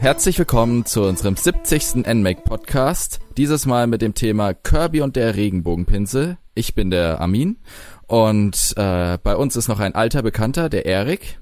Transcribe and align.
herzlich 0.00 0.38
willkommen 0.38 0.86
zu 0.86 1.02
unserem 1.02 1.36
70. 1.36 2.06
NMAC 2.06 2.42
Podcast. 2.42 3.20
Dieses 3.36 3.66
Mal 3.66 3.86
mit 3.86 4.00
dem 4.00 4.14
Thema 4.14 4.54
Kirby 4.54 5.02
und 5.02 5.14
der 5.14 5.36
Regenbogenpinsel. 5.36 6.38
Ich 6.54 6.74
bin 6.74 6.90
der 6.90 7.20
Armin 7.20 7.58
und 8.06 8.72
äh, 8.78 9.18
bei 9.22 9.36
uns 9.36 9.56
ist 9.56 9.68
noch 9.68 9.78
ein 9.78 9.94
alter 9.94 10.22
Bekannter, 10.22 10.70
der 10.70 10.86
Erik. 10.86 11.38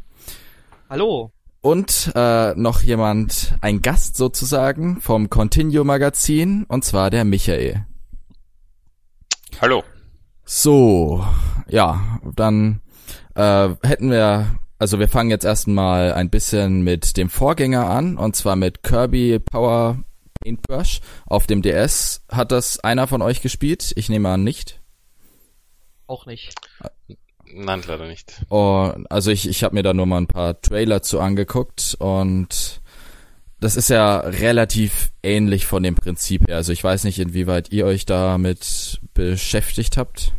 Hallo. 0.91 1.31
Und 1.61 2.11
äh, 2.17 2.55
noch 2.57 2.83
jemand, 2.83 3.55
ein 3.61 3.81
Gast 3.81 4.17
sozusagen 4.17 5.01
vom 5.01 5.31
Continuo 5.31 5.85
Magazin, 5.85 6.65
und 6.65 6.85
zwar 6.85 7.11
der 7.11 7.25
Michael. 7.25 7.87
Hallo. 9.61 9.85
So, 10.45 11.25
ja, 11.69 12.19
dann 12.35 12.81
äh, 13.37 13.69
hätten 13.85 14.11
wir, 14.11 14.59
also 14.79 14.99
wir 14.99 15.09
fangen 15.09 15.31
jetzt 15.31 15.45
erstmal 15.45 16.13
ein 16.13 16.31
bisschen 16.31 16.83
mit 16.83 17.17
dem 17.17 17.29
Vorgänger 17.29 17.89
an, 17.89 18.17
und 18.17 18.37
zwar 18.37 18.57
mit 18.57 18.83
Kirby 18.83 19.39
Power 19.39 20.03
Paintbrush 20.41 21.01
auf 21.27 21.47
dem 21.47 21.63
DS. 21.63 22.23
Hat 22.31 22.53
das 22.53 22.81
einer 22.81 23.07
von 23.07 23.23
euch 23.23 23.43
gespielt? 23.43 23.93
Ich 23.97 24.09
nehme 24.09 24.29
an, 24.29 24.45
nicht. 24.45 24.81
Auch 26.07 26.27
nicht. 26.27 26.55
Nein, 27.53 27.83
leider 27.87 28.07
nicht. 28.07 28.43
Und 28.49 29.11
also 29.11 29.31
ich, 29.31 29.49
ich 29.49 29.65
habe 29.65 29.75
mir 29.75 29.83
da 29.83 29.95
nur 29.95 30.07
mal 30.07 30.19
ein 30.19 30.27
paar 30.27 30.61
Trailer 30.61 31.03
zu 31.03 31.21
angeguckt 31.21 31.97
und 31.99 32.81
das 33.61 33.77
ist 33.77 33.91
ja 33.91 34.21
relativ 34.21 35.11
ähnlich 35.23 35.67
von 35.67 35.83
dem 35.83 35.95
Prinzip 35.95 36.47
her. 36.47 36.57
Also 36.57 36.73
ich 36.73 36.85
weiß 36.85 37.05
nicht, 37.05 37.19
inwieweit 37.19 37.73
ihr 37.73 37.87
euch 37.87 38.07
damit 38.07 39.01
beschäftigt 39.15 39.97
habt. 39.97 40.33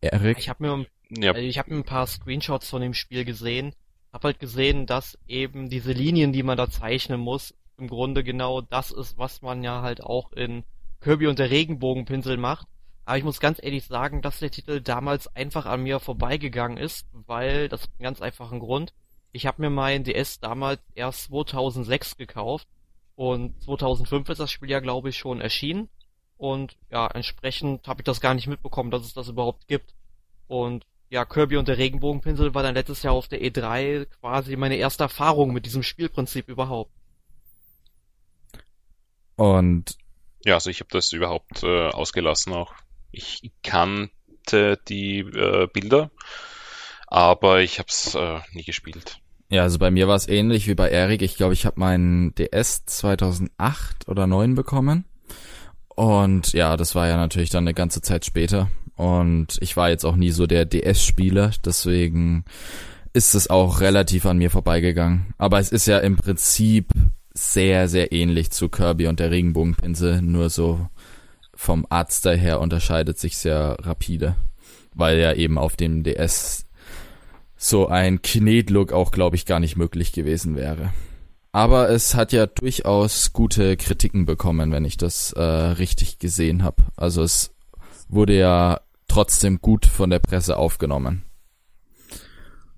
Erik? 0.00 0.38
Ich 0.38 0.48
habe 0.48 0.62
mir, 0.62 0.86
ja. 1.10 1.32
also 1.32 1.46
ich 1.46 1.58
hab 1.58 1.68
mir 1.68 1.76
ein 1.76 1.84
paar 1.84 2.06
Screenshots 2.06 2.68
von 2.68 2.82
dem 2.82 2.94
Spiel 2.94 3.24
gesehen. 3.24 3.74
Hab 4.12 4.24
halt 4.24 4.40
gesehen, 4.40 4.86
dass 4.86 5.18
eben 5.26 5.68
diese 5.68 5.92
Linien, 5.92 6.32
die 6.32 6.42
man 6.42 6.56
da 6.56 6.70
zeichnen 6.70 7.20
muss, 7.20 7.54
im 7.76 7.88
Grunde 7.88 8.24
genau 8.24 8.60
das 8.60 8.90
ist, 8.90 9.18
was 9.18 9.42
man 9.42 9.62
ja 9.62 9.82
halt 9.82 10.02
auch 10.02 10.32
in 10.32 10.64
Kirby 11.00 11.26
und 11.26 11.38
der 11.38 11.50
Regenbogenpinsel 11.50 12.36
macht. 12.36 12.66
Aber 13.04 13.16
ich 13.16 13.24
muss 13.24 13.40
ganz 13.40 13.58
ehrlich 13.62 13.86
sagen, 13.86 14.20
dass 14.20 14.40
der 14.40 14.50
Titel 14.50 14.80
damals 14.80 15.34
einfach 15.34 15.64
an 15.66 15.82
mir 15.82 16.00
vorbeigegangen 16.00 16.76
ist, 16.76 17.06
weil, 17.12 17.68
das 17.68 17.82
ist 17.82 17.90
einen 17.92 18.04
ganz 18.04 18.20
einfachen 18.20 18.58
Grund. 18.58 18.92
Ich 19.32 19.46
habe 19.46 19.62
mir 19.62 19.70
mein 19.70 20.04
DS 20.04 20.40
damals 20.40 20.80
erst 20.94 21.24
2006 21.24 22.16
gekauft 22.16 22.66
und 23.14 23.62
2005 23.62 24.28
ist 24.28 24.40
das 24.40 24.50
Spiel 24.50 24.70
ja, 24.70 24.80
glaube 24.80 25.08
ich, 25.08 25.16
schon 25.16 25.40
erschienen. 25.40 25.88
Und 26.36 26.76
ja, 26.90 27.06
entsprechend 27.08 27.88
habe 27.88 28.02
ich 28.02 28.04
das 28.04 28.20
gar 28.20 28.34
nicht 28.34 28.46
mitbekommen, 28.46 28.90
dass 28.90 29.02
es 29.02 29.14
das 29.14 29.28
überhaupt 29.28 29.66
gibt. 29.68 29.94
Und 30.46 30.84
ja, 31.10 31.24
Kirby 31.24 31.56
und 31.56 31.68
der 31.68 31.78
Regenbogenpinsel 31.78 32.54
war 32.54 32.62
dann 32.62 32.74
letztes 32.74 33.02
Jahr 33.02 33.14
auf 33.14 33.28
der 33.28 33.40
E3 33.40 34.06
quasi 34.20 34.56
meine 34.56 34.76
erste 34.76 35.04
Erfahrung 35.04 35.52
mit 35.52 35.66
diesem 35.66 35.82
Spielprinzip 35.82 36.48
überhaupt. 36.48 36.92
Und 39.36 39.96
ja, 40.44 40.54
also 40.54 40.70
ich 40.70 40.80
habe 40.80 40.90
das 40.90 41.12
überhaupt 41.12 41.62
äh, 41.62 41.88
ausgelassen 41.88 42.52
auch 42.52 42.74
ich 43.10 43.50
kannte 43.62 44.78
die 44.88 45.20
äh, 45.20 45.66
Bilder, 45.72 46.10
aber 47.06 47.60
ich 47.60 47.78
habe 47.78 47.88
es 47.88 48.14
äh, 48.14 48.40
nie 48.52 48.64
gespielt. 48.64 49.20
Ja, 49.50 49.62
also 49.62 49.78
bei 49.78 49.90
mir 49.90 50.08
war 50.08 50.16
es 50.16 50.28
ähnlich 50.28 50.66
wie 50.68 50.74
bei 50.74 50.90
Erik. 50.90 51.22
Ich 51.22 51.36
glaube, 51.36 51.54
ich 51.54 51.64
habe 51.64 51.80
meinen 51.80 52.34
DS 52.34 52.84
2008 52.84 54.06
oder 54.06 54.26
9 54.26 54.54
bekommen. 54.54 55.04
Und 55.98 56.52
ja, 56.52 56.76
das 56.76 56.94
war 56.94 57.08
ja 57.08 57.16
natürlich 57.16 57.50
dann 57.50 57.64
eine 57.64 57.74
ganze 57.74 58.00
Zeit 58.00 58.24
später. 58.24 58.70
Und 58.94 59.58
ich 59.60 59.76
war 59.76 59.90
jetzt 59.90 60.04
auch 60.04 60.14
nie 60.14 60.30
so 60.30 60.46
der 60.46 60.64
DS-Spieler, 60.64 61.50
deswegen 61.64 62.44
ist 63.12 63.34
es 63.34 63.50
auch 63.50 63.80
relativ 63.80 64.24
an 64.24 64.38
mir 64.38 64.48
vorbeigegangen. 64.48 65.34
Aber 65.38 65.58
es 65.58 65.72
ist 65.72 65.88
ja 65.88 65.98
im 65.98 66.14
Prinzip 66.14 66.92
sehr, 67.34 67.88
sehr 67.88 68.12
ähnlich 68.12 68.52
zu 68.52 68.68
Kirby 68.68 69.08
und 69.08 69.18
der 69.18 69.32
Regenbogenpinsel, 69.32 70.22
nur 70.22 70.50
so 70.50 70.86
vom 71.52 71.84
Artstyle 71.90 72.36
her 72.36 72.60
unterscheidet 72.60 73.18
sich 73.18 73.36
sehr 73.36 73.76
rapide, 73.80 74.36
weil 74.94 75.18
ja 75.18 75.32
eben 75.32 75.58
auf 75.58 75.74
dem 75.74 76.04
DS 76.04 76.64
so 77.56 77.88
ein 77.88 78.22
Knetlook 78.22 78.92
auch, 78.92 79.10
glaube 79.10 79.34
ich, 79.34 79.46
gar 79.46 79.58
nicht 79.58 79.76
möglich 79.76 80.12
gewesen 80.12 80.54
wäre. 80.54 80.92
Aber 81.52 81.90
es 81.90 82.14
hat 82.14 82.32
ja 82.32 82.46
durchaus 82.46 83.32
gute 83.32 83.76
Kritiken 83.76 84.26
bekommen, 84.26 84.70
wenn 84.70 84.84
ich 84.84 84.96
das 84.96 85.32
äh, 85.32 85.42
richtig 85.42 86.18
gesehen 86.18 86.62
habe. 86.62 86.84
Also 86.96 87.22
es 87.22 87.52
wurde 88.08 88.36
ja 88.38 88.80
trotzdem 89.08 89.60
gut 89.60 89.86
von 89.86 90.10
der 90.10 90.18
Presse 90.18 90.56
aufgenommen. 90.56 91.22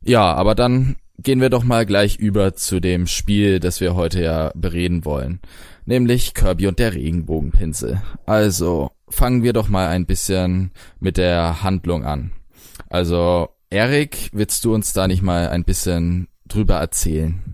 Ja, 0.03 0.33
aber 0.35 0.55
dann 0.55 0.97
gehen 1.19 1.41
wir 1.41 1.51
doch 1.51 1.65
mal 1.65 1.85
gleich 1.85 2.17
über 2.17 2.55
zu 2.55 2.81
dem 2.81 3.07
Spiel, 3.07 3.61
das 3.61 3.81
wir 3.81 3.95
heute 3.95 4.23
ja 4.23 4.53
bereden 4.55 5.05
wollen 5.05 5.41
nämlich 5.91 6.35
Kirby 6.35 6.69
und 6.69 6.79
der 6.79 6.95
Regenbogenpinsel. 6.95 8.01
Also 8.25 8.93
fangen 9.09 9.43
wir 9.43 9.53
doch 9.53 9.69
mal 9.69 9.89
ein 9.89 10.07
bisschen 10.07 10.71
mit 11.01 11.17
der 11.17 11.63
Handlung 11.63 12.05
an. 12.05 12.33
Also 12.89 13.51
Erik, 13.71 14.31
willst 14.33 14.65
du 14.65 14.75
uns 14.75 14.93
da 14.93 15.07
nicht 15.07 15.23
mal 15.23 15.49
ein 15.49 15.65
bisschen 15.65 16.29
drüber 16.47 16.77
erzählen? 16.77 17.50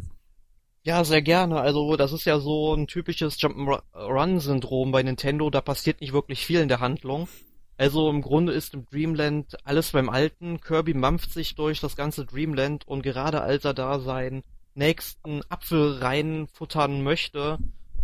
Ja, 0.87 1.03
sehr 1.03 1.21
gerne. 1.21 1.61
Also 1.61 1.97
das 1.97 2.13
ist 2.13 2.27
ja 2.27 2.39
so 2.39 2.73
ein 2.73 2.87
typisches 2.87 3.41
Jump'n'Run-Syndrom 3.41 4.93
bei 4.93 5.03
Nintendo. 5.03 5.51
Da 5.51 5.61
passiert 5.61 6.01
nicht 6.01 6.13
wirklich 6.13 6.47
viel 6.47 6.61
in 6.61 6.69
der 6.69 6.79
Handlung. 6.79 7.27
Also 7.77 8.09
im 8.09 8.23
Grunde 8.23 8.53
ist 8.53 8.73
im 8.73 8.87
Dreamland 8.87 9.57
alles 9.65 9.91
beim 9.91 10.09
Alten. 10.09 10.61
Kirby 10.61 10.95
mampft 10.95 11.33
sich 11.33 11.57
durch 11.57 11.81
das 11.81 11.97
ganze 11.97 12.25
Dreamland 12.25 12.87
und 12.87 13.03
gerade 13.03 13.41
als 13.41 13.65
er 13.65 13.75
da 13.75 13.99
seinen 13.99 14.45
nächsten 14.77 15.43
Apfel 15.49 15.99
reinfuttern 15.99 17.03
möchte, 17.03 17.59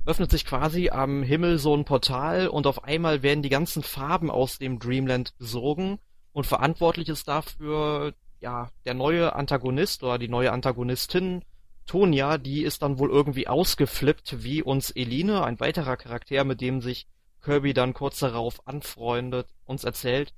öffnet 0.05 0.33
sich 0.33 0.45
quasi 0.45 0.91
am 0.91 1.23
Himmel 1.23 1.59
so 1.59 1.77
ein 1.77 1.85
Portal 1.85 2.49
und 2.49 2.67
auf 2.67 2.83
einmal 2.83 3.23
werden 3.23 3.45
die 3.45 3.49
ganzen 3.49 3.85
Farben 3.85 4.29
aus 4.29 4.59
dem 4.59 4.81
Dreamland 4.81 5.39
besogen 5.39 6.01
und 6.33 6.47
verantwortlich 6.47 7.09
ist 7.09 7.29
dafür 7.29 8.13
ja 8.41 8.71
der 8.87 8.95
neue 8.95 9.37
Antagonist 9.37 10.03
oder 10.03 10.19
die 10.19 10.29
neue 10.29 10.51
Antagonistin 10.51 11.45
Tonia, 11.87 12.39
die 12.39 12.63
ist 12.63 12.83
dann 12.83 12.99
wohl 12.99 13.11
irgendwie 13.11 13.49
ausgeflippt 13.49 14.43
wie 14.43 14.63
uns 14.63 14.91
Eline, 14.91 15.45
ein 15.45 15.61
weiterer 15.61 15.97
Charakter, 15.97 16.45
mit 16.45 16.61
dem 16.61 16.81
sich 16.81 17.07
Kirby 17.43 17.75
dann 17.75 17.93
kurz 17.93 18.21
darauf 18.21 18.67
anfreundet, 18.67 19.49
uns 19.65 19.85
erzählt. 19.85 20.33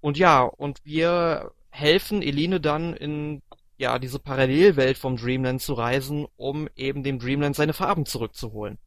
Und 0.00 0.18
ja, 0.18 0.42
und 0.42 0.80
wir 0.84 1.52
helfen 1.70 2.22
Eline 2.22 2.60
dann 2.60 2.94
in 2.94 3.42
ja, 3.76 3.98
diese 3.98 4.18
Parallelwelt 4.18 4.98
vom 4.98 5.16
Dreamland 5.16 5.60
zu 5.60 5.72
reisen, 5.72 6.26
um 6.36 6.68
eben 6.76 7.02
dem 7.02 7.18
Dreamland 7.18 7.56
seine 7.56 7.72
Farben 7.72 8.06
zurückzuholen. 8.06 8.78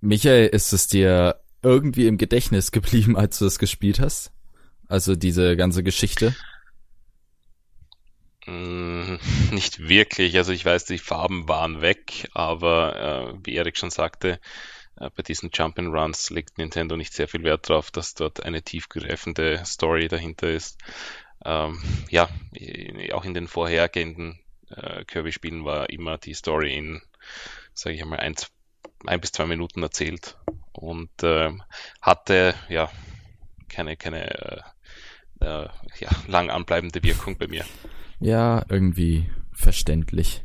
Michael, 0.00 0.46
ist 0.48 0.72
es 0.72 0.86
dir 0.86 1.40
irgendwie 1.62 2.06
im 2.06 2.18
Gedächtnis 2.18 2.70
geblieben, 2.70 3.16
als 3.16 3.38
du 3.38 3.44
das 3.46 3.58
gespielt 3.58 3.98
hast? 3.98 4.32
Also 4.86 5.16
diese 5.16 5.56
ganze 5.56 5.82
Geschichte? 5.82 6.36
Mm, 8.46 9.16
nicht 9.50 9.88
wirklich. 9.88 10.36
Also 10.36 10.52
ich 10.52 10.64
weiß, 10.64 10.84
die 10.86 10.98
Farben 10.98 11.48
waren 11.48 11.80
weg, 11.80 12.28
aber 12.32 13.34
äh, 13.34 13.38
wie 13.44 13.54
Erik 13.54 13.76
schon 13.76 13.90
sagte, 13.90 14.40
äh, 14.96 15.10
bei 15.14 15.22
diesen 15.22 15.50
Jump 15.52 15.78
and 15.78 15.94
Runs 15.94 16.30
legt 16.30 16.58
Nintendo 16.58 16.96
nicht 16.96 17.12
sehr 17.12 17.28
viel 17.28 17.42
Wert 17.44 17.68
darauf, 17.68 17.90
dass 17.90 18.14
dort 18.14 18.42
eine 18.44 18.62
tiefgreifende 18.62 19.62
Story 19.64 20.08
dahinter 20.08 20.50
ist 20.50 20.78
ähm, 21.46 21.80
ja, 22.10 22.28
auch 23.12 23.24
in 23.24 23.34
den 23.34 23.46
vorhergehenden 23.46 24.40
äh, 24.70 25.04
Kirby-Spielen 25.04 25.64
war 25.64 25.90
immer 25.90 26.18
die 26.18 26.34
Story 26.34 26.74
in, 26.76 27.02
sage 27.72 27.94
ich 27.94 28.02
einmal, 28.02 28.20
ein, 28.20 28.34
ein 29.06 29.20
bis 29.20 29.32
zwei 29.32 29.46
Minuten 29.46 29.82
erzählt 29.82 30.36
und 30.72 31.22
äh, 31.22 31.52
hatte 32.00 32.54
ja 32.68 32.90
keine, 33.68 33.96
keine 33.96 34.30
äh, 34.30 34.60
äh, 35.40 35.68
ja, 35.98 36.10
lang 36.26 36.50
anbleibende 36.50 37.02
Wirkung 37.02 37.36
bei 37.38 37.46
mir. 37.46 37.64
Ja, 38.20 38.64
irgendwie 38.68 39.30
verständlich. 39.52 40.44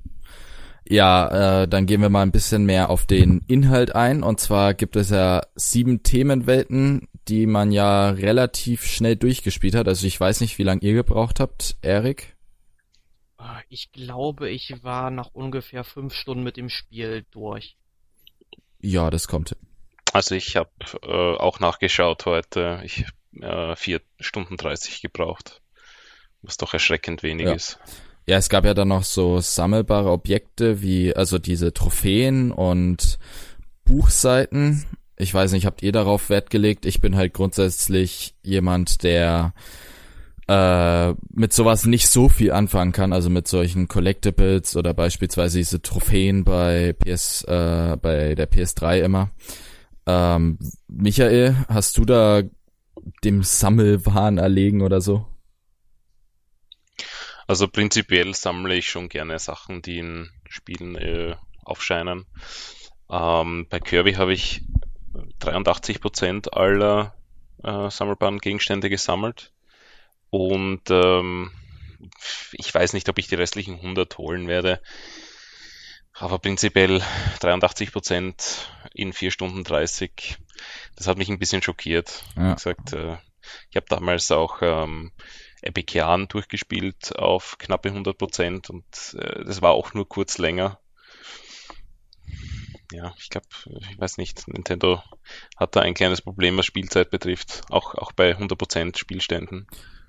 Ja, 0.88 1.62
äh, 1.62 1.68
dann 1.68 1.86
gehen 1.86 2.02
wir 2.02 2.10
mal 2.10 2.24
ein 2.24 2.32
bisschen 2.32 2.66
mehr 2.66 2.90
auf 2.90 3.06
den 3.06 3.42
Inhalt 3.48 3.96
ein. 3.96 4.24
Und 4.24 4.40
zwar 4.40 4.74
gibt 4.74 4.96
es 4.96 5.10
ja 5.10 5.42
sieben 5.56 6.04
Themenwelten, 6.04 7.08
die 7.28 7.46
man 7.46 7.72
ja 7.72 8.10
relativ 8.10 8.86
schnell 8.86 9.16
durchgespielt 9.16 9.76
hat. 9.76 9.88
Also 9.88 10.06
ich 10.08 10.20
weiß 10.20 10.42
nicht, 10.42 10.58
wie 10.58 10.64
lange 10.64 10.82
ihr 10.82 10.94
gebraucht 10.94 11.40
habt, 11.40 11.78
Erik. 11.82 12.36
Ah, 13.38 13.62
ich 13.70 13.92
glaube, 13.92 14.50
ich 14.50 14.84
war 14.84 15.10
nach 15.10 15.30
ungefähr 15.34 15.84
fünf 15.84 16.14
Stunden 16.14 16.44
mit 16.44 16.58
dem 16.58 16.70
Spiel 16.70 17.26
durch. 17.32 17.78
Ja, 18.82 19.10
das 19.10 19.28
kommt. 19.28 19.56
Also 20.14 20.36
ich 20.36 20.56
habe 20.58 20.70
äh, 21.04 21.38
auch 21.38 21.60
nachgeschaut 21.60 22.26
heute. 22.26 22.82
Ich 22.84 23.06
äh, 23.40 23.76
vier 23.76 24.02
Stunden 24.20 24.58
dreißig 24.58 25.02
gebraucht, 25.02 25.62
was 26.42 26.58
doch 26.58 26.74
erschreckend 26.74 27.24
wenig 27.24 27.46
ja. 27.46 27.54
ist. 27.54 27.80
Ja, 28.28 28.38
es 28.38 28.50
gab 28.50 28.66
ja 28.66 28.74
dann 28.74 28.90
noch 28.90 29.04
so 29.04 29.40
sammelbare 29.40 30.12
Objekte 30.12 30.82
wie 30.82 31.16
also 31.16 31.40
diese 31.40 31.74
Trophäen 31.74 32.52
und 32.52 33.18
Buchseiten 33.84 34.86
ich 35.22 35.34
weiß 35.34 35.52
nicht, 35.52 35.66
habt 35.68 35.84
ihr 35.84 35.92
darauf 35.92 36.30
Wert 36.30 36.50
gelegt? 36.50 36.86
Ich 36.86 37.00
bin 37.00 37.16
halt 37.16 37.34
grundsätzlich 37.34 38.34
jemand, 38.42 39.04
der 39.04 39.54
äh, 40.48 41.14
mit 41.32 41.54
sowas 41.54 41.86
nicht 41.86 42.08
so 42.10 42.28
viel 42.28 42.52
anfangen 42.52 42.92
kann, 42.92 43.14
also 43.14 43.30
mit 43.30 43.48
solchen 43.48 43.88
Collectibles 43.88 44.76
oder 44.76 44.96
beispielsweise 44.96 45.60
diese 45.60 45.82
Trophäen 45.82 46.44
bei 46.44 46.94
PS, 46.94 47.44
äh, 47.44 47.98
bei 48.02 48.34
der 48.34 48.50
PS3 48.50 49.02
immer. 49.02 49.30
Ähm, 50.08 50.58
Michael, 50.88 51.56
hast 51.68 52.00
du 52.00 52.06
da 52.06 52.42
dem 53.24 53.44
Sammelwahn 53.44 54.40
erlegen 54.40 54.82
oder 54.82 55.02
so? 55.02 55.28
Also 57.52 57.68
prinzipiell 57.68 58.34
sammle 58.34 58.78
ich 58.78 58.90
schon 58.90 59.10
gerne 59.10 59.38
Sachen, 59.38 59.82
die 59.82 59.98
in 59.98 60.30
Spielen 60.48 60.96
äh, 60.96 61.36
aufscheinen. 61.66 62.26
Ähm, 63.10 63.68
bei 63.70 63.82
Kirby 63.82 64.14
habe 64.14 64.32
ich 64.32 64.62
83% 65.42 66.50
aller 66.54 67.14
äh, 67.62 67.90
sammelbaren 67.90 68.40
Gegenstände 68.40 68.90
gesammelt. 68.90 69.52
Und 70.30 70.84
ähm, 70.92 71.52
ich 72.54 72.74
weiß 72.74 72.94
nicht, 72.94 73.10
ob 73.10 73.20
ich 73.20 73.28
die 73.28 73.36
restlichen 73.36 73.76
100 73.76 74.18
holen 74.18 74.48
werde. 74.48 74.82
Aber 76.14 76.40
prinzipiell 76.40 77.04
83% 77.42 78.60
in 78.94 79.12
4 79.12 79.30
Stunden 79.30 79.66
30. 79.66 80.38
Das 80.96 81.08
hat 81.08 81.18
mich 81.18 81.28
ein 81.28 81.40
bisschen 81.40 81.62
schockiert. 81.62 82.24
Ja. 82.38 82.52
Wie 82.52 82.54
gesagt, 82.54 82.94
äh, 82.94 83.18
ich 83.70 83.76
habe 83.76 83.88
damals 83.90 84.32
auch 84.32 84.62
ähm, 84.62 85.12
Epikian 85.62 86.28
durchgespielt 86.28 87.16
auf 87.18 87.58
knappe 87.58 87.90
100% 87.90 88.70
und 88.70 88.86
äh, 89.20 89.46
das 89.46 89.62
war 89.62 89.72
auch 89.72 89.94
nur 89.94 90.08
kurz 90.08 90.38
länger 90.38 90.80
ja, 92.92 93.14
ich 93.18 93.30
glaube, 93.30 93.48
ich 93.66 94.00
weiß 94.00 94.18
nicht, 94.18 94.48
Nintendo 94.48 95.02
hat 95.58 95.76
da 95.76 95.82
ein 95.82 95.94
kleines 95.94 96.22
Problem, 96.22 96.58
was 96.58 96.66
Spielzeit 96.66 97.10
betrifft, 97.10 97.62
auch, 97.70 97.96
auch 97.96 98.12
bei 98.12 98.36
100% 98.36 98.98
Spielständen. 98.98 99.68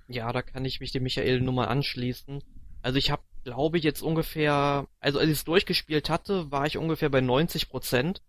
Ja, 0.09 0.33
da 0.33 0.43
kann 0.43 0.65
ich 0.65 0.81
mich 0.81 0.93
dem 0.93 1.05
Michael 1.05 1.41
nur 1.41 1.55
mal 1.55 1.69
anschließen. 1.69 2.43
Also 2.83 2.99
ich 2.99 3.11
habe, 3.11 3.23
glaube 3.45 3.79
ich, 3.79 3.85
jetzt 3.85 4.03
ungefähr, 4.03 4.87
also 5.01 5.19
als 5.19 5.29
ich 5.29 5.39
es 5.39 5.45
durchgespielt 5.45 6.11
hatte, 6.11 6.51
war 6.51 6.67
ich 6.67 6.77
ungefähr 6.77 7.09
bei 7.09 7.21
90%. 7.21 8.21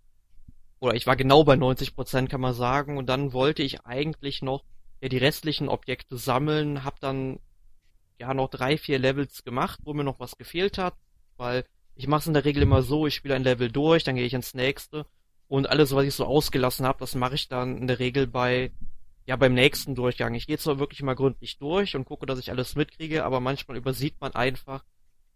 Oder 0.79 0.95
ich 0.95 1.07
war 1.07 1.15
genau 1.15 1.43
bei 1.43 1.55
90%, 1.55 2.27
kann 2.27 2.41
man 2.41 2.53
sagen. 2.53 2.97
Und 2.97 3.07
dann 3.07 3.33
wollte 3.33 3.63
ich 3.63 3.85
eigentlich 3.85 4.41
noch 4.41 4.63
ja, 5.03 5.09
die 5.09 5.17
restlichen 5.17 5.67
Objekte 5.67 6.17
sammeln, 6.17 6.85
hab 6.85 7.01
dann 7.01 7.39
ja 8.19 8.33
noch 8.33 8.49
drei, 8.49 8.77
vier 8.77 8.99
Levels 8.99 9.43
gemacht, 9.43 9.81
wo 9.83 9.93
mir 9.93 10.05
noch 10.05 10.21
was 10.21 10.37
gefehlt 10.37 10.77
hat, 10.77 10.95
weil 11.35 11.65
ich 11.95 12.07
mache 12.07 12.21
es 12.21 12.27
in 12.27 12.33
der 12.33 12.45
Regel 12.45 12.63
immer 12.63 12.83
so, 12.83 13.05
ich 13.05 13.13
spiele 13.13 13.35
ein 13.35 13.43
Level 13.43 13.69
durch, 13.69 14.05
dann 14.05 14.15
gehe 14.15 14.25
ich 14.25 14.33
ins 14.33 14.53
nächste 14.53 15.05
und 15.49 15.69
alles, 15.69 15.93
was 15.93 16.05
ich 16.05 16.15
so 16.15 16.25
ausgelassen 16.25 16.85
habe, 16.85 16.99
das 16.99 17.15
mache 17.15 17.35
ich 17.35 17.49
dann 17.49 17.77
in 17.79 17.87
der 17.87 17.99
Regel 17.99 18.27
bei 18.27 18.71
ja 19.25 19.35
beim 19.35 19.53
nächsten 19.53 19.93
Durchgang. 19.93 20.35
Ich 20.35 20.47
gehe 20.47 20.57
zwar 20.57 20.79
wirklich 20.79 21.01
mal 21.01 21.15
gründlich 21.15 21.57
durch 21.57 21.97
und 21.97 22.05
gucke, 22.05 22.25
dass 22.25 22.39
ich 22.39 22.49
alles 22.49 22.75
mitkriege, 22.75 23.25
aber 23.25 23.41
manchmal 23.41 23.75
übersieht 23.75 24.21
man 24.21 24.33
einfach 24.33 24.85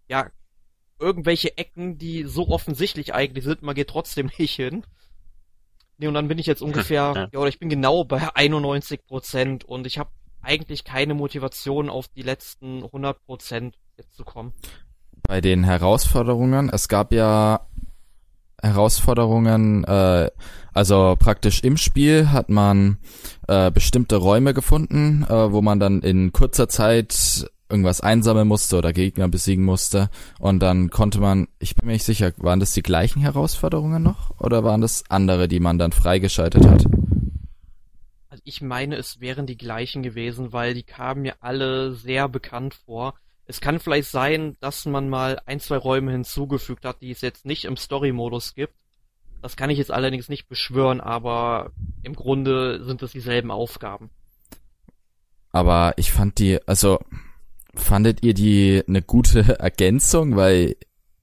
ja 0.08 0.32
irgendwelche 0.98 1.58
Ecken, 1.58 1.98
die 1.98 2.24
so 2.24 2.48
offensichtlich 2.48 3.14
eigentlich 3.14 3.44
sind, 3.44 3.64
man 3.64 3.76
geht 3.76 3.90
trotzdem 3.90 4.32
nicht 4.38 4.56
hin. 4.56 4.86
Nee, 5.98 6.08
und 6.08 6.14
dann 6.14 6.28
bin 6.28 6.38
ich 6.38 6.46
jetzt 6.46 6.62
ungefähr, 6.62 7.14
ja, 7.16 7.30
ja 7.32 7.40
oder 7.40 7.50
ich 7.50 7.60
bin 7.60 7.70
genau 7.70 8.04
bei 8.04 8.36
91 8.36 9.06
Prozent 9.06 9.64
und 9.64 9.88
ich 9.88 9.98
habe 9.98 10.12
eigentlich 10.42 10.84
keine 10.84 11.14
Motivation 11.14 11.90
auf 11.90 12.08
die 12.08 12.22
letzten 12.22 12.84
100 12.84 13.26
Prozent 13.26 13.76
jetzt 13.98 14.16
zu 14.16 14.24
kommen 14.24 14.54
bei 15.28 15.42
den 15.42 15.64
Herausforderungen. 15.64 16.70
Es 16.70 16.88
gab 16.88 17.12
ja 17.12 17.62
Herausforderungen, 18.62 19.84
äh, 19.84 20.32
also 20.74 21.16
praktisch 21.20 21.62
im 21.64 21.78
Spiel 21.78 22.32
hat 22.32 22.50
man 22.50 22.98
äh, 23.48 23.70
bestimmte 23.70 24.16
Räume 24.16 24.54
gefunden, 24.54 25.26
äh, 25.30 25.52
wo 25.52 25.62
man 25.62 25.80
dann 25.80 26.02
in 26.02 26.32
kurzer 26.32 26.68
Zeit 26.68 27.50
irgendwas 27.70 28.02
einsammeln 28.02 28.48
musste 28.48 28.78
oder 28.78 28.94
Gegner 28.94 29.28
besiegen 29.28 29.66
musste 29.66 30.10
und 30.40 30.60
dann 30.60 30.90
konnte 30.90 31.20
man, 31.20 31.48
ich 31.60 31.76
bin 31.76 31.88
mir 31.88 31.94
nicht 31.94 32.06
sicher, 32.06 32.32
waren 32.38 32.60
das 32.60 32.74
die 32.74 32.84
gleichen 32.84 33.22
Herausforderungen 33.22 34.04
noch 34.04 34.40
oder 34.40 34.64
waren 34.64 34.82
das 34.82 35.04
andere, 35.10 35.48
die 35.48 35.60
man 35.60 35.78
dann 35.78 35.92
freigeschaltet 35.92 36.66
hat? 36.66 36.86
Also 38.30 38.42
ich 38.44 38.62
meine, 38.62 38.96
es 38.96 39.20
wären 39.20 39.48
die 39.48 39.58
gleichen 39.58 40.04
gewesen, 40.04 40.54
weil 40.54 40.74
die 40.74 40.84
kamen 40.84 41.24
mir 41.24 41.36
alle 41.42 41.94
sehr 41.94 42.30
bekannt 42.30 42.74
vor. 42.74 43.16
Es 43.46 43.62
kann 43.62 43.80
vielleicht 43.80 44.10
sein, 44.10 44.58
dass 44.60 44.86
man 44.86 45.10
mal 45.10 45.40
ein, 45.46 45.60
zwei 45.60 45.78
Räume 45.78 46.12
hinzugefügt 46.12 46.86
hat, 46.86 47.02
die 47.02 47.12
es 47.12 47.22
jetzt 47.22 47.46
nicht 47.46 47.66
im 47.66 47.78
Story-Modus 47.78 48.54
gibt. 48.56 48.74
Das 49.42 49.56
kann 49.56 49.70
ich 49.70 49.78
jetzt 49.78 49.92
allerdings 49.92 50.30
nicht 50.30 50.50
beschwören, 50.50 51.00
aber 51.00 51.72
im 52.04 52.14
Grunde 52.14 52.84
sind 52.84 53.02
es 53.04 53.12
dieselben 53.12 53.52
Aufgaben. 53.52 54.10
Aber 55.52 55.94
ich 55.96 56.12
fand 56.12 56.40
die, 56.40 56.60
also 56.68 57.00
fandet 57.78 58.24
ihr 58.24 58.34
die 58.34 58.84
eine 58.88 59.02
gute 59.02 59.60
Ergänzung? 59.60 60.36
Weil 60.36 60.76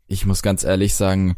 ich 0.07 0.27
muss 0.27 0.43
ganz 0.43 0.65
ehrlich 0.65 0.95
sagen, 0.95 1.37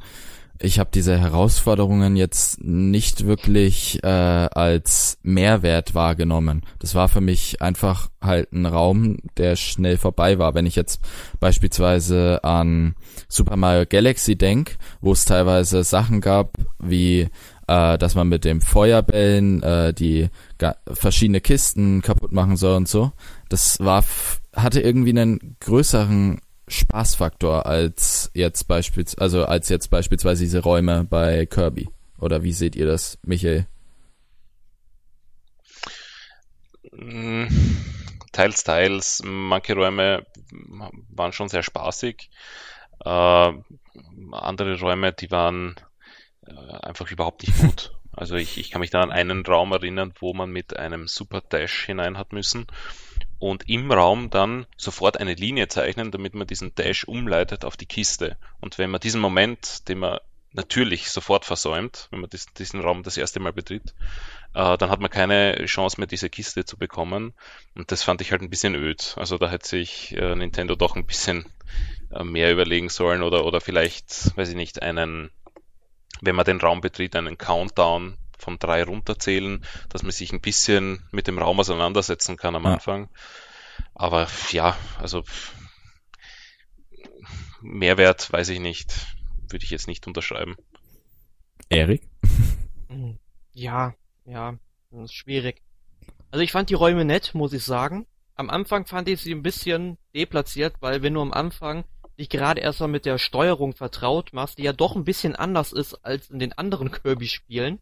ich 0.58 0.78
habe 0.78 0.90
diese 0.92 1.18
Herausforderungen 1.18 2.16
jetzt 2.16 2.62
nicht 2.62 3.26
wirklich 3.26 4.02
äh, 4.02 4.06
als 4.06 5.18
Mehrwert 5.22 5.94
wahrgenommen. 5.94 6.62
Das 6.78 6.94
war 6.94 7.08
für 7.08 7.20
mich 7.20 7.60
einfach 7.60 8.08
halt 8.22 8.52
ein 8.52 8.64
Raum, 8.64 9.18
der 9.36 9.56
schnell 9.56 9.98
vorbei 9.98 10.38
war. 10.38 10.54
Wenn 10.54 10.66
ich 10.66 10.76
jetzt 10.76 11.00
beispielsweise 11.40 12.42
an 12.42 12.94
Super 13.28 13.56
Mario 13.56 13.84
Galaxy 13.88 14.36
denk, 14.36 14.78
wo 15.00 15.12
es 15.12 15.24
teilweise 15.24 15.84
Sachen 15.84 16.20
gab, 16.20 16.56
wie 16.78 17.28
äh, 17.68 17.98
dass 17.98 18.14
man 18.14 18.28
mit 18.28 18.44
dem 18.44 18.60
Feuerbällen 18.60 19.62
äh, 19.62 19.92
die 19.92 20.28
verschiedene 20.92 21.40
Kisten 21.40 22.00
kaputt 22.00 22.32
machen 22.32 22.56
soll 22.56 22.76
und 22.76 22.88
so. 22.88 23.12
Das 23.48 23.78
war 23.80 24.04
hatte 24.56 24.80
irgendwie 24.80 25.10
einen 25.10 25.56
größeren 25.60 26.40
Spaßfaktor 26.68 27.66
als 27.66 28.30
jetzt 28.34 28.66
beispielsweise, 28.66 29.20
also 29.20 29.44
als 29.44 29.68
jetzt 29.68 29.88
beispielsweise 29.90 30.42
diese 30.42 30.62
Räume 30.62 31.04
bei 31.04 31.46
Kirby. 31.46 31.88
Oder 32.18 32.42
wie 32.42 32.52
seht 32.52 32.74
ihr 32.74 32.86
das, 32.86 33.18
Michael? 33.22 33.66
Mm, 36.92 37.46
teils, 38.32 38.64
teils. 38.64 39.22
Manche 39.24 39.74
Räume 39.74 40.26
waren 41.10 41.32
schon 41.32 41.48
sehr 41.48 41.62
spaßig. 41.62 42.30
Äh, 43.04 43.52
andere 44.32 44.80
Räume, 44.80 45.12
die 45.12 45.30
waren 45.30 45.76
äh, 46.46 46.52
einfach 46.52 47.10
überhaupt 47.10 47.46
nicht 47.46 47.58
gut. 47.58 47.92
Also 48.18 48.36
ich, 48.36 48.56
ich 48.56 48.70
kann 48.70 48.80
mich 48.80 48.88
da 48.88 49.02
an 49.02 49.12
einen 49.12 49.44
Raum 49.44 49.72
erinnern, 49.72 50.14
wo 50.20 50.32
man 50.32 50.48
mit 50.48 50.74
einem 50.74 51.06
Super 51.06 51.42
Dash 51.42 51.84
hinein 51.84 52.16
hat 52.16 52.32
müssen 52.32 52.66
und 53.38 53.68
im 53.68 53.90
Raum 53.92 54.30
dann 54.30 54.66
sofort 54.76 55.18
eine 55.18 55.34
Linie 55.34 55.68
zeichnen, 55.68 56.10
damit 56.10 56.34
man 56.34 56.46
diesen 56.46 56.74
Dash 56.74 57.04
umleitet 57.04 57.64
auf 57.64 57.76
die 57.76 57.86
Kiste. 57.86 58.36
Und 58.60 58.78
wenn 58.78 58.90
man 58.90 59.00
diesen 59.00 59.20
Moment, 59.20 59.88
den 59.88 59.98
man 59.98 60.18
natürlich 60.52 61.10
sofort 61.10 61.44
versäumt, 61.44 62.08
wenn 62.10 62.20
man 62.20 62.30
diesen 62.58 62.80
Raum 62.80 63.02
das 63.02 63.18
erste 63.18 63.40
Mal 63.40 63.52
betritt, 63.52 63.94
äh, 64.54 64.78
dann 64.78 64.90
hat 64.90 65.00
man 65.00 65.10
keine 65.10 65.64
Chance 65.66 66.00
mehr, 66.00 66.06
diese 66.06 66.30
Kiste 66.30 66.64
zu 66.64 66.78
bekommen. 66.78 67.34
Und 67.74 67.92
das 67.92 68.02
fand 68.02 68.22
ich 68.22 68.32
halt 68.32 68.42
ein 68.42 68.50
bisschen 68.50 68.74
öd. 68.74 69.14
Also 69.18 69.36
da 69.36 69.50
hätte 69.50 69.68
sich 69.68 70.16
äh, 70.16 70.34
Nintendo 70.34 70.74
doch 70.74 70.96
ein 70.96 71.06
bisschen 71.06 71.44
äh, 72.10 72.24
mehr 72.24 72.50
überlegen 72.50 72.88
sollen 72.88 73.22
oder, 73.22 73.44
oder 73.44 73.60
vielleicht, 73.60 74.36
weiß 74.36 74.48
ich 74.48 74.56
nicht, 74.56 74.82
einen, 74.82 75.30
wenn 76.22 76.34
man 76.34 76.46
den 76.46 76.60
Raum 76.60 76.80
betritt, 76.80 77.14
einen 77.14 77.36
Countdown 77.36 78.16
von 78.38 78.58
drei 78.58 78.84
runterzählen, 78.84 79.64
dass 79.88 80.02
man 80.02 80.12
sich 80.12 80.32
ein 80.32 80.40
bisschen 80.40 81.02
mit 81.10 81.26
dem 81.26 81.38
Raum 81.38 81.60
auseinandersetzen 81.60 82.36
kann 82.36 82.56
am 82.56 82.64
ja. 82.64 82.74
Anfang. 82.74 83.08
Aber 83.94 84.28
ja, 84.50 84.76
also 84.98 85.24
Mehrwert 87.62 88.32
weiß 88.32 88.50
ich 88.50 88.60
nicht. 88.60 88.94
Würde 89.48 89.64
ich 89.64 89.70
jetzt 89.70 89.88
nicht 89.88 90.06
unterschreiben. 90.06 90.56
Erik? 91.68 92.02
Ja, 93.52 93.94
ja, 94.24 94.58
das 94.90 95.04
ist 95.04 95.14
schwierig. 95.14 95.62
Also 96.30 96.42
ich 96.42 96.52
fand 96.52 96.70
die 96.70 96.74
Räume 96.74 97.04
nett, 97.04 97.34
muss 97.34 97.52
ich 97.52 97.64
sagen. 97.64 98.06
Am 98.34 98.50
Anfang 98.50 98.86
fand 98.86 99.08
ich 99.08 99.20
sie 99.20 99.32
ein 99.32 99.42
bisschen 99.42 99.98
deplatziert, 100.14 100.74
weil 100.80 101.02
wenn 101.02 101.14
du 101.14 101.22
am 101.22 101.32
Anfang 101.32 101.84
dich 102.18 102.28
gerade 102.28 102.60
erstmal 102.60 102.88
mit 102.88 103.06
der 103.06 103.18
Steuerung 103.18 103.74
vertraut 103.74 104.32
machst, 104.32 104.58
die 104.58 104.62
ja 104.62 104.72
doch 104.72 104.96
ein 104.96 105.04
bisschen 105.04 105.36
anders 105.36 105.72
ist 105.72 105.94
als 106.04 106.30
in 106.30 106.38
den 106.38 106.52
anderen 106.52 106.90
Kirby-Spielen, 107.02 107.80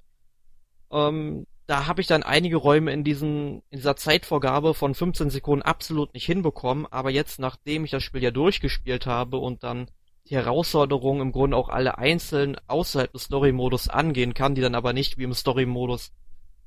ähm, 0.94 1.46
da 1.66 1.86
habe 1.86 2.00
ich 2.00 2.06
dann 2.06 2.22
einige 2.22 2.56
Räume 2.56 2.92
in 2.92 3.04
diesen 3.04 3.62
in 3.70 3.78
dieser 3.78 3.96
Zeitvorgabe 3.96 4.74
von 4.74 4.94
15 4.94 5.30
Sekunden 5.30 5.62
absolut 5.62 6.14
nicht 6.14 6.26
hinbekommen, 6.26 6.86
aber 6.90 7.10
jetzt 7.10 7.38
nachdem 7.38 7.84
ich 7.84 7.90
das 7.90 8.02
Spiel 8.02 8.22
ja 8.22 8.30
durchgespielt 8.30 9.06
habe 9.06 9.38
und 9.38 9.62
dann 9.62 9.88
die 10.28 10.36
Herausforderungen 10.36 11.20
im 11.20 11.32
Grunde 11.32 11.56
auch 11.56 11.68
alle 11.68 11.98
einzeln 11.98 12.56
außerhalb 12.66 13.12
des 13.12 13.24
Story-Modus 13.24 13.88
angehen 13.88 14.34
kann, 14.34 14.54
die 14.54 14.62
dann 14.62 14.74
aber 14.74 14.92
nicht 14.92 15.18
wie 15.18 15.24
im 15.24 15.34
Story-Modus 15.34 16.12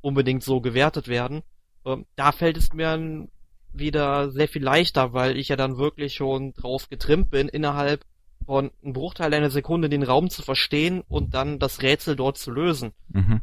unbedingt 0.02 0.44
so 0.44 0.62
gewertet 0.62 1.08
werden, 1.08 1.42
äh, 1.86 1.98
da 2.16 2.32
fällt 2.32 2.58
es 2.58 2.74
mir 2.74 3.28
wieder 3.74 4.32
sehr 4.32 4.48
viel 4.48 4.64
leichter, 4.64 5.14
weil 5.14 5.38
ich 5.38 5.50
ja 5.50 5.56
dann 5.56 5.78
wirklich 5.78 6.14
schon 6.14 6.54
drauf 6.54 6.90
getrimmt 6.90 7.30
bin, 7.30 7.48
innerhalb 7.48 8.06
von 8.46 8.72
einem 8.84 8.94
Bruchteil 8.94 9.34
einer 9.34 9.50
Sekunde 9.50 9.90
den 9.90 10.04
Raum 10.04 10.30
zu 10.30 10.42
verstehen 10.42 11.04
und 11.08 11.34
dann 11.34 11.60
das 11.60 11.82
Rätsel 11.82 12.16
dort 12.16 12.38
zu 12.38 12.52
lösen. 12.52 12.92
Mhm. 13.10 13.42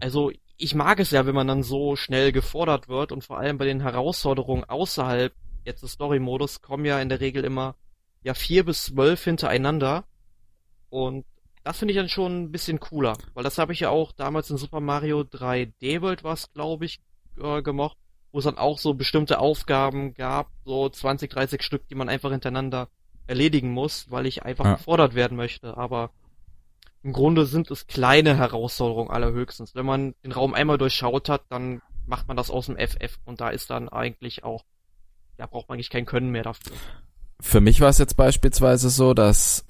Also 0.00 0.32
ich 0.56 0.74
mag 0.74 1.00
es 1.00 1.10
ja, 1.10 1.26
wenn 1.26 1.34
man 1.34 1.46
dann 1.46 1.62
so 1.62 1.96
schnell 1.96 2.32
gefordert 2.32 2.88
wird 2.88 3.12
und 3.12 3.24
vor 3.24 3.38
allem 3.38 3.58
bei 3.58 3.64
den 3.64 3.80
Herausforderungen 3.80 4.64
außerhalb 4.64 5.32
jetzt 5.64 5.82
des 5.82 5.92
Story-Modus 5.92 6.62
kommen 6.62 6.84
ja 6.84 7.00
in 7.00 7.08
der 7.08 7.20
Regel 7.20 7.44
immer 7.44 7.74
ja 8.22 8.34
vier 8.34 8.64
bis 8.64 8.84
zwölf 8.84 9.22
hintereinander 9.22 10.04
und 10.90 11.24
das 11.64 11.78
finde 11.78 11.92
ich 11.92 11.98
dann 11.98 12.08
schon 12.08 12.44
ein 12.44 12.52
bisschen 12.52 12.80
cooler, 12.80 13.16
weil 13.34 13.44
das 13.44 13.58
habe 13.58 13.72
ich 13.72 13.80
ja 13.80 13.90
auch 13.90 14.12
damals 14.12 14.50
in 14.50 14.56
Super 14.56 14.80
Mario 14.80 15.20
3D 15.20 16.00
World 16.00 16.24
was, 16.24 16.52
glaube 16.52 16.86
ich, 16.86 17.00
äh, 17.40 17.62
gemocht, 17.62 17.96
wo 18.32 18.38
es 18.38 18.44
dann 18.44 18.58
auch 18.58 18.78
so 18.78 18.94
bestimmte 18.94 19.38
Aufgaben 19.38 20.14
gab, 20.14 20.48
so 20.64 20.88
20, 20.88 21.30
30 21.30 21.62
Stück, 21.62 21.86
die 21.88 21.94
man 21.94 22.08
einfach 22.08 22.30
hintereinander 22.30 22.88
erledigen 23.26 23.70
muss, 23.70 24.10
weil 24.10 24.26
ich 24.26 24.42
einfach 24.42 24.64
ja. 24.64 24.74
gefordert 24.74 25.14
werden 25.14 25.36
möchte. 25.36 25.76
Aber 25.76 26.10
im 27.02 27.12
Grunde 27.12 27.46
sind 27.46 27.70
es 27.70 27.86
kleine 27.86 28.36
Herausforderungen 28.36 29.10
allerhöchstens. 29.10 29.74
Wenn 29.74 29.86
man 29.86 30.14
den 30.24 30.32
Raum 30.32 30.54
einmal 30.54 30.78
durchschaut 30.78 31.28
hat, 31.28 31.42
dann 31.48 31.80
macht 32.06 32.28
man 32.28 32.36
das 32.36 32.50
aus 32.50 32.66
dem 32.66 32.76
FF 32.76 33.18
und 33.24 33.40
da 33.40 33.50
ist 33.50 33.70
dann 33.70 33.88
eigentlich 33.88 34.44
auch, 34.44 34.64
da 35.36 35.46
braucht 35.46 35.68
man 35.68 35.76
eigentlich 35.76 35.90
kein 35.90 36.06
Können 36.06 36.30
mehr 36.30 36.42
dafür. 36.42 36.72
Für 37.40 37.60
mich 37.60 37.80
war 37.80 37.88
es 37.88 37.98
jetzt 37.98 38.16
beispielsweise 38.16 38.90
so, 38.90 39.14
dass 39.14 39.64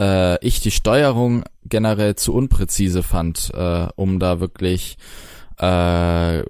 äh, 0.00 0.44
ich 0.44 0.60
die 0.60 0.70
Steuerung 0.70 1.44
generell 1.64 2.16
zu 2.16 2.34
unpräzise 2.34 3.02
fand, 3.02 3.50
äh, 3.54 3.88
um 3.96 4.18
da 4.18 4.40
wirklich 4.40 4.98
äh, 5.58 6.42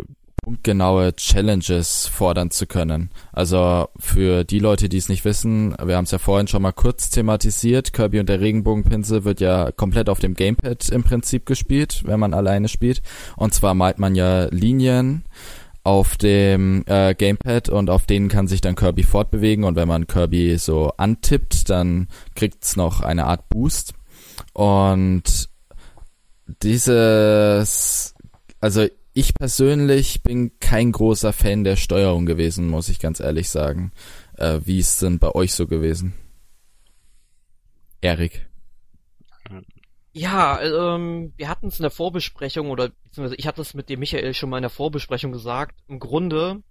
punktgenaue 0.48 1.14
Challenges 1.14 2.06
fordern 2.06 2.50
zu 2.50 2.66
können. 2.66 3.10
Also 3.32 3.88
für 3.98 4.44
die 4.44 4.60
Leute, 4.60 4.88
die 4.88 4.96
es 4.96 5.10
nicht 5.10 5.26
wissen, 5.26 5.76
wir 5.84 5.94
haben 5.94 6.04
es 6.04 6.10
ja 6.10 6.16
vorhin 6.16 6.48
schon 6.48 6.62
mal 6.62 6.72
kurz 6.72 7.10
thematisiert, 7.10 7.92
Kirby 7.92 8.18
und 8.18 8.30
der 8.30 8.40
Regenbogenpinsel 8.40 9.24
wird 9.24 9.40
ja 9.40 9.72
komplett 9.72 10.08
auf 10.08 10.20
dem 10.20 10.32
Gamepad 10.32 10.88
im 10.88 11.04
Prinzip 11.04 11.44
gespielt, 11.44 12.02
wenn 12.06 12.18
man 12.18 12.32
alleine 12.32 12.68
spielt. 12.68 13.02
Und 13.36 13.52
zwar 13.52 13.74
malt 13.74 13.98
man 13.98 14.14
ja 14.14 14.44
Linien 14.46 15.24
auf 15.84 16.16
dem 16.16 16.82
äh, 16.86 17.14
Gamepad 17.14 17.68
und 17.68 17.90
auf 17.90 18.06
denen 18.06 18.28
kann 18.28 18.48
sich 18.48 18.62
dann 18.62 18.74
Kirby 18.74 19.02
fortbewegen 19.02 19.64
und 19.64 19.76
wenn 19.76 19.86
man 19.88 20.06
Kirby 20.06 20.56
so 20.56 20.92
antippt, 20.96 21.68
dann 21.68 22.08
kriegt's 22.34 22.74
noch 22.74 23.02
eine 23.02 23.26
Art 23.26 23.50
Boost. 23.50 23.92
Und 24.54 25.50
dieses, 26.62 28.14
also 28.62 28.86
ich 29.18 29.34
persönlich 29.34 30.22
bin 30.22 30.60
kein 30.60 30.92
großer 30.92 31.32
Fan 31.32 31.64
der 31.64 31.74
Steuerung 31.74 32.24
gewesen, 32.24 32.68
muss 32.68 32.88
ich 32.88 33.00
ganz 33.00 33.18
ehrlich 33.18 33.50
sagen. 33.50 33.90
Äh, 34.36 34.60
wie 34.64 34.78
ist 34.78 35.02
denn 35.02 35.18
bei 35.18 35.34
euch 35.34 35.54
so 35.54 35.66
gewesen? 35.66 36.14
Erik. 38.00 38.46
Ja, 40.12 40.62
ähm, 40.62 41.32
wir 41.36 41.48
hatten 41.48 41.66
es 41.66 41.80
in 41.80 41.82
der 41.82 41.90
Vorbesprechung 41.90 42.70
oder 42.70 42.90
beziehungsweise 42.90 43.34
ich 43.34 43.48
hatte 43.48 43.60
es 43.60 43.74
mit 43.74 43.88
dem 43.88 43.98
Michael 43.98 44.34
schon 44.34 44.50
mal 44.50 44.58
in 44.58 44.62
der 44.62 44.70
Vorbesprechung 44.70 45.32
gesagt. 45.32 45.76
Im 45.88 45.98
Grunde, 45.98 46.62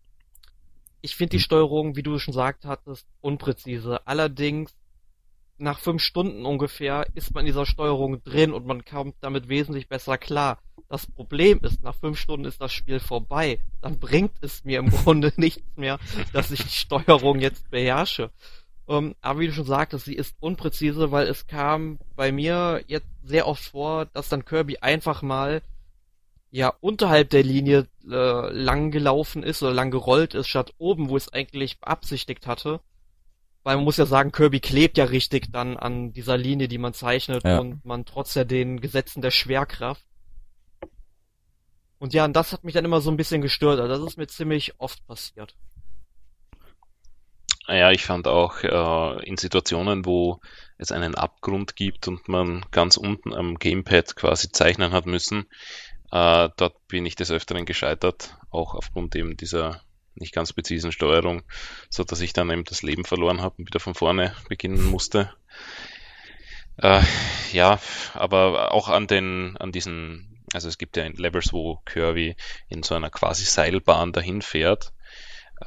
ich 1.02 1.18
finde 1.18 1.32
die 1.32 1.38
hm. 1.40 1.44
Steuerung, 1.44 1.96
wie 1.98 2.04
du 2.04 2.18
schon 2.18 2.32
gesagt 2.32 2.64
hattest, 2.64 3.08
unpräzise. 3.20 4.08
Allerdings 4.08 4.74
nach 5.58 5.80
fünf 5.80 6.02
Stunden 6.02 6.46
ungefähr 6.46 7.08
ist 7.14 7.34
man 7.34 7.42
in 7.42 7.48
dieser 7.48 7.66
Steuerung 7.66 8.24
drin 8.24 8.54
und 8.54 8.66
man 8.66 8.86
kommt 8.86 9.16
damit 9.20 9.50
wesentlich 9.50 9.90
besser 9.90 10.18
klar. 10.18 10.62
Das 10.90 11.06
Problem 11.06 11.60
ist, 11.64 11.84
nach 11.84 11.96
fünf 11.96 12.18
Stunden 12.18 12.46
ist 12.46 12.62
das 12.62 12.72
Spiel 12.72 13.00
vorbei. 13.00 13.60
Dann 13.82 14.00
bringt 14.00 14.32
es 14.42 14.64
mir 14.64 14.80
im 14.80 14.90
Grunde 14.92 15.34
nichts 15.36 15.76
mehr, 15.76 16.00
dass 16.34 16.52
ich 16.52 16.64
die 16.64 16.70
Steuerung 16.70 17.40
jetzt 17.40 17.70
beherrsche. 17.70 18.32
Ähm, 18.88 19.16
aber 19.22 19.40
wie 19.40 19.48
du 19.48 19.54
schon 19.54 19.66
sagtest, 19.66 20.06
sie 20.06 20.16
ist 20.16 20.36
unpräzise, 20.40 21.12
weil 21.12 21.28
es 21.28 21.48
kam 21.48 22.00
bei 22.16 22.32
mir 22.32 22.84
jetzt 22.88 23.08
sehr 23.24 23.48
oft 23.48 23.64
vor, 23.64 24.06
dass 24.06 24.30
dann 24.30 24.46
Kirby 24.46 24.78
einfach 24.78 25.22
mal 25.22 25.62
ja 26.52 26.74
unterhalb 26.80 27.30
der 27.30 27.44
Linie 27.44 27.88
äh, 28.10 28.52
lang 28.54 28.92
gelaufen 28.92 29.44
ist 29.44 29.62
oder 29.62 29.74
lang 29.74 29.92
gerollt 29.92 30.34
ist, 30.34 30.48
statt 30.48 30.74
oben, 30.78 31.10
wo 31.10 31.18
es 31.18 31.32
eigentlich 31.34 31.80
beabsichtigt 31.80 32.48
hatte. 32.48 32.80
Weil 33.64 33.76
man 33.76 33.84
muss 33.84 33.98
ja 33.98 34.06
sagen, 34.06 34.32
Kirby 34.32 34.62
klebt 34.62 34.98
ja 34.98 35.04
richtig 35.06 35.52
dann 35.52 35.76
an 35.76 36.14
dieser 36.14 36.38
Linie, 36.38 36.70
die 36.70 36.78
man 36.78 36.94
zeichnet 36.94 37.44
ja. 37.44 37.60
und 37.60 37.84
man 37.84 38.06
trotz 38.06 38.34
ja 38.36 38.46
den 38.46 38.80
Gesetzen 38.80 39.22
der 39.22 39.32
Schwerkraft. 39.32 40.06
Und 42.00 42.14
ja, 42.14 42.26
und 42.26 42.34
das 42.34 42.54
hat 42.54 42.64
mich 42.64 42.74
dann 42.74 42.86
immer 42.86 43.02
so 43.02 43.10
ein 43.10 43.18
bisschen 43.18 43.42
gestört. 43.42 43.80
Also 43.80 44.04
das 44.04 44.14
ist 44.14 44.18
mir 44.18 44.28
ziemlich 44.28 44.80
oft 44.80 45.06
passiert. 45.08 45.56
Ja, 47.68 47.92
ich 47.92 48.06
fand 48.06 48.28
auch 48.28 48.64
äh, 48.64 49.28
in 49.28 49.36
Situationen, 49.36 50.06
wo 50.06 50.40
es 50.78 50.92
einen 50.92 51.16
Abgrund 51.16 51.76
gibt 51.76 52.08
und 52.08 52.30
man 52.30 52.66
ganz 52.72 52.96
unten 52.96 53.34
am 53.34 53.56
Gamepad 53.56 54.16
quasi 54.16 54.52
zeichnen 54.52 54.94
hat 54.94 55.06
müssen, 55.06 55.48
äh, 56.12 56.50
dort 56.56 56.88
bin 56.88 57.06
ich 57.06 57.16
des 57.16 57.32
Öfteren 57.32 57.66
gescheitert, 57.66 58.38
auch 58.50 58.74
aufgrund 58.74 59.16
eben 59.16 59.36
dieser 59.36 59.82
nicht 60.16 60.34
ganz 60.34 60.54
präzisen 60.54 60.92
Steuerung, 60.92 61.44
so 61.90 62.04
dass 62.04 62.22
ich 62.22 62.34
dann 62.34 62.50
eben 62.50 62.64
das 62.64 62.82
Leben 62.82 63.06
verloren 63.06 63.42
habe 63.42 63.56
und 63.58 63.68
wieder 63.68 63.80
von 63.80 63.94
vorne 63.94 64.34
beginnen 64.48 64.86
musste. 64.86 65.34
Äh, 66.78 67.02
ja, 67.52 67.80
aber 68.14 68.72
auch 68.72 68.88
an 68.88 69.08
den, 69.08 69.58
an 69.58 69.72
diesen, 69.72 70.37
also 70.58 70.70
es 70.70 70.80
gibt 70.80 70.98
ja 70.98 71.08
Levels, 71.08 71.54
wo 71.54 71.78
Kirby 71.86 72.36
in 72.68 72.82
so 72.82 72.96
einer 72.96 73.12
quasi 73.12 73.46
Seilbahn 73.46 74.12
dahin 74.12 74.42
fährt. 74.42 74.92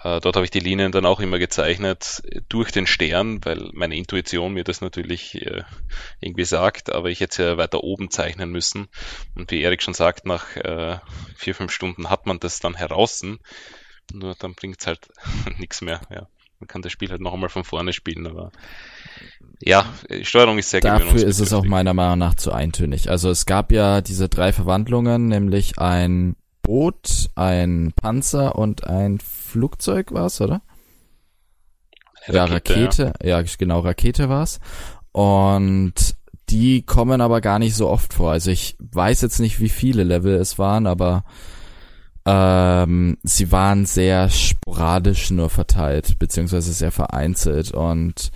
Äh, 0.03 0.21
dort 0.21 0.35
habe 0.35 0.45
ich 0.45 0.51
die 0.51 0.59
Linien 0.59 0.91
dann 0.91 1.07
auch 1.07 1.21
immer 1.21 1.39
gezeichnet 1.39 2.23
durch 2.49 2.73
den 2.73 2.89
Stern, 2.89 3.45
weil 3.45 3.71
meine 3.73 3.97
Intuition 3.97 4.53
mir 4.53 4.65
das 4.65 4.81
natürlich 4.81 5.41
äh, 5.41 5.63
irgendwie 6.21 6.45
sagt, 6.45 6.91
aber 6.91 7.09
ich 7.09 7.21
hätte 7.21 7.45
ja 7.45 7.57
weiter 7.57 7.85
oben 7.85 8.11
zeichnen 8.11 8.51
müssen. 8.51 8.89
Und 9.37 9.53
wie 9.53 9.63
Erik 9.63 9.83
schon 9.83 9.95
sagt, 9.95 10.27
nach 10.27 10.57
äh, 10.57 10.99
vier, 11.37 11.55
fünf 11.55 11.71
Stunden 11.71 12.11
hat 12.11 12.27
man 12.27 12.41
das 12.41 12.59
dann 12.59 12.75
heraus 12.75 13.23
nur 14.13 14.35
dann 14.35 14.55
bringt 14.55 14.81
es 14.81 14.89
halt 14.89 15.09
nichts 15.59 15.83
mehr. 15.83 16.01
Ja. 16.11 16.27
Man 16.61 16.69
kann 16.69 16.83
das 16.83 16.93
Spiel 16.93 17.11
halt 17.11 17.21
noch 17.21 17.33
einmal 17.33 17.49
von 17.49 17.65
vorne 17.65 17.93
spielen, 17.93 18.27
aber 18.27 18.53
ja, 19.63 19.87
Steuerung 20.23 20.59
ist 20.59 20.71
sehr 20.71 20.81
Dafür 20.81 21.27
ist 21.27 21.41
es 21.41 21.53
auch 21.53 21.65
meiner 21.65 21.95
Meinung 21.95 22.19
nach 22.19 22.35
zu 22.35 22.53
eintönig. 22.53 23.11
Also 23.11 23.31
es 23.31 23.47
gab 23.47 23.73
ja 23.73 24.01
diese 24.01 24.29
drei 24.29 24.53
Verwandlungen, 24.53 25.29
nämlich 25.29 25.79
ein 25.79 26.37
Boot, 26.63 27.31
ein 27.35 27.93
Panzer 27.97 28.57
und 28.57 28.85
ein 28.85 29.19
Flugzeug 29.19 30.13
war 30.13 30.27
es, 30.27 30.41
oder? 30.41 30.63
ja, 32.27 32.45
Rakete, 32.45 33.13
ja. 33.23 33.41
ja 33.41 33.45
genau, 33.59 33.81
Rakete 33.81 34.29
war's. 34.29 34.61
Und 35.13 35.95
die 36.49 36.83
kommen 36.83 37.21
aber 37.21 37.41
gar 37.41 37.59
nicht 37.59 37.75
so 37.75 37.89
oft 37.89 38.15
vor. 38.15 38.33
Also 38.33 38.51
ich 38.51 38.77
weiß 38.79 39.21
jetzt 39.23 39.41
nicht, 39.41 39.61
wie 39.61 39.69
viele 39.69 40.05
Level 40.05 40.35
es 40.35 40.59
waren, 40.59 40.87
aber 40.87 41.25
ähm, 42.27 43.17
sie 43.23 43.51
waren 43.51 43.87
sehr 43.87 44.29
sporadisch 44.29 45.31
nur 45.31 45.51
verteilt, 45.51 46.19
beziehungsweise 46.19 46.73
sehr 46.73 46.93
vereinzelt 46.93 47.73
und 47.73 48.31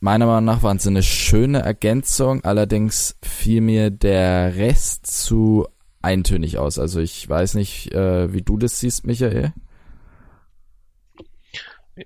meiner 0.00 0.26
Meinung 0.26 0.44
nach 0.44 0.62
waren 0.62 0.78
sie 0.78 0.90
eine 0.90 1.02
schöne 1.02 1.60
Ergänzung, 1.60 2.44
allerdings 2.44 3.16
fiel 3.22 3.60
mir 3.60 3.90
der 3.90 4.54
Rest 4.56 5.06
zu 5.06 5.66
eintönig 6.02 6.58
aus. 6.58 6.78
Also 6.78 7.00
ich 7.00 7.28
weiß 7.28 7.54
nicht, 7.54 7.92
äh, 7.92 8.32
wie 8.32 8.42
du 8.42 8.56
das 8.56 8.78
siehst, 8.78 9.06
Michael. 9.06 9.52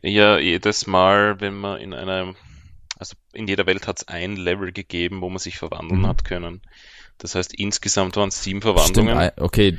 Ja, 0.01 0.39
jedes 0.39 0.87
Mal, 0.87 1.41
wenn 1.41 1.55
man 1.55 1.79
in 1.81 1.93
einer, 1.93 2.35
also 2.99 3.15
in 3.35 3.47
jeder 3.47 3.67
Welt 3.67 3.87
hat 3.87 3.99
es 3.99 4.09
ein 4.09 4.37
Level 4.37 4.73
gegeben, 4.73 5.21
wo 5.21 5.29
man 5.29 5.39
sich 5.39 5.59
verwandeln 5.59 6.01
mhm. 6.01 6.07
hat 6.07 6.25
können. 6.25 6.63
Das 7.23 7.37
heißt, 7.37 7.55
insgesamt 7.55 8.17
waren 8.17 8.31
es 8.31 8.43
sieben 8.43 8.61
Verwandlungen. 8.63 9.17
Stimmt, 9.17 9.41
okay, 9.41 9.79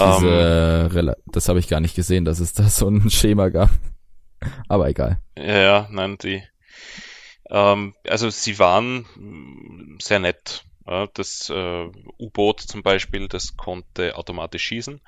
diese, 0.00 0.90
ähm, 0.92 1.14
das 1.26 1.48
habe 1.48 1.60
ich 1.60 1.68
gar 1.68 1.78
nicht 1.78 1.94
gesehen, 1.94 2.24
dass 2.24 2.40
es 2.40 2.52
da 2.52 2.68
so 2.68 2.88
ein 2.88 3.08
Schema 3.10 3.48
gab. 3.48 3.70
Aber 4.66 4.88
egal. 4.88 5.22
Ja, 5.38 5.58
ja 5.58 5.88
nein, 5.92 6.18
die. 6.18 6.42
Ähm, 7.48 7.94
also 8.08 8.28
sie 8.28 8.58
waren 8.58 9.06
sehr 10.02 10.18
nett. 10.18 10.64
Das 11.14 11.48
äh, 11.48 11.86
U-Boot 12.18 12.58
zum 12.58 12.82
Beispiel, 12.82 13.28
das 13.28 13.56
konnte 13.56 14.16
automatisch 14.16 14.64
schießen, 14.64 15.00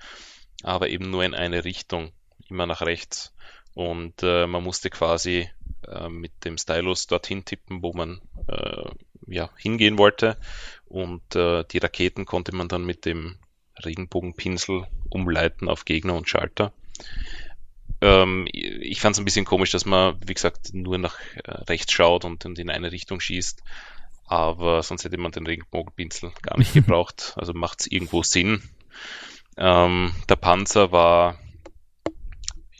aber 0.62 0.88
eben 0.88 1.10
nur 1.10 1.24
in 1.24 1.34
eine 1.34 1.64
Richtung, 1.64 2.12
immer 2.48 2.66
nach 2.66 2.82
rechts. 2.82 3.34
Und 3.74 4.22
äh, 4.22 4.46
man 4.46 4.62
musste 4.62 4.88
quasi 4.90 5.48
äh, 5.88 6.08
mit 6.08 6.44
dem 6.44 6.58
Stylus 6.58 7.08
dorthin 7.08 7.44
tippen, 7.44 7.82
wo 7.82 7.92
man 7.92 8.20
äh, 8.46 8.84
ja, 9.26 9.50
hingehen 9.56 9.98
wollte. 9.98 10.36
Und 10.92 11.34
äh, 11.36 11.64
die 11.64 11.78
Raketen 11.78 12.26
konnte 12.26 12.54
man 12.54 12.68
dann 12.68 12.84
mit 12.84 13.06
dem 13.06 13.38
Regenbogenpinsel 13.82 14.86
umleiten 15.08 15.70
auf 15.70 15.86
Gegner 15.86 16.14
und 16.14 16.28
Schalter. 16.28 16.74
Ähm, 18.02 18.46
ich 18.52 19.00
fand 19.00 19.16
es 19.16 19.18
ein 19.18 19.24
bisschen 19.24 19.46
komisch, 19.46 19.70
dass 19.70 19.86
man, 19.86 20.18
wie 20.26 20.34
gesagt, 20.34 20.74
nur 20.74 20.98
nach 20.98 21.18
äh, 21.44 21.50
rechts 21.62 21.94
schaut 21.94 22.26
und, 22.26 22.44
und 22.44 22.58
in 22.58 22.68
eine 22.68 22.92
Richtung 22.92 23.20
schießt. 23.20 23.62
Aber 24.26 24.82
sonst 24.82 25.04
hätte 25.04 25.16
man 25.16 25.32
den 25.32 25.46
Regenbogenpinsel 25.46 26.30
gar 26.42 26.58
nicht 26.58 26.74
gebraucht. 26.74 27.32
Also 27.36 27.54
macht 27.54 27.80
es 27.80 27.86
irgendwo 27.86 28.22
Sinn. 28.22 28.62
Ähm, 29.56 30.14
der 30.28 30.36
Panzer 30.36 30.92
war, 30.92 31.38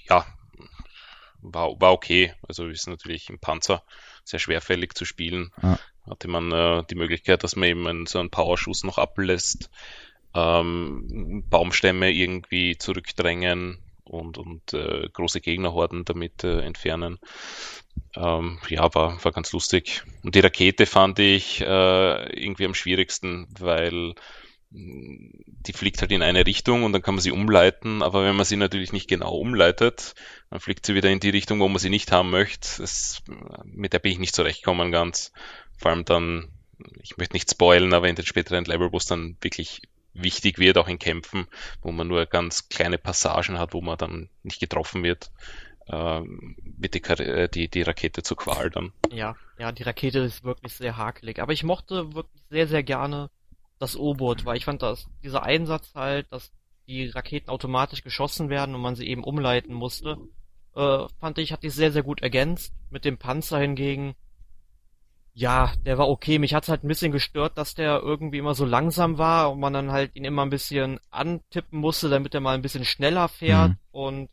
ja, 0.07 0.27
war, 1.41 1.81
war 1.81 1.93
okay. 1.93 2.35
Also 2.47 2.69
ist 2.69 2.89
natürlich 2.89 3.31
im 3.31 3.39
Panzer 3.39 3.83
sehr 4.23 4.39
schwerfällig 4.39 4.93
zu 4.93 5.07
spielen. 5.07 5.51
Ja. 5.63 5.79
Hatte 6.09 6.29
man 6.29 6.53
äh, 6.53 6.83
die 6.91 6.97
Möglichkeit, 6.97 7.45
dass 7.45 7.57
man 7.57 7.69
eben 7.69 7.87
einen, 7.87 8.07
so 8.07 8.19
einen 8.19 8.31
Powerschuss 8.31 8.85
noch 8.85 8.99
ablässt 8.99 9.71
ähm, 10.35 11.45
Baumstämme 11.49 12.11
irgendwie 12.11 12.79
zurückdrängen 12.79 13.79
und, 14.05 14.39
und 14.39 14.73
äh, 14.73 15.09
große 15.13 15.41
Gegnerhorden 15.41 16.05
damit 16.05 16.45
äh, 16.45 16.61
entfernen. 16.61 17.19
Ähm, 18.17 18.59
ja, 18.69 18.95
war, 18.95 19.23
war 19.23 19.33
ganz 19.33 19.53
lustig. 19.53 20.03
Und 20.23 20.35
die 20.35 20.41
Rakete 20.41 20.87
fand 20.87 21.19
ich 21.19 21.61
äh, 21.61 21.65
irgendwie 21.65 22.67
am 22.67 22.75
schwierigsten, 22.75 23.47
weil 23.59 24.15
die 24.75 25.75
fliegt 25.75 26.01
halt 26.01 26.13
in 26.13 26.23
eine 26.23 26.47
Richtung 26.47 26.83
und 26.85 26.95
dann 26.95 27.03
kann 27.03 27.15
man 27.15 27.21
sie 27.21 27.31
umleiten, 27.31 28.03
aber 28.03 28.25
wenn 28.25 28.35
man 28.35 28.47
sie 28.47 28.57
natürlich 28.57 28.93
nicht 28.93 29.07
genau 29.07 29.35
umleitet, 29.35 30.15
dann 30.49 30.61
fliegt 30.61 30.87
sie 30.87 30.95
wieder 30.95 31.11
in 31.11 31.21
die 31.21 31.29
Richtung, 31.29 31.61
wo 31.61 31.69
man 31.69 31.79
sie 31.79 31.91
nicht 31.91 32.11
haben 32.11 32.31
möchte. 32.31 32.81
Das, 32.81 33.23
mit 33.65 33.93
der 33.93 33.99
bin 33.99 34.13
ich 34.13 34.19
nicht 34.19 34.35
zurechtgekommen 34.35 34.91
ganz. 34.91 35.31
Vor 35.83 35.91
allem 35.91 36.05
dann, 36.05 36.49
ich 37.03 37.17
möchte 37.17 37.35
nicht 37.35 37.51
spoilen, 37.51 37.93
aber 37.93 38.09
in 38.09 38.15
den 38.15 38.25
späteren 38.25 38.65
Level, 38.65 38.93
wo 38.93 38.97
es 38.97 39.07
dann 39.07 39.37
wirklich 39.41 39.83
wichtig 40.15 40.59
wird, 40.59 40.79
auch 40.79 40.87
in 40.87 41.01
Kämpfen, 41.01 41.49
wo 41.83 41.91
man 41.91 42.07
nur 42.07 42.27
ganz 42.27 42.69
kleine 42.69 42.99
Passagen 42.99 43.59
hat, 43.59 43.75
wo 43.75 43.81
man 43.81 43.99
dann 43.99 44.29
nicht 44.45 44.61
getroffen 44.61 45.03
wird, 45.03 45.33
äh, 45.89 46.21
wird 46.23 46.95
die, 46.95 47.03
äh, 47.03 47.49
die, 47.49 47.69
die 47.69 47.83
Rakete 47.83 48.23
zu 48.23 48.37
Qual 48.37 48.71
dann. 48.71 48.93
Ja, 49.11 49.35
ja, 49.59 49.73
die 49.73 49.83
Rakete 49.83 50.21
ist 50.21 50.45
wirklich 50.45 50.73
sehr 50.73 50.97
hakelig. 50.97 51.41
Aber 51.41 51.53
ich 51.53 51.65
mochte 51.65 52.15
wirklich 52.15 52.43
sehr, 52.49 52.69
sehr 52.69 52.85
gerne 52.85 53.29
das 53.81 53.97
U-Boot, 53.97 54.45
weil 54.45 54.57
ich 54.57 54.65
fand, 54.65 54.83
dass 54.83 55.09
dieser 55.25 55.43
Einsatz 55.43 55.93
halt, 55.97 56.27
dass 56.31 56.53
die 56.87 57.09
Raketen 57.09 57.51
automatisch 57.51 58.05
geschossen 58.05 58.49
werden 58.49 58.75
und 58.77 58.81
man 58.81 58.95
sie 58.95 59.09
eben 59.09 59.25
umleiten 59.25 59.75
musste, 59.75 60.19
äh, 60.77 61.07
fand 61.19 61.39
ich, 61.39 61.53
hat 61.53 61.65
die 61.65 61.71
sehr, 61.71 61.91
sehr 61.91 62.05
gut 62.05 62.23
ergänzt. 62.23 62.73
Mit 62.91 63.05
dem 63.05 63.19
Panzer 63.19 63.59
hingegen, 63.59 64.15
ja, 65.35 65.73
der 65.87 65.99
war 65.99 66.09
okay. 66.09 66.39
Mich 66.39 66.55
hat's 66.55 66.69
halt 66.69 66.85
ein 66.85 66.89
bisschen 66.89 67.13
gestört, 67.13 67.57
dass 67.57 67.75
der 67.75 68.01
irgendwie 68.01 68.39
immer 68.39 68.55
so 68.55 68.65
langsam 68.65 69.19
war 69.19 69.53
und 69.53 69.61
man 69.61 69.73
dann 69.73 69.93
halt 69.93 70.15
ihn 70.15 70.25
immer 70.25 70.43
ein 70.43 70.51
bisschen 70.51 71.01
antippen 71.11 71.79
musste, 71.79 72.09
damit 72.09 72.35
er 72.35 72.41
mal 72.41 72.55
ein 72.55 72.63
bisschen 72.63 72.85
schneller 72.85 73.29
fährt 73.29 73.71
mhm. 73.71 73.77
und 73.93 74.29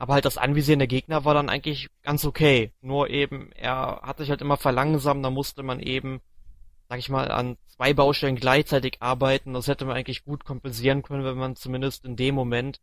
aber 0.00 0.14
halt 0.14 0.24
das 0.24 0.38
Anvisieren 0.38 0.78
der 0.78 0.86
Gegner 0.86 1.24
war 1.24 1.34
dann 1.34 1.48
eigentlich 1.48 1.88
ganz 2.02 2.24
okay. 2.24 2.72
Nur 2.80 3.10
eben, 3.10 3.50
er 3.52 4.00
hat 4.02 4.18
sich 4.18 4.30
halt 4.30 4.40
immer 4.40 4.56
verlangsamt, 4.56 5.24
da 5.24 5.30
musste 5.30 5.64
man 5.64 5.80
eben 5.80 6.20
sag 6.88 6.98
ich 6.98 7.08
mal, 7.10 7.30
an 7.30 7.56
zwei 7.66 7.92
Baustellen 7.92 8.36
gleichzeitig 8.36 8.96
arbeiten. 9.00 9.52
Das 9.52 9.68
hätte 9.68 9.84
man 9.84 9.96
eigentlich 9.96 10.24
gut 10.24 10.44
kompensieren 10.44 11.02
können, 11.02 11.24
wenn 11.24 11.36
man 11.36 11.56
zumindest 11.56 12.04
in 12.04 12.16
dem 12.16 12.34
Moment 12.34 12.80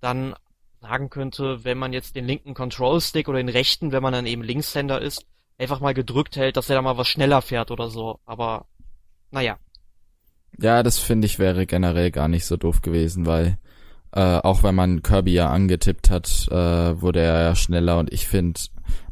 dann 0.00 0.34
sagen 0.80 1.08
könnte, 1.08 1.64
wenn 1.64 1.78
man 1.78 1.92
jetzt 1.92 2.16
den 2.16 2.26
linken 2.26 2.52
Control 2.52 3.00
Stick 3.00 3.28
oder 3.28 3.38
den 3.38 3.48
rechten, 3.48 3.92
wenn 3.92 4.02
man 4.02 4.12
dann 4.12 4.26
eben 4.26 4.42
Linkshänder 4.42 5.00
ist, 5.00 5.24
einfach 5.58 5.80
mal 5.80 5.94
gedrückt 5.94 6.36
hält, 6.36 6.56
dass 6.56 6.68
er 6.68 6.76
da 6.76 6.82
mal 6.82 6.98
was 6.98 7.08
schneller 7.08 7.42
fährt 7.42 7.70
oder 7.70 7.88
so. 7.88 8.20
Aber 8.26 8.66
naja. 9.30 9.58
Ja, 10.58 10.82
das 10.82 10.98
finde 10.98 11.26
ich 11.26 11.38
wäre 11.38 11.66
generell 11.66 12.10
gar 12.10 12.28
nicht 12.28 12.46
so 12.46 12.56
doof 12.56 12.82
gewesen, 12.82 13.26
weil 13.26 13.58
äh, 14.12 14.38
auch 14.38 14.62
wenn 14.62 14.74
man 14.74 15.02
Kirby 15.02 15.34
ja 15.34 15.50
angetippt 15.50 16.10
hat, 16.10 16.48
äh, 16.50 17.00
wurde 17.00 17.20
er 17.20 17.42
ja 17.42 17.56
schneller 17.56 17.98
und 17.98 18.12
ich 18.12 18.28
finde, 18.28 18.60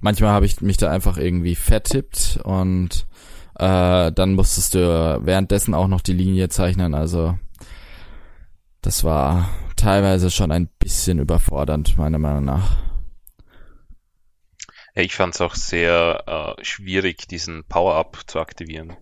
manchmal 0.00 0.30
habe 0.30 0.46
ich 0.46 0.60
mich 0.60 0.76
da 0.76 0.90
einfach 0.90 1.16
irgendwie 1.16 1.56
vertippt 1.56 2.38
und 2.44 3.06
äh, 3.58 4.12
dann 4.12 4.34
musstest 4.34 4.74
du 4.74 5.20
währenddessen 5.24 5.74
auch 5.74 5.88
noch 5.88 6.00
die 6.00 6.12
Linie 6.12 6.48
zeichnen. 6.48 6.94
Also 6.94 7.36
das 8.80 9.02
war 9.02 9.48
teilweise 9.76 10.30
schon 10.30 10.52
ein 10.52 10.68
bisschen 10.78 11.18
überfordernd, 11.18 11.98
meiner 11.98 12.18
Meinung 12.18 12.44
nach. 12.44 12.76
Ich 14.94 15.14
fand 15.14 15.34
es 15.34 15.40
auch 15.40 15.54
sehr 15.54 16.56
äh, 16.58 16.64
schwierig, 16.64 17.26
diesen 17.28 17.64
Power-Up 17.64 18.24
zu 18.26 18.40
aktivieren. 18.40 18.96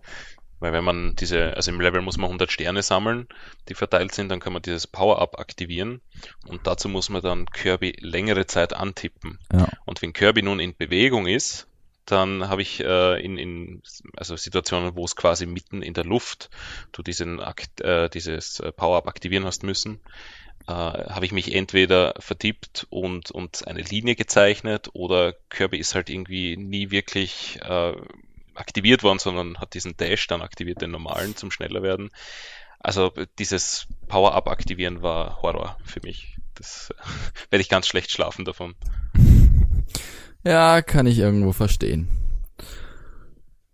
Weil 0.61 0.73
wenn 0.73 0.83
man 0.83 1.15
diese, 1.15 1.55
also 1.55 1.71
im 1.71 1.81
Level 1.81 2.01
muss 2.01 2.17
man 2.17 2.25
100 2.25 2.51
Sterne 2.51 2.83
sammeln, 2.83 3.27
die 3.67 3.73
verteilt 3.73 4.13
sind, 4.13 4.29
dann 4.29 4.39
kann 4.39 4.53
man 4.53 4.61
dieses 4.61 4.85
Power-Up 4.85 5.39
aktivieren 5.39 6.01
und 6.45 6.67
dazu 6.67 6.87
muss 6.87 7.09
man 7.09 7.23
dann 7.23 7.47
Kirby 7.47 7.95
längere 7.99 8.45
Zeit 8.45 8.73
antippen. 8.73 9.39
Ja. 9.51 9.67
Und 9.85 10.03
wenn 10.03 10.13
Kirby 10.13 10.43
nun 10.43 10.59
in 10.59 10.77
Bewegung 10.77 11.25
ist, 11.25 11.67
dann 12.05 12.47
habe 12.47 12.61
ich 12.61 12.79
äh, 12.79 13.23
in, 13.23 13.37
in 13.37 13.81
also 14.15 14.35
Situationen, 14.35 14.95
wo 14.95 15.03
es 15.03 15.15
quasi 15.15 15.47
mitten 15.47 15.81
in 15.81 15.95
der 15.95 16.05
Luft 16.05 16.51
du 16.91 17.01
diesen 17.01 17.39
Akt, 17.39 17.81
äh, 17.81 18.07
dieses 18.09 18.59
äh, 18.59 18.71
Power-Up 18.71 19.07
aktivieren 19.07 19.45
hast 19.45 19.63
müssen, 19.63 19.99
äh, 20.67 20.71
habe 20.71 21.25
ich 21.25 21.31
mich 21.31 21.53
entweder 21.53 22.13
vertippt 22.19 22.87
und, 22.89 23.31
und 23.31 23.67
eine 23.67 23.81
Linie 23.81 24.15
gezeichnet 24.15 24.89
oder 24.93 25.33
Kirby 25.49 25.77
ist 25.77 25.95
halt 25.95 26.09
irgendwie 26.09 26.57
nie 26.57 26.91
wirklich 26.91 27.59
äh, 27.61 27.93
aktiviert 28.53 29.03
worden, 29.03 29.19
sondern 29.19 29.57
hat 29.57 29.73
diesen 29.73 29.97
Dash 29.97 30.27
dann 30.27 30.41
aktiviert, 30.41 30.81
den 30.81 30.91
normalen 30.91 31.35
zum 31.35 31.51
schneller 31.51 31.83
werden. 31.83 32.09
Also 32.79 33.11
dieses 33.37 33.87
Power-Up 34.07 34.47
aktivieren 34.47 35.01
war 35.01 35.41
Horror 35.41 35.77
für 35.85 36.01
mich. 36.03 36.37
Das 36.55 36.91
äh, 36.91 37.03
werde 37.51 37.61
ich 37.61 37.69
ganz 37.69 37.87
schlecht 37.87 38.11
schlafen 38.11 38.45
davon. 38.45 38.75
Ja, 40.43 40.81
kann 40.81 41.05
ich 41.05 41.19
irgendwo 41.19 41.51
verstehen. 41.51 42.09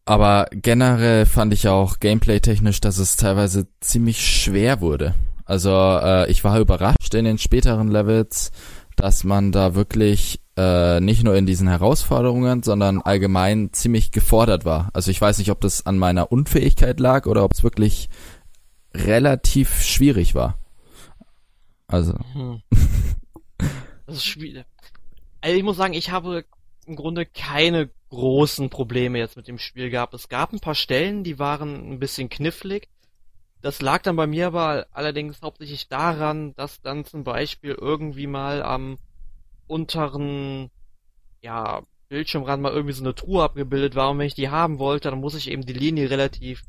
Aber 0.05 0.47
generell 0.51 1.25
fand 1.25 1.53
ich 1.53 1.67
auch 1.67 1.99
gameplay-technisch, 1.99 2.79
dass 2.79 2.97
es 2.97 3.17
teilweise 3.17 3.67
ziemlich 3.81 4.25
schwer 4.25 4.79
wurde. 4.79 5.15
Also 5.47 5.71
äh, 5.71 6.29
ich 6.29 6.43
war 6.43 6.59
überrascht 6.59 7.13
in 7.13 7.23
den 7.23 7.37
späteren 7.37 7.87
Levels, 7.87 8.51
dass 8.97 9.23
man 9.23 9.53
da 9.53 9.75
wirklich 9.75 10.41
äh, 10.57 10.99
nicht 10.99 11.23
nur 11.23 11.35
in 11.35 11.45
diesen 11.45 11.69
Herausforderungen, 11.69 12.63
sondern 12.63 13.01
allgemein 13.01 13.71
ziemlich 13.71 14.11
gefordert 14.11 14.65
war. 14.65 14.89
Also 14.93 15.09
ich 15.09 15.21
weiß 15.21 15.37
nicht, 15.37 15.49
ob 15.49 15.61
das 15.61 15.85
an 15.85 15.97
meiner 15.97 16.31
Unfähigkeit 16.31 16.99
lag 16.99 17.27
oder 17.27 17.45
ob 17.45 17.53
es 17.53 17.63
wirklich 17.63 18.09
relativ 18.93 19.81
schwierig 19.83 20.35
war. 20.35 20.57
Also. 21.87 22.13
Hm. 22.33 22.61
Das 24.05 24.17
ist 24.17 24.25
schwierig. 24.25 24.65
Also 25.41 25.57
ich 25.57 25.63
muss 25.63 25.77
sagen, 25.77 25.93
ich 25.93 26.11
habe 26.11 26.43
im 26.85 26.95
Grunde 26.95 27.25
keine 27.25 27.89
großen 28.09 28.69
Probleme 28.69 29.19
jetzt 29.19 29.37
mit 29.37 29.47
dem 29.47 29.59
Spiel 29.59 29.89
gehabt. 29.89 30.13
Es 30.13 30.29
gab 30.29 30.51
ein 30.53 30.59
paar 30.59 30.75
Stellen, 30.75 31.23
die 31.23 31.39
waren 31.39 31.93
ein 31.93 31.99
bisschen 31.99 32.29
knifflig. 32.29 32.89
Das 33.61 33.81
lag 33.81 34.03
dann 34.03 34.15
bei 34.15 34.27
mir 34.27 34.47
aber 34.47 34.87
allerdings 34.91 35.41
hauptsächlich 35.41 35.87
daran, 35.87 36.53
dass 36.55 36.81
dann 36.81 37.05
zum 37.05 37.23
Beispiel 37.23 37.71
irgendwie 37.79 38.27
mal 38.27 38.61
am 38.61 38.97
unteren, 39.67 40.69
ja, 41.41 41.81
Bildschirmrand 42.09 42.61
mal 42.61 42.71
irgendwie 42.71 42.93
so 42.93 43.03
eine 43.03 43.15
Truhe 43.15 43.43
abgebildet 43.43 43.95
war 43.95 44.11
und 44.11 44.19
wenn 44.19 44.27
ich 44.27 44.35
die 44.35 44.49
haben 44.49 44.79
wollte, 44.79 45.09
dann 45.09 45.19
muss 45.19 45.35
ich 45.35 45.49
eben 45.49 45.65
die 45.65 45.73
Linie 45.73 46.09
relativ 46.09 46.63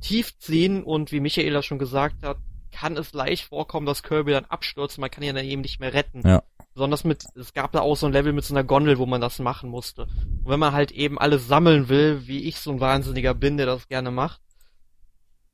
tief 0.00 0.38
ziehen 0.38 0.84
und 0.84 1.10
wie 1.12 1.20
Michaela 1.20 1.62
schon 1.62 1.78
gesagt 1.78 2.22
hat, 2.22 2.36
kann 2.70 2.96
es 2.96 3.12
leicht 3.12 3.44
vorkommen, 3.44 3.86
dass 3.86 4.02
Kirby 4.02 4.32
dann 4.32 4.44
abstürzt, 4.44 4.98
man 4.98 5.10
kann 5.10 5.24
ihn 5.24 5.34
dann 5.34 5.44
eben 5.44 5.62
nicht 5.62 5.80
mehr 5.80 5.94
retten. 5.94 6.22
Ja. 6.26 6.42
Besonders 6.74 7.04
mit, 7.04 7.24
es 7.36 7.54
gab 7.54 7.72
da 7.72 7.80
auch 7.80 7.96
so 7.96 8.06
ein 8.06 8.12
Level 8.12 8.32
mit 8.32 8.44
so 8.44 8.52
einer 8.52 8.64
Gondel, 8.64 8.98
wo 8.98 9.06
man 9.06 9.20
das 9.20 9.38
machen 9.38 9.70
musste. 9.70 10.02
Und 10.02 10.48
wenn 10.50 10.58
man 10.58 10.72
halt 10.72 10.90
eben 10.90 11.18
alles 11.18 11.46
sammeln 11.46 11.88
will, 11.88 12.26
wie 12.26 12.42
ich 12.42 12.58
so 12.58 12.72
ein 12.72 12.80
Wahnsinniger 12.80 13.32
bin, 13.32 13.56
der 13.56 13.66
das 13.66 13.88
gerne 13.88 14.10
macht, 14.10 14.40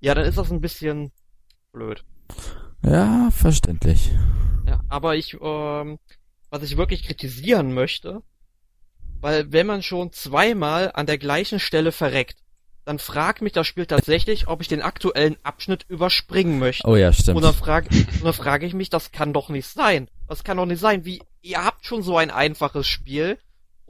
ja, 0.01 0.15
dann 0.15 0.25
ist 0.25 0.39
das 0.39 0.51
ein 0.51 0.61
bisschen 0.61 1.13
blöd. 1.73 2.05
Ja, 2.85 3.31
verständlich. 3.31 4.11
Ja, 4.67 4.81
aber 4.89 5.17
ich, 5.17 5.35
ähm, 5.41 5.99
was 6.51 6.63
ich 6.63 6.77
wirklich 6.77 7.05
kritisieren 7.05 7.73
möchte, 7.73 8.23
weil 9.21 9.53
wenn 9.53 9.67
man 9.67 9.83
schon 9.83 10.13
zweimal 10.13 10.91
an 10.95 11.07
der 11.07 11.19
gleichen 11.19 11.61
Stelle 11.61 11.93
verreckt, 11.93 12.39
dann 12.85 12.99
fragt 12.99 13.43
mich 13.43 13.53
das 13.53 13.67
Spiel 13.67 13.87
tatsächlich, 13.87 14.49
ob 14.49 14.63
ich 14.63 14.69
den 14.69 14.83
aktuellen 14.83 15.37
Abschnitt 15.43 15.85
überspringen 15.89 16.59
möchte. 16.59 16.89
Oh 16.89 16.97
ja, 16.97 17.13
stimmt. 17.13 17.37
Und 17.37 17.43
dann 17.43 17.55
frage 17.55 17.89
dann 18.23 18.33
frag 18.33 18.63
ich 18.63 18.73
mich, 18.73 18.89
das 18.89 19.13
kann 19.13 19.33
doch 19.33 19.51
nicht 19.51 19.67
sein. 19.67 20.09
Das 20.27 20.45
kann 20.45 20.57
doch 20.57 20.67
nicht 20.67 20.81
sein. 20.81 21.05
Wie, 21.05 21.23
ihr 21.43 21.63
habt 21.63 21.85
schon 21.85 22.03
so 22.03 22.17
ein 22.17 22.31
einfaches 22.31 22.87
Spiel 22.87 23.39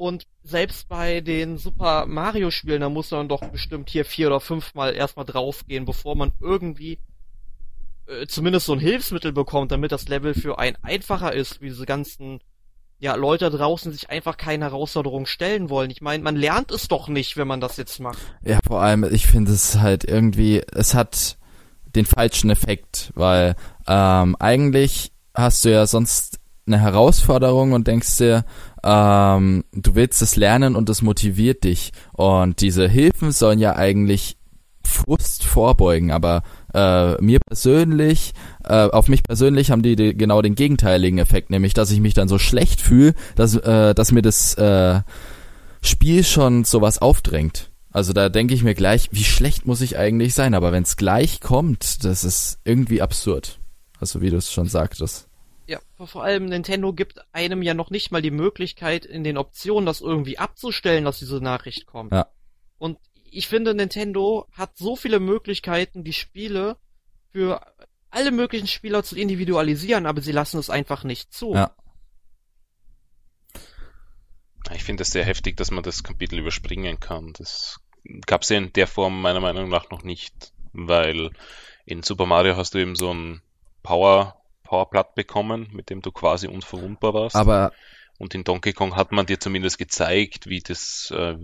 und 0.01 0.27
selbst 0.43 0.89
bei 0.89 1.21
den 1.21 1.59
Super 1.59 2.07
Mario 2.07 2.51
Spielen, 2.51 2.81
da 2.81 2.89
muss 2.89 3.11
man 3.11 3.29
doch 3.29 3.43
bestimmt 3.49 3.91
hier 3.91 4.07
vier 4.07 4.29
oder 4.29 4.41
fünfmal 4.41 4.95
erstmal 4.95 5.27
draufgehen, 5.27 5.85
bevor 5.85 6.17
man 6.17 6.33
irgendwie 6.41 6.99
äh, 8.07 8.27
zumindest 8.27 8.65
so 8.65 8.73
ein 8.73 8.81
Hilfsmittel 8.81 9.33
bekommt, 9.33 9.73
damit 9.73 9.93
das 9.93 10.09
Level 10.09 10.33
für 10.33 10.59
einen 10.59 10.77
einfacher 10.81 11.35
ist, 11.35 11.61
wie 11.61 11.69
diese 11.69 11.85
ganzen 11.85 12.41
ja, 12.99 13.15
Leute 13.15 13.51
draußen 13.51 13.93
sich 13.93 14.09
einfach 14.09 14.39
keine 14.39 14.65
Herausforderung 14.65 15.27
stellen 15.27 15.69
wollen. 15.69 15.91
Ich 15.91 16.01
meine, 16.01 16.23
man 16.23 16.37
lernt 16.37 16.71
es 16.71 16.89
doch 16.89 17.09
nicht, 17.09 17.37
wenn 17.37 17.49
man 17.49 17.61
das 17.61 17.77
jetzt 17.77 18.01
macht. 18.01 18.19
Ja, 18.43 18.59
vor 18.67 18.81
allem, 18.81 19.05
ich 19.05 19.27
finde 19.27 19.53
es 19.53 19.81
halt 19.81 20.05
irgendwie, 20.05 20.63
es 20.73 20.95
hat 20.95 21.37
den 21.95 22.07
falschen 22.07 22.49
Effekt, 22.49 23.13
weil 23.17 23.55
ähm, 23.87 24.35
eigentlich 24.39 25.13
hast 25.35 25.67
du 25.67 25.71
ja 25.71 25.87
sonst 25.87 26.40
eine 26.67 26.79
Herausforderung 26.79 27.73
und 27.73 27.87
denkst 27.87 28.19
dir, 28.19 28.45
ähm, 28.85 29.65
du 29.73 29.95
willst 29.95 30.23
es 30.23 30.37
lernen 30.37 30.77
und 30.77 30.89
es 30.89 31.03
motiviert 31.03 31.65
dich. 31.65 31.93
Und 32.13 32.61
diese 32.61 32.89
Hilfen 32.89 33.33
sollen 33.33 33.59
ja 33.59 33.77
eigentlich 33.77 34.37
Frust 34.85 35.45
vorbeugen, 35.45 36.11
aber 36.11 36.43
äh, 36.75 37.21
mir 37.23 37.39
persönlich, 37.41 38.33
äh, 38.65 38.89
auf 38.89 39.09
mich 39.09 39.23
persönlich 39.23 39.71
haben 39.71 39.83
die, 39.83 39.97
die, 39.97 40.17
genau 40.17 40.43
den 40.43 40.55
gegenteiligen 40.55 41.19
Effekt, 41.19 41.51
nämlich 41.51 41.75
dass 41.75 41.91
ich 41.91 42.01
mich 42.01 42.15
dann 42.15 42.29
so 42.29 42.39
schlecht 42.39 42.81
fühle, 42.81 43.15
dass, 43.37 43.55
äh, 43.55 43.95
dass 43.95 44.13
mir 44.13 44.23
das 44.23 44.55
äh, 44.55 45.01
Spiel 45.83 46.25
schon 46.25 46.65
sowas 46.65 46.99
aufdrängt. 46.99 47.71
Also 47.93 48.13
da 48.13 48.29
denke 48.29 48.55
ich 48.55 48.63
mir 48.63 48.75
gleich, 48.75 49.09
wie 49.13 49.25
schlecht 49.25 49.67
muss 49.67 49.81
ich 49.81 49.97
eigentlich 49.99 50.35
sein, 50.35 50.55
aber 50.55 50.73
wenn 50.73 50.83
es 50.83 50.97
gleich 50.97 51.41
kommt, 51.41 52.05
das 52.05 52.25
ist 52.25 52.59
irgendwie 52.65 53.03
absurd. 53.03 53.59
Also 53.99 54.21
wie 54.21 54.31
du 54.31 54.37
es 54.37 54.53
schon 54.53 54.69
sagtest. 54.69 55.30
Ja, 55.71 55.79
vor 56.05 56.25
allem 56.25 56.47
Nintendo 56.47 56.93
gibt 56.93 57.21
einem 57.33 57.63
ja 57.63 57.75
noch 57.75 57.91
nicht 57.91 58.11
mal 58.11 58.21
die 58.21 58.33
Möglichkeit, 58.33 59.05
in 59.05 59.23
den 59.23 59.39
Optionen 59.39 59.87
das 59.87 60.01
irgendwie 60.01 60.37
abzustellen, 60.37 61.05
dass 61.05 61.21
diese 61.21 61.41
Nachricht 61.41 61.87
kommt. 61.87 62.11
Ja. 62.11 62.27
Und 62.79 62.99
ich 63.31 63.47
finde, 63.47 63.73
Nintendo 63.73 64.49
hat 64.51 64.77
so 64.77 64.97
viele 64.97 65.21
Möglichkeiten, 65.21 66.03
die 66.03 66.13
Spiele 66.13 66.77
für 67.31 67.61
alle 68.11 68.33
möglichen 68.33 68.67
Spieler 68.67 69.05
zu 69.05 69.15
individualisieren, 69.15 70.07
aber 70.07 70.23
sie 70.23 70.33
lassen 70.33 70.59
es 70.59 70.71
einfach 70.71 71.05
nicht 71.05 71.33
zu. 71.33 71.55
Ja. 71.55 71.71
Ich 74.75 74.83
finde 74.83 75.05
es 75.05 75.13
sehr 75.13 75.25
heftig, 75.25 75.57
dass 75.57 75.71
man 75.71 75.85
das 75.85 76.03
Kapitel 76.03 76.41
überspringen 76.41 76.99
kann. 76.99 77.33
Das 77.39 77.79
gab 78.27 78.43
es 78.43 78.49
ja 78.49 78.57
in 78.57 78.73
der 78.73 78.89
Form 78.89 79.23
meiner 79.23 79.39
Meinung 79.39 79.69
nach 79.69 79.89
noch 79.91 80.03
nicht, 80.03 80.53
weil 80.73 81.31
in 81.85 82.03
Super 82.03 82.27
Mario 82.27 82.57
hast 82.57 82.75
du 82.75 82.79
eben 82.79 82.97
so 82.97 83.15
ein 83.15 83.41
Power 83.85 84.40
Powerblatt 84.71 85.17
bekommen, 85.17 85.69
mit 85.73 85.91
dem 85.91 86.01
du 86.01 86.13
quasi 86.13 86.47
unverwundbar 86.47 87.13
warst. 87.13 87.35
Aber 87.35 87.73
und 88.19 88.35
in 88.35 88.45
Donkey 88.45 88.75
Kong 88.75 88.97
hat 88.97 89.13
man 89.13 89.25
dir 89.25 89.41
zumindest 89.41 89.79
gezeigt, 89.79 90.47
wie 90.47 90.61
das 90.61 91.11
äh, 91.17 91.37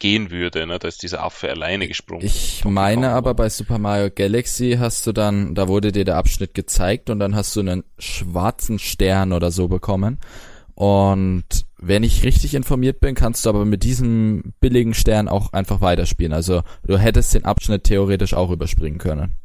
gehen 0.00 0.30
würde. 0.30 0.66
Ne? 0.66 0.78
Da 0.78 0.88
ist 0.88 1.02
dieser 1.02 1.22
Affe 1.22 1.50
alleine 1.50 1.86
gesprungen. 1.86 2.24
Ich 2.24 2.64
meine 2.64 3.08
Kong. 3.08 3.14
aber 3.14 3.34
bei 3.34 3.50
Super 3.50 3.78
Mario 3.78 4.08
Galaxy 4.10 4.76
hast 4.80 5.06
du 5.06 5.12
dann, 5.12 5.54
da 5.54 5.68
wurde 5.68 5.92
dir 5.92 6.06
der 6.06 6.16
Abschnitt 6.16 6.54
gezeigt 6.54 7.10
und 7.10 7.20
dann 7.20 7.36
hast 7.36 7.54
du 7.54 7.60
einen 7.60 7.84
schwarzen 7.98 8.78
Stern 8.78 9.34
oder 9.34 9.50
so 9.50 9.68
bekommen. 9.68 10.18
Und 10.74 11.44
wenn 11.76 12.02
ich 12.02 12.24
richtig 12.24 12.54
informiert 12.54 12.98
bin, 12.98 13.14
kannst 13.14 13.44
du 13.44 13.50
aber 13.50 13.66
mit 13.66 13.82
diesem 13.82 14.54
billigen 14.60 14.94
Stern 14.94 15.28
auch 15.28 15.52
einfach 15.52 15.82
weiterspielen. 15.82 16.32
Also 16.32 16.62
du 16.86 16.96
hättest 16.96 17.34
den 17.34 17.44
Abschnitt 17.44 17.84
theoretisch 17.84 18.32
auch 18.32 18.50
überspringen 18.50 18.98
können. 18.98 19.36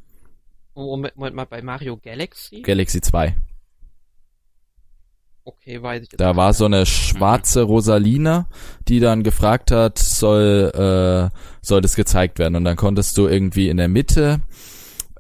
Moment, 0.86 1.18
Moment 1.18 1.36
mal, 1.36 1.46
bei 1.46 1.62
Mario 1.62 1.98
Galaxy? 1.98 2.62
Galaxy 2.62 3.02
2. 3.02 3.36
Okay, 5.44 5.82
weiß 5.82 6.04
ich 6.04 6.12
jetzt 6.12 6.20
Da 6.20 6.36
war 6.36 6.54
so 6.54 6.66
eine 6.66 6.86
schwarze 6.86 7.64
Rosalina, 7.64 8.48
die 8.88 9.00
dann 9.00 9.24
gefragt 9.24 9.72
hat, 9.72 9.98
soll, 9.98 10.72
äh, 10.76 11.36
soll 11.62 11.82
das 11.82 11.96
gezeigt 11.96 12.38
werden. 12.38 12.56
Und 12.56 12.66
dann 12.66 12.76
konntest 12.76 13.18
du 13.18 13.28
irgendwie 13.28 13.70
in 13.70 13.78
der 13.78 13.88
Mitte 13.88 14.42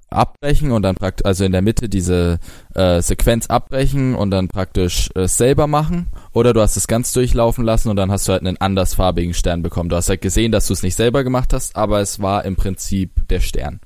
abbrechen 0.10 0.72
und 0.72 0.84
dann 0.84 0.96
praktisch, 0.96 1.26
also 1.26 1.44
in 1.44 1.52
der 1.52 1.62
Mitte 1.62 1.90
diese 1.90 2.40
äh, 2.76 3.02
Sequenz 3.02 3.48
abbrechen 3.48 4.16
und 4.16 4.32
dann 4.32 4.50
praktisch 4.50 5.10
äh, 5.16 5.28
selber 5.28 5.68
machen. 5.68 6.08
Oder 6.34 6.54
du 6.54 6.62
hast 6.62 6.76
es 6.76 6.88
ganz 6.88 7.14
durchlaufen 7.14 7.64
lassen 7.64 7.90
und 7.90 7.96
dann 7.96 8.12
hast 8.12 8.28
du 8.28 8.34
halt 8.34 8.46
einen 8.46 8.58
andersfarbigen 8.58 9.34
Stern 9.34 9.64
bekommen. 9.64 9.90
Du 9.90 9.96
hast 9.96 10.10
halt 10.10 10.22
gesehen, 10.22 10.52
dass 10.52 10.68
du 10.68 10.74
es 10.74 10.84
nicht 10.84 10.96
selber 10.96 11.24
gemacht 11.24 11.54
hast, 11.54 11.76
aber 11.76 12.02
es 12.02 12.22
war 12.22 12.46
im 12.46 12.56
Prinzip 12.56 13.28
der 13.30 13.40
Stern. 13.40 13.80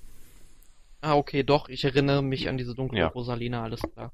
Ah, 1.01 1.15
okay, 1.15 1.43
doch, 1.43 1.67
ich 1.69 1.83
erinnere 1.83 2.21
mich 2.21 2.47
an 2.47 2.57
diese 2.57 2.75
dunkle 2.75 2.99
Ja. 2.99 3.07
Rosalina, 3.07 3.63
alles 3.63 3.81
klar. 3.81 4.11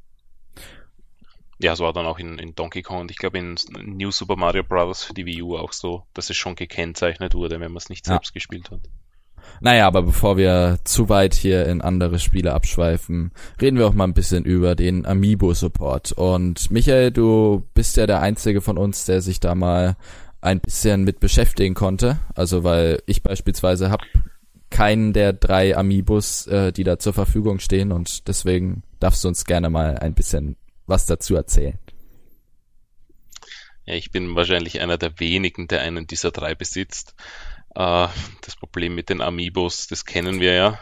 Ja, 1.59 1.73
es 1.73 1.79
war 1.79 1.91
dann 1.91 2.05
auch 2.05 2.19
in, 2.19 2.37
in 2.37 2.53
Donkey 2.55 2.81
Kong 2.83 3.01
und 3.01 3.11
ich 3.11 3.17
glaube 3.17 3.39
in 3.39 3.55
New 3.85 4.11
Super 4.11 4.35
Mario 4.35 4.63
Bros. 4.63 5.03
für 5.03 5.13
die 5.13 5.25
Wii 5.25 5.41
U 5.41 5.57
auch 5.57 5.73
so, 5.73 6.03
dass 6.13 6.29
es 6.29 6.37
schon 6.37 6.55
gekennzeichnet 6.55 7.33
wurde, 7.33 7.59
wenn 7.59 7.71
man 7.71 7.77
es 7.77 7.89
nicht 7.89 8.05
Ja. 8.07 8.13
selbst 8.13 8.33
gespielt 8.33 8.69
hat. 8.71 8.81
Naja, 9.61 9.87
aber 9.87 10.03
bevor 10.03 10.37
wir 10.37 10.77
zu 10.83 11.09
weit 11.09 11.33
hier 11.33 11.65
in 11.67 11.81
andere 11.81 12.19
Spiele 12.19 12.53
abschweifen, 12.53 13.31
reden 13.59 13.77
wir 13.77 13.87
auch 13.87 13.93
mal 13.93 14.03
ein 14.03 14.13
bisschen 14.13 14.45
über 14.45 14.75
den 14.75 15.05
Amiibo-Support. 15.05 16.11
Und 16.11 16.69
Michael, 16.69 17.11
du 17.11 17.65
bist 17.73 17.97
ja 17.97 18.05
der 18.07 18.21
Einzige 18.21 18.61
von 18.61 18.77
uns, 18.77 19.05
der 19.05 19.21
sich 19.21 19.39
da 19.39 19.55
mal 19.55 19.95
ein 20.41 20.59
bisschen 20.59 21.03
mit 21.05 21.19
beschäftigen 21.19 21.73
konnte. 21.75 22.19
Also 22.35 22.63
weil 22.63 23.01
ich 23.07 23.23
beispielsweise 23.23 23.89
habe 23.89 24.03
keinen 24.69 25.13
der 25.13 25.33
drei 25.33 25.75
Amiibos, 25.75 26.47
äh, 26.47 26.71
die 26.71 26.83
da 26.83 26.99
zur 26.99 27.13
Verfügung 27.13 27.59
stehen 27.59 27.91
und 27.91 28.27
deswegen 28.27 28.83
darfst 28.99 29.23
du 29.23 29.27
uns 29.27 29.45
gerne 29.45 29.69
mal 29.69 29.97
ein 29.97 30.13
bisschen 30.13 30.57
was 30.85 31.05
dazu 31.05 31.35
erzählen. 31.35 31.79
Ja, 33.85 33.93
ich 33.95 34.11
bin 34.11 34.35
wahrscheinlich 34.35 34.81
einer 34.81 34.97
der 34.97 35.19
wenigen, 35.19 35.67
der 35.67 35.81
einen 35.81 36.07
dieser 36.07 36.31
drei 36.31 36.55
besitzt. 36.55 37.15
Äh, 37.75 38.07
das 38.41 38.55
Problem 38.59 38.95
mit 38.95 39.09
den 39.09 39.21
Amiibos, 39.21 39.87
das 39.87 40.05
kennen 40.05 40.39
wir 40.39 40.53
ja. 40.53 40.79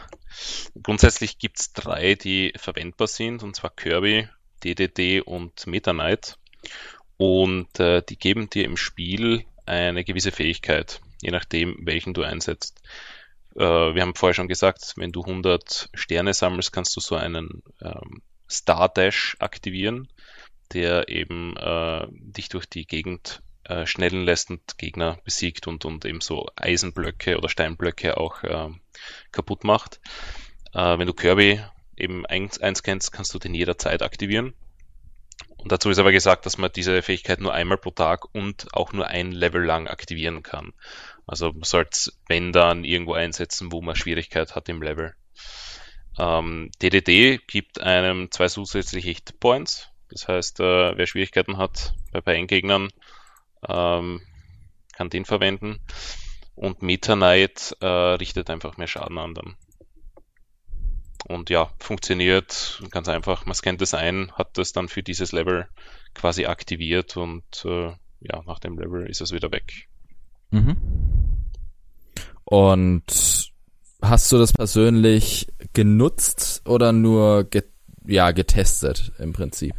Grundsätzlich 0.82 1.38
gibt's 1.38 1.72
drei, 1.72 2.14
die 2.14 2.52
verwendbar 2.56 3.06
sind, 3.06 3.42
und 3.42 3.54
zwar 3.56 3.70
Kirby, 3.70 4.28
DDD 4.64 5.20
und 5.20 5.66
Meta 5.66 5.92
Knight. 5.92 6.36
Und 7.16 7.80
äh, 7.80 8.02
die 8.02 8.18
geben 8.18 8.50
dir 8.50 8.64
im 8.64 8.76
Spiel 8.76 9.44
eine 9.64 10.04
gewisse 10.04 10.32
Fähigkeit, 10.32 11.00
je 11.22 11.30
nachdem, 11.30 11.78
welchen 11.86 12.12
du 12.12 12.22
einsetzt. 12.22 12.82
Äh, 13.56 13.94
wir 13.94 14.02
haben 14.02 14.14
vorher 14.14 14.34
schon 14.34 14.48
gesagt, 14.48 14.94
wenn 14.96 15.12
du 15.12 15.22
100 15.22 15.90
Sterne 15.94 16.34
sammelst, 16.34 16.72
kannst 16.72 16.94
du 16.96 17.00
so 17.00 17.16
einen 17.16 17.62
ähm, 17.80 18.22
Star 18.50 18.88
Dash 18.88 19.36
aktivieren, 19.40 20.08
der 20.72 21.08
eben 21.08 21.56
äh, 21.56 22.06
dich 22.10 22.48
durch 22.48 22.66
die 22.66 22.86
Gegend 22.86 23.42
äh, 23.64 23.86
schnellen 23.86 24.24
lässt 24.24 24.50
und 24.50 24.78
Gegner 24.78 25.18
besiegt 25.24 25.66
und, 25.66 25.84
und 25.84 26.04
eben 26.04 26.20
so 26.20 26.46
Eisenblöcke 26.56 27.38
oder 27.38 27.48
Steinblöcke 27.48 28.16
auch 28.16 28.42
äh, 28.44 28.68
kaputt 29.32 29.64
macht. 29.64 30.00
Äh, 30.72 30.98
wenn 30.98 31.06
du 31.06 31.14
Kirby 31.14 31.60
eben 31.96 32.26
eins, 32.26 32.60
eins 32.60 32.82
kennst, 32.82 33.12
kannst 33.12 33.32
du 33.34 33.38
den 33.38 33.54
jederzeit 33.54 34.02
aktivieren. 34.02 34.54
Und 35.56 35.72
dazu 35.72 35.90
ist 35.90 35.98
aber 35.98 36.12
gesagt, 36.12 36.46
dass 36.46 36.58
man 36.58 36.70
diese 36.74 37.02
Fähigkeit 37.02 37.40
nur 37.40 37.52
einmal 37.52 37.78
pro 37.78 37.90
Tag 37.90 38.32
und 38.32 38.68
auch 38.72 38.92
nur 38.92 39.08
ein 39.08 39.32
Level 39.32 39.64
lang 39.64 39.88
aktivieren 39.88 40.42
kann. 40.42 40.72
Also 41.26 41.52
man 41.52 41.64
sollte 41.64 41.90
es, 41.92 42.18
wenn 42.28 42.52
dann, 42.52 42.84
irgendwo 42.84 43.14
einsetzen, 43.14 43.72
wo 43.72 43.82
man 43.82 43.96
Schwierigkeit 43.96 44.54
hat 44.54 44.68
im 44.68 44.82
Level. 44.82 45.14
Ähm, 46.18 46.70
DDD 46.80 47.38
gibt 47.46 47.80
einem 47.80 48.30
zwei 48.30 48.48
zusätzliche 48.48 49.08
Hit 49.08 49.38
Points. 49.40 49.88
Das 50.08 50.28
heißt, 50.28 50.60
äh, 50.60 50.96
wer 50.96 51.06
Schwierigkeiten 51.06 51.58
hat 51.58 51.94
bei 52.12 52.20
beiden 52.20 52.46
Gegnern, 52.46 52.90
ähm, 53.68 54.22
kann 54.94 55.10
den 55.10 55.24
verwenden. 55.24 55.80
Und 56.54 56.82
Meta 56.82 57.16
Knight 57.16 57.76
äh, 57.80 57.86
richtet 57.86 58.48
einfach 58.48 58.76
mehr 58.76 58.86
Schaden 58.86 59.18
an 59.18 59.34
dann. 59.34 59.56
Und 61.28 61.50
ja, 61.50 61.72
funktioniert 61.80 62.80
ganz 62.90 63.08
einfach. 63.08 63.46
Man 63.46 63.54
scannt 63.54 63.82
es 63.82 63.94
ein, 63.94 64.30
hat 64.32 64.56
das 64.56 64.72
dann 64.72 64.88
für 64.88 65.02
dieses 65.02 65.32
Level 65.32 65.68
quasi 66.14 66.46
aktiviert 66.46 67.16
und 67.16 67.64
äh, 67.64 67.92
ja, 68.20 68.42
nach 68.46 68.60
dem 68.60 68.78
Level 68.78 69.10
ist 69.10 69.20
es 69.20 69.32
wieder 69.32 69.50
weg. 69.50 69.88
Mhm. 70.50 70.76
Und 72.44 73.52
hast 74.02 74.30
du 74.30 74.38
das 74.38 74.52
persönlich 74.52 75.48
genutzt 75.72 76.62
oder 76.64 76.92
nur 76.92 77.44
ge 77.44 77.64
ja, 78.08 78.30
getestet 78.30 79.12
im 79.18 79.32
Prinzip? 79.32 79.74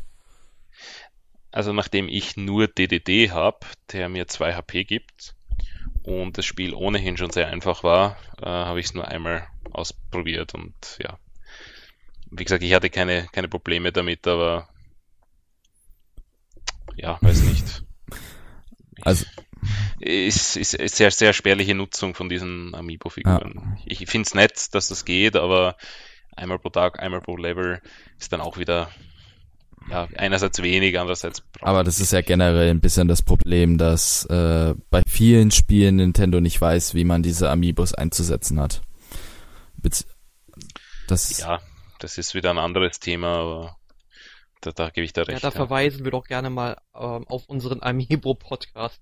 Also 1.52 1.72
nachdem 1.72 2.10
ich 2.10 2.36
nur 2.36 2.68
DDD 2.68 3.32
habe, 3.32 3.66
der 3.94 4.10
mir 4.10 4.28
2 4.28 4.54
HP 4.54 4.84
gibt 4.84 5.34
und 6.04 6.38
das 6.38 6.46
Spiel 6.46 6.74
ohnehin 6.74 7.16
schon 7.16 7.32
sehr 7.32 7.48
einfach 7.48 7.84
war, 7.84 8.18
äh, 8.42 8.46
habe 8.46 8.82
ich 8.82 8.88
es 8.88 8.94
nur 8.94 9.08
einmal 9.08 9.48
ausprobiert 9.72 10.54
und 10.54 10.76
ja. 11.02 11.18
Wie 12.30 12.44
gesagt, 12.44 12.64
ich 12.64 12.74
hatte 12.74 12.90
keine, 12.90 13.28
keine 13.32 13.48
Probleme 13.48 13.94
damit, 13.94 14.28
aber 14.28 14.68
ja, 16.96 17.18
weiß 17.22 17.44
nicht. 17.44 17.84
Also 19.02 19.26
ist, 20.00 20.56
ist, 20.58 20.74
ist 20.74 20.96
sehr, 20.96 21.12
sehr 21.12 21.34
spärliche 21.34 21.76
Nutzung 21.76 22.14
von 22.14 22.30
diesen 22.30 22.74
Amiibo-Figuren. 22.76 23.78
Ich 23.86 24.06
finde 24.10 24.28
es 24.28 24.34
nett, 24.34 24.74
dass 24.74 24.88
das 24.88 25.06
geht, 25.06 25.36
aber 25.36 25.76
einmal 26.36 26.60
pro 26.60 26.70
Tag, 26.70 27.00
einmal 27.00 27.22
pro 27.22 27.38
Level 27.38 27.82
ist 28.20 28.32
dann 28.32 28.42
auch 28.42 28.58
wieder 28.58 28.90
ja, 29.90 30.08
einerseits 30.18 30.62
wenig, 30.62 31.00
andererseits 31.00 31.44
Aber 31.62 31.84
das 31.84 32.00
ist 32.00 32.12
ja 32.12 32.22
generell 32.22 32.70
ein 32.70 32.82
bisschen 32.82 33.08
das 33.08 33.22
Problem, 33.22 33.78
dass 33.78 34.26
äh, 34.26 34.76
bei 34.90 35.02
vielen 35.08 35.52
Spielen 35.52 35.98
Nintendo 35.98 36.42
nicht 36.42 36.60
weiß, 36.60 36.94
wie 36.94 37.06
man 37.06 37.24
diese 37.24 37.50
Amiibos 37.50 37.94
einzusetzen 37.94 38.60
hat. 38.60 38.82
Bez 39.78 40.06
das 41.08 41.38
Ja, 41.38 41.62
das 42.00 42.18
ist 42.18 42.34
wieder 42.34 42.50
ein 42.50 42.58
anderes 42.58 43.00
Thema, 43.00 43.38
aber 43.38 43.78
da, 44.62 44.72
da 44.72 44.90
gebe 44.90 45.06
ich 45.06 45.14
da 45.14 45.22
Ja, 45.22 45.28
recht. 45.28 45.44
da 45.44 45.50
ja. 45.50 45.52
verweisen 45.52 46.04
wir 46.04 46.12
doch 46.12 46.26
gerne 46.26 46.50
mal 46.50 46.78
ähm, 46.94 47.26
auf 47.28 47.46
unseren 47.48 47.82
Amiibo-Podcast. 47.82 49.02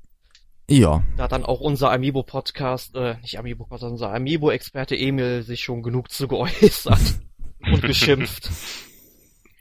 Ja, 0.69 1.03
Da 1.17 1.27
dann 1.27 1.45
auch 1.45 1.59
unser 1.59 1.91
Amiibo-Podcast, 1.91 2.95
äh, 2.95 3.15
nicht 3.21 3.37
Amiibo-Podcast, 3.37 3.83
unser 3.83 4.13
Amiibo-Experte 4.13 4.95
Emil 4.95 5.43
sich 5.43 5.61
schon 5.61 5.83
genug 5.83 6.11
zu 6.11 6.27
geäußert 6.27 7.19
und 7.71 7.81
geschimpft. 7.81 8.49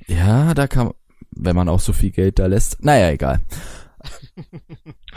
ja, 0.07 0.55
da 0.55 0.67
kann, 0.67 0.93
wenn 1.31 1.57
man 1.57 1.69
auch 1.69 1.81
so 1.81 1.93
viel 1.93 2.11
Geld 2.11 2.39
da 2.39 2.47
lässt. 2.47 2.83
Naja, 2.83 3.11
egal. 3.11 3.41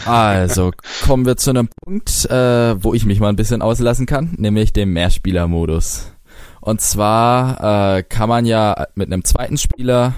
Also 0.06 0.72
kommen 1.04 1.26
wir 1.26 1.38
zu 1.38 1.50
einem 1.50 1.70
Punkt, 1.84 2.26
äh, 2.30 2.82
wo 2.84 2.94
ich 2.94 3.04
mich 3.06 3.20
mal 3.20 3.30
ein 3.30 3.36
bisschen 3.36 3.64
auslassen 3.64 4.06
kann, 4.06 4.36
nämlich 4.38 4.72
dem 4.72 4.94
Mehrspieler-Modus. 4.94 6.14
Und 6.62 6.82
zwar 6.82 7.98
äh, 7.98 8.04
kann 8.04 8.30
man 8.30 8.46
ja 8.46 8.86
mit 8.94 9.08
einem 9.08 9.24
zweiten 9.24 9.58
Spieler 9.58 10.14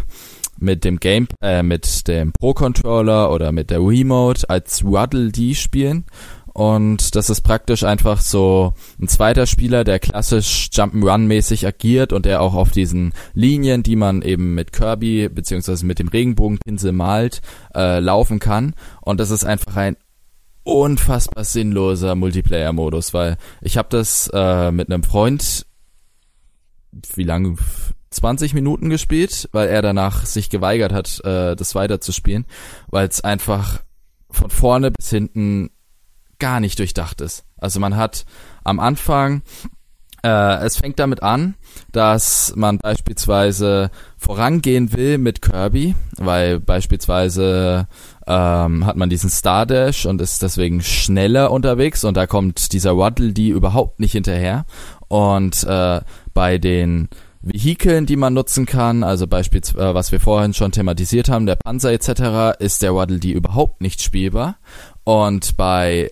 mit 0.59 0.83
dem 0.83 0.99
Game, 0.99 1.27
äh, 1.41 1.63
mit 1.63 2.07
dem 2.07 2.31
Pro-Controller 2.33 3.31
oder 3.31 3.51
mit 3.51 3.69
der 3.69 3.79
Remote 3.79 4.49
als 4.49 4.83
Waddle 4.83 5.31
Dee 5.31 5.55
spielen. 5.55 6.05
Und 6.53 7.15
das 7.15 7.29
ist 7.29 7.41
praktisch 7.41 7.83
einfach 7.83 8.19
so 8.19 8.73
ein 8.99 9.07
zweiter 9.07 9.45
Spieler, 9.45 9.83
der 9.83 9.99
klassisch 9.99 10.69
Jump'n'Run-mäßig 10.73 11.65
agiert 11.65 12.11
und 12.11 12.25
der 12.25 12.41
auch 12.41 12.53
auf 12.53 12.71
diesen 12.71 13.13
Linien, 13.33 13.83
die 13.83 13.95
man 13.95 14.21
eben 14.21 14.55
mit 14.55 14.73
Kirby 14.73 15.29
beziehungsweise 15.29 15.85
mit 15.85 15.99
dem 15.99 16.09
Regenbogenpinsel 16.09 16.91
malt, 16.91 17.41
äh, 17.73 17.99
laufen 17.99 18.39
kann. 18.39 18.73
Und 19.01 19.19
das 19.19 19.31
ist 19.31 19.45
einfach 19.45 19.77
ein 19.77 19.95
unfassbar 20.63 21.45
sinnloser 21.45 22.15
Multiplayer-Modus, 22.15 23.13
weil 23.13 23.37
ich 23.61 23.77
habe 23.77 23.87
das 23.89 24.29
äh, 24.33 24.71
mit 24.71 24.91
einem 24.91 25.03
Freund 25.03 25.65
wie 27.15 27.23
lange 27.23 27.55
20 28.11 28.53
Minuten 28.53 28.89
gespielt, 28.89 29.49
weil 29.51 29.69
er 29.69 29.81
danach 29.81 30.25
sich 30.25 30.49
geweigert 30.49 30.93
hat, 30.93 31.23
äh, 31.23 31.55
das 31.55 31.75
weiterzuspielen, 31.75 32.45
weil 32.87 33.07
es 33.07 33.21
einfach 33.21 33.81
von 34.29 34.49
vorne 34.49 34.91
bis 34.91 35.09
hinten 35.09 35.69
gar 36.39 36.59
nicht 36.59 36.79
durchdacht 36.79 37.21
ist. 37.21 37.45
Also 37.57 37.79
man 37.79 37.97
hat 37.97 38.25
am 38.63 38.79
Anfang, 38.79 39.41
äh, 40.23 40.65
es 40.65 40.77
fängt 40.77 40.99
damit 40.99 41.21
an, 41.23 41.55
dass 41.91 42.53
man 42.55 42.77
beispielsweise 42.77 43.91
vorangehen 44.17 44.93
will 44.93 45.17
mit 45.17 45.41
Kirby, 45.41 45.95
weil 46.17 46.59
beispielsweise 46.59 47.87
ähm, 48.27 48.85
hat 48.85 48.95
man 48.95 49.09
diesen 49.09 49.29
Stardash 49.29 50.05
und 50.05 50.21
ist 50.21 50.41
deswegen 50.41 50.81
schneller 50.81 51.51
unterwegs 51.51 52.03
und 52.03 52.17
da 52.17 52.27
kommt 52.27 52.73
dieser 52.73 52.97
Waddle 52.97 53.33
die 53.33 53.49
überhaupt 53.49 53.99
nicht 53.99 54.13
hinterher. 54.13 54.65
Und 55.07 55.63
äh, 55.63 56.01
bei 56.33 56.57
den 56.57 57.09
Vehikeln, 57.41 58.05
die 58.05 58.17
man 58.17 58.33
nutzen 58.33 58.65
kann, 58.65 59.03
also 59.03 59.25
beispielsweise, 59.25 59.91
äh, 59.91 59.93
was 59.93 60.11
wir 60.11 60.19
vorhin 60.19 60.53
schon 60.53 60.71
thematisiert 60.71 61.29
haben, 61.29 61.45
der 61.45 61.55
Panzer 61.55 61.91
etc., 61.91 62.59
ist 62.59 62.81
der 62.81 62.93
Waddle 62.93 63.19
Dee 63.19 63.31
überhaupt 63.31 63.81
nicht 63.81 64.01
spielbar. 64.03 64.57
Und 65.05 65.55
bei, 65.55 66.11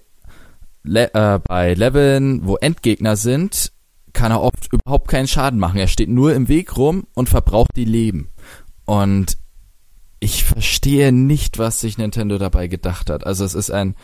Le 0.84 1.13
äh, 1.13 1.40
bei 1.40 1.74
Leveln, 1.74 2.48
wo 2.48 2.56
Endgegner 2.56 3.18
sind, 3.18 3.74
kann 4.13 4.32
er 4.32 4.42
oft 4.42 4.72
überhaupt 4.72 5.10
keinen 5.10 5.28
Schaden 5.28 5.60
machen. 5.60 5.80
Er 5.80 5.88
steht 5.88 6.10
nur 6.10 6.34
im 6.34 6.48
Weg 6.48 6.78
rum 6.78 7.08
und 7.13 7.30
verbraucht 7.30 7.72
die 7.76 7.86
Leben. 7.86 8.30
Und 8.86 9.38
ich 10.20 10.46
verstehe 10.46 11.12
nicht, 11.12 11.58
was 11.58 11.82
sich 11.82 11.98
Nintendo 11.98 12.38
dabei 12.38 12.68
gedacht 12.68 13.10
hat. 13.10 13.26
Also 13.28 13.44
es 13.44 13.54
ist 13.54 13.70
ein 13.70 13.96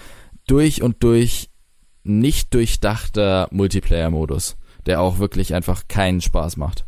durch 0.46 0.82
und 0.84 1.02
durch 1.04 1.50
nicht 2.04 2.54
durchdachter 2.54 3.48
Multiplayer-Modus, 3.52 4.58
der 4.86 5.02
auch 5.02 5.20
wirklich 5.20 5.56
einfach 5.56 5.88
keinen 5.88 6.22
Spaß 6.22 6.58
macht. 6.58 6.86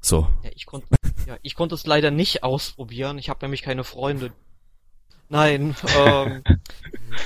So. 0.00 0.28
Ja, 0.42 0.50
ich 0.54 0.66
konnte, 0.66 0.86
ja, 1.26 1.36
ich 1.42 1.54
konnte 1.54 1.74
es 1.74 1.86
leider 1.86 2.10
nicht 2.10 2.42
ausprobieren. 2.42 3.18
Ich 3.18 3.28
habe 3.28 3.40
nämlich 3.42 3.62
keine 3.62 3.84
Freunde. 3.84 4.32
Nein, 5.28 5.76
ähm, 5.96 6.42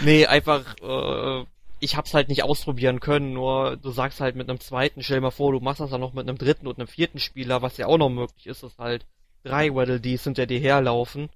nee, 0.00 0.26
einfach, 0.26 0.76
äh, 0.82 1.44
ich 1.80 1.96
hab's 1.96 2.14
halt 2.14 2.28
nicht 2.28 2.42
ausprobieren 2.42 3.00
können. 3.00 3.32
Nur 3.32 3.76
du 3.76 3.90
sagst 3.90 4.20
halt 4.20 4.36
mit 4.36 4.48
einem 4.48 4.60
zweiten, 4.60 5.02
stell 5.02 5.18
dir 5.18 5.22
mal 5.22 5.30
vor, 5.30 5.52
du 5.52 5.60
machst 5.60 5.80
das 5.80 5.90
dann 5.90 6.00
noch 6.00 6.12
mit 6.12 6.28
einem 6.28 6.38
dritten 6.38 6.66
und 6.66 6.78
einem 6.78 6.88
vierten 6.88 7.18
Spieler, 7.18 7.62
was 7.62 7.76
ja 7.76 7.86
auch 7.86 7.98
noch 7.98 8.10
möglich 8.10 8.46
ist, 8.46 8.62
dass 8.62 8.76
halt 8.78 9.06
drei 9.44 9.74
Waddle 9.74 10.00
Dees 10.00 10.24
hinter 10.24 10.46
dir 10.46 10.58
herlaufen. 10.58 11.30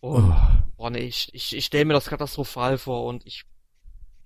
Und, 0.00 0.30
oh. 0.30 0.34
boah, 0.76 0.90
nee, 0.90 1.00
ich, 1.00 1.32
ich, 1.32 1.54
ich 1.56 1.64
stelle 1.64 1.84
mir 1.84 1.94
das 1.94 2.06
katastrophal 2.06 2.78
vor 2.78 3.04
und 3.04 3.26
ich, 3.26 3.44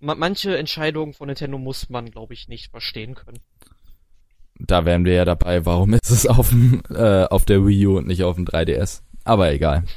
manche 0.00 0.56
Entscheidungen 0.56 1.14
von 1.14 1.26
Nintendo 1.26 1.58
muss 1.58 1.88
man, 1.88 2.10
glaube 2.10 2.34
ich, 2.34 2.48
nicht 2.48 2.70
verstehen 2.70 3.14
können 3.14 3.40
da 4.58 4.84
wären 4.84 5.04
wir 5.04 5.14
ja 5.14 5.24
dabei, 5.24 5.64
warum 5.64 5.94
ist 5.94 6.10
es 6.10 6.26
auf, 6.26 6.50
dem, 6.50 6.82
äh, 6.90 7.24
auf 7.24 7.44
der 7.44 7.66
Wii 7.66 7.86
U 7.86 7.98
und 7.98 8.06
nicht 8.06 8.22
auf 8.24 8.36
dem 8.36 8.44
3DS? 8.44 9.02
Aber 9.24 9.52
egal. 9.52 9.84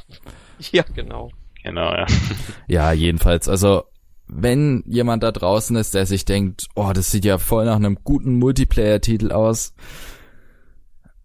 Ja, 0.71 0.83
genau. 0.93 1.31
Genau, 1.63 1.91
ja. 1.91 2.05
Ja, 2.67 2.91
jedenfalls, 2.91 3.49
also 3.49 3.85
wenn 4.27 4.83
jemand 4.85 5.23
da 5.23 5.31
draußen 5.31 5.75
ist, 5.75 5.93
der 5.95 6.05
sich 6.05 6.23
denkt, 6.23 6.67
oh, 6.75 6.91
das 6.93 7.09
sieht 7.11 7.25
ja 7.25 7.39
voll 7.39 7.65
nach 7.65 7.75
einem 7.75 7.97
guten 8.03 8.37
Multiplayer-Titel 8.37 9.31
aus, 9.31 9.73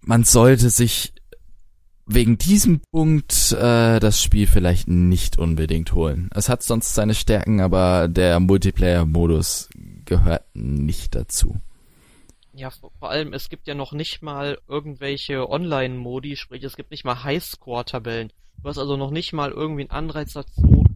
man 0.01 0.25
sollte 0.25 0.71
sich 0.71 1.13
wegen 2.07 2.39
diesem 2.39 2.81
Punkt 2.93 3.53
äh, 3.53 4.01
das 4.01 4.23
Spiel 4.23 4.47
vielleicht 4.47 4.89
nicht 4.89 5.39
unbedingt 5.39 5.93
holen. 5.93 6.31
Es 6.35 6.49
hat 6.49 6.63
sonst 6.63 6.95
seine 6.95 7.15
Stärken, 7.15 7.61
aber 7.61 8.09
der 8.09 8.41
Multiplayer-Modus 8.41 9.69
gehört 10.05 10.45
nicht 10.55 11.15
dazu. 11.15 11.61
Ja, 12.57 12.71
vor, 12.71 13.11
allem, 13.11 13.35
es 13.35 13.51
gibt 13.51 13.67
ja 13.67 13.75
noch 13.75 13.93
nicht 13.93 14.23
mal 14.23 14.59
irgendwelche 14.67 15.51
Online-Modi, 15.51 16.37
sprich, 16.37 16.65
es 16.65 16.77
gibt 16.77 16.91
nicht 16.91 17.05
mal 17.05 17.23
Highscore-Tabellen. 17.23 18.33
Du 18.63 18.69
hast 18.71 18.79
also 18.79 18.97
noch 18.97 19.11
nicht 19.11 19.35
mal 19.35 19.51
irgendwie 19.51 19.83
einen 19.83 19.91
Anreiz 19.91 20.33
dazu, 20.33 20.87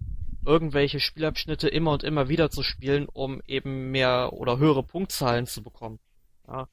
irgendwelche 0.46 1.00
Spielabschnitte 1.00 1.68
immer 1.68 1.92
und 1.92 2.02
immer 2.02 2.30
wieder 2.30 2.50
zu 2.50 2.62
spielen, 2.62 3.06
um 3.10 3.42
eben 3.46 3.90
mehr 3.90 4.32
oder 4.32 4.56
höhere 4.56 4.82
Punktzahlen 4.82 5.46
zu 5.46 5.62
bekommen. 5.62 5.98
Ja. 6.48 6.66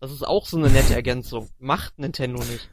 Das 0.00 0.10
ist 0.10 0.26
auch 0.26 0.44
so 0.44 0.56
eine 0.56 0.70
nette 0.70 0.94
Ergänzung. 0.94 1.48
Macht 1.60 1.96
Nintendo 2.00 2.42
nicht. 2.42 2.68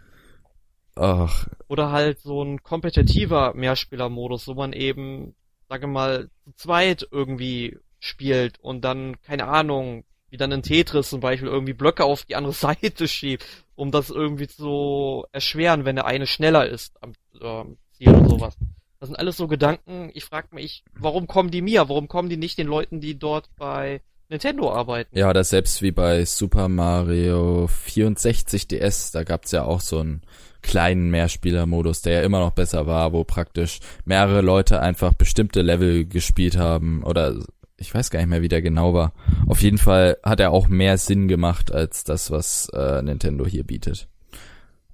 Ach. 0.95 1.47
Oder 1.67 1.91
halt 1.91 2.19
so 2.19 2.41
ein 2.41 2.63
kompetitiver 2.63 3.53
Mehrspieler-Modus, 3.53 4.47
wo 4.47 4.55
man 4.55 4.73
eben, 4.73 5.35
sage 5.69 5.85
mal, 5.85 6.31
zu 6.45 6.53
zweit 6.55 7.07
irgendwie 7.11 7.77
spielt 7.99 8.59
und 8.59 8.81
dann, 8.81 9.21
keine 9.21 9.45
Ahnung, 9.45 10.03
wie 10.29 10.37
dann 10.37 10.51
in 10.51 10.61
Tetris 10.61 11.09
zum 11.09 11.19
Beispiel 11.19 11.47
irgendwie 11.47 11.73
Blöcke 11.73 12.03
auf 12.03 12.25
die 12.25 12.35
andere 12.35 12.53
Seite 12.53 13.07
schiebt, 13.07 13.45
um 13.75 13.91
das 13.91 14.09
irgendwie 14.09 14.47
zu 14.47 15.25
erschweren, 15.31 15.85
wenn 15.85 15.95
der 15.95 16.05
eine 16.05 16.27
schneller 16.27 16.67
ist 16.67 17.01
am 17.01 17.13
ähm, 17.41 17.77
Ziel 17.93 18.09
oder 18.09 18.29
sowas. 18.29 18.57
Das 18.99 19.09
sind 19.09 19.15
alles 19.15 19.37
so 19.37 19.47
Gedanken, 19.47 20.09
ich 20.13 20.25
frage 20.25 20.47
mich, 20.51 20.83
warum 20.93 21.27
kommen 21.27 21.51
die 21.51 21.61
mir? 21.61 21.87
Warum 21.87 22.07
kommen 22.07 22.29
die 22.29 22.37
nicht 22.37 22.57
den 22.57 22.67
Leuten, 22.67 22.99
die 22.99 23.19
dort 23.19 23.47
bei 23.55 24.01
Nintendo 24.27 24.73
arbeiten? 24.73 25.15
Ja, 25.15 25.29
oder 25.29 25.43
selbst 25.43 25.83
wie 25.83 25.91
bei 25.91 26.25
Super 26.25 26.67
Mario 26.67 27.67
64 27.67 28.67
DS, 28.67 29.11
da 29.11 29.23
gab's 29.23 29.51
ja 29.51 29.63
auch 29.63 29.81
so 29.81 29.99
einen 29.99 30.23
kleinen 30.63 31.11
Mehrspieler-Modus, 31.11 32.01
der 32.01 32.13
ja 32.13 32.21
immer 32.21 32.39
noch 32.39 32.51
besser 32.51 32.87
war, 32.87 33.13
wo 33.13 33.23
praktisch 33.23 33.79
mehrere 34.05 34.41
Leute 34.41 34.81
einfach 34.81 35.13
bestimmte 35.13 35.61
Level 35.61 36.05
gespielt 36.05 36.57
haben 36.57 37.03
oder 37.03 37.35
ich 37.77 37.93
weiß 37.93 38.09
gar 38.09 38.19
nicht 38.19 38.29
mehr, 38.29 38.41
wie 38.41 38.47
der 38.49 38.61
genau 38.61 38.93
war. 38.93 39.13
Auf 39.45 39.61
jeden 39.61 39.77
Fall 39.77 40.17
hat 40.23 40.39
er 40.39 40.51
auch 40.51 40.67
mehr 40.67 40.97
Sinn 40.97 41.27
gemacht 41.27 41.71
als 41.71 42.03
das, 42.03 42.31
was 42.31 42.69
äh, 42.73 43.01
Nintendo 43.01 43.45
hier 43.45 43.63
bietet. 43.63 44.07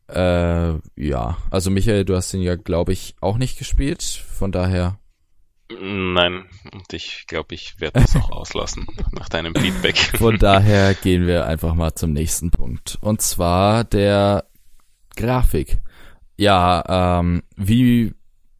Äh, 0.07 0.73
ja, 0.95 1.37
also 1.49 1.71
Michael, 1.71 2.05
du 2.05 2.15
hast 2.15 2.33
ihn 2.33 2.41
ja, 2.41 2.55
glaube 2.55 2.93
ich, 2.93 3.15
auch 3.21 3.37
nicht 3.37 3.57
gespielt, 3.57 4.03
von 4.03 4.51
daher. 4.51 4.99
Nein, 5.81 6.45
und 6.71 6.91
ich 6.93 7.25
glaube, 7.27 7.55
ich 7.55 7.79
werde 7.79 8.01
das 8.01 8.15
auch 8.15 8.31
auslassen 8.31 8.85
nach 9.11 9.29
deinem 9.29 9.55
Feedback. 9.55 9.97
Von 10.17 10.37
daher 10.39 10.93
gehen 10.93 11.25
wir 11.25 11.45
einfach 11.45 11.73
mal 11.73 11.95
zum 11.95 12.11
nächsten 12.11 12.51
Punkt. 12.51 12.97
Und 13.01 13.21
zwar 13.21 13.85
der 13.85 14.45
Grafik. 15.15 15.77
Ja, 16.35 17.19
ähm, 17.19 17.43
wie 17.55 18.13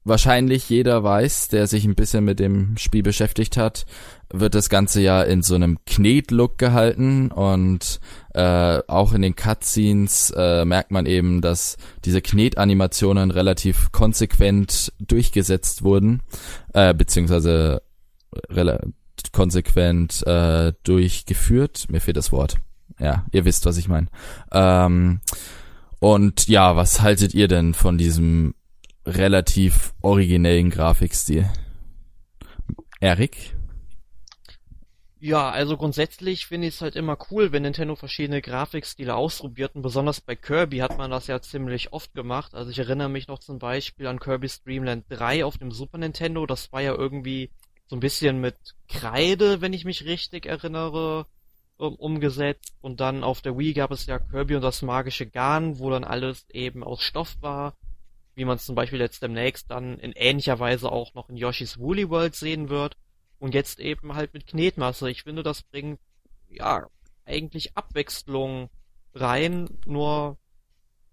wahrscheinlich 0.04 0.70
jeder 0.70 1.04
weiß, 1.04 1.48
der 1.48 1.68
sich 1.68 1.86
ein 1.86 1.96
bisschen 1.96 2.24
mit 2.24 2.39
dem 2.39 2.78
Spiel 2.78 3.04
beschäftigt 3.04 3.58
hat, 3.58 3.86
wird 4.32 4.56
das 4.56 4.70
Ganze 4.70 5.02
ja 5.02 5.22
in 5.22 5.44
so 5.44 5.56
einem 5.56 5.78
Knet-Look 5.86 6.58
gehalten 6.58 7.32
und 7.32 8.00
äh, 8.34 8.80
auch 8.88 9.13
in 9.13 9.22
den 9.22 9.36
Cutscenes 9.36 10.34
äh, 10.36 10.66
merkt 10.66 10.92
man 10.92 11.06
eben, 11.06 11.42
dass 11.42 11.78
diese 12.04 12.22
Knet-Animationen 12.22 13.32
relativ 13.32 13.92
konsequent 13.92 14.92
durchgesetzt 15.00 15.84
wurden, 15.84 16.22
äh, 16.74 16.94
beziehungsweise 16.94 17.82
konsequent 19.32 20.26
äh, 20.26 20.74
durchgeführt. 20.84 21.86
Mir 21.89 22.02
fehlt 22.02 22.18
das 22.18 22.32
Wort. 22.32 22.58
Ja, 23.00 23.26
ihr 23.32 23.46
wisst, 23.46 23.66
was 23.66 23.78
ich 23.78 23.88
meine. 23.88 24.08
Ähm, 24.52 25.22
und 26.00 26.48
ja, 26.48 26.76
was 26.76 27.02
haltet 27.02 27.34
ihr 27.34 27.48
denn 27.48 27.74
von 27.74 27.98
diesem 27.98 28.56
relativ 29.06 29.94
originellen 30.02 30.70
Grafikstil. 30.70 31.50
Erik? 33.00 33.56
Ja, 35.20 35.50
also 35.52 35.78
grundsätzlich 35.78 36.48
finde 36.48 36.68
ich 36.68 36.76
es 36.76 36.82
halt 36.82 36.98
immer 36.98 37.18
cool, 37.32 37.54
wenn 37.54 37.63
Nintendo 37.63 37.96
verschiedene 37.96 38.42
Grafikstile 38.42 39.16
ausprobiert 39.16 39.74
und 39.74 39.82
besonders 39.82 40.20
bei 40.20 40.36
Kirby 40.36 40.80
hat 40.80 40.98
man 40.98 41.12
das 41.12 41.28
ja 41.28 41.42
ziemlich 41.42 41.94
oft 41.94 42.13
gemacht. 42.13 42.54
Also 42.54 42.72
ich 42.72 42.80
erinnere 42.80 43.08
mich 43.08 43.30
noch 43.30 43.39
zum 43.39 43.58
Beispiel 43.58 44.08
an 44.08 44.20
Kirby's 44.20 44.63
Dreamland 44.63 45.06
3 45.08 45.46
auf 45.46 45.58
dem 45.58 45.72
Super 45.72 45.98
Nintendo. 45.98 46.46
Das 46.46 46.74
war 46.74 46.82
ja 46.82 46.94
irgendwie 46.94 47.52
so 47.88 47.96
ein 47.96 48.02
bisschen 48.02 48.42
mit 48.42 48.56
Kreide, 48.89 49.62
wenn 49.62 49.72
ich 49.72 49.86
mich 49.86 50.04
richtig 50.04 50.46
erinnere, 50.46 51.26
um, 51.78 51.96
umgesetzt. 51.96 52.76
Und 52.82 53.00
dann 53.00 53.24
auf 53.24 53.42
der 53.42 53.58
Wii 53.58 53.74
gab 53.74 53.92
es 53.92 54.06
ja 54.06 54.20
Kirby 54.20 54.56
und 54.56 54.62
das 54.62 54.82
magische 54.82 55.26
Garn, 55.26 55.80
wo 55.80 55.89
dann 55.89 56.04
alles 56.04 56.46
eben 56.50 56.84
aus 56.84 57.02
Stoff 57.02 57.38
war 57.39 57.78
wie 58.36 58.46
man 58.46 58.58
es 58.58 58.65
zum 58.65 58.76
Beispiel 58.76 59.00
jetzt 59.00 59.22
demnächst 59.22 59.69
dann 59.72 59.98
in 60.00 60.12
ähnlicher 60.13 60.60
Weise 60.60 60.91
auch 60.91 61.13
noch 61.13 61.30
in 61.30 61.38
Yoshi's 61.38 61.78
Woolly 61.80 62.10
World 62.10 62.36
sehen 62.36 62.69
wird. 62.69 62.98
Und 63.39 63.54
jetzt 63.54 63.80
eben 63.80 64.15
halt 64.15 64.34
mit 64.34 64.48
Knetmasse. 64.48 65.10
Ich 65.10 65.24
finde, 65.24 65.43
das 65.43 65.63
bringt, 65.63 66.00
ja, 66.50 66.88
eigentlich 67.26 67.76
Abwechslung 67.76 68.69
rein, 69.13 69.69
nur 69.86 70.38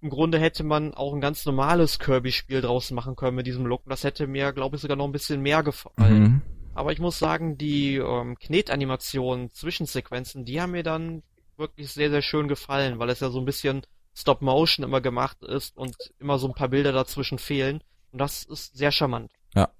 im 0.00 0.10
Grunde 0.10 0.38
hätte 0.38 0.64
man 0.64 0.94
auch 0.94 1.12
ein 1.12 1.20
ganz 1.20 1.44
normales 1.44 1.98
Kirby-Spiel 1.98 2.62
draus 2.62 2.90
machen 2.90 3.16
können 3.16 3.36
mit 3.36 3.46
diesem 3.46 3.66
Look. 3.66 3.82
Das 3.86 4.04
hätte 4.04 4.26
mir, 4.26 4.52
glaube 4.52 4.76
ich, 4.76 4.82
sogar 4.82 4.96
noch 4.96 5.04
ein 5.04 5.12
bisschen 5.12 5.42
mehr 5.42 5.62
gefallen. 5.62 6.22
Mhm. 6.22 6.42
Aber 6.74 6.92
ich 6.92 7.00
muss 7.00 7.18
sagen, 7.18 7.58
die 7.58 7.96
ähm, 7.96 8.38
Knetanimationen, 8.38 9.50
Zwischensequenzen, 9.50 10.44
die 10.44 10.60
haben 10.60 10.70
mir 10.70 10.82
dann 10.82 11.22
wirklich 11.56 11.92
sehr, 11.92 12.10
sehr 12.10 12.22
schön 12.22 12.48
gefallen, 12.48 12.98
weil 12.98 13.10
es 13.10 13.20
ja 13.20 13.28
so 13.28 13.38
ein 13.38 13.44
bisschen 13.44 13.82
Stop-Motion 14.14 14.84
immer 14.84 15.00
gemacht 15.00 15.42
ist 15.42 15.76
und 15.76 15.96
immer 16.18 16.38
so 16.38 16.48
ein 16.48 16.54
paar 16.54 16.68
Bilder 16.68 16.92
dazwischen 16.92 17.38
fehlen. 17.38 17.82
Und 18.12 18.18
das 18.18 18.44
ist 18.44 18.76
sehr 18.76 18.92
charmant. 18.92 19.32
Ja. 19.54 19.70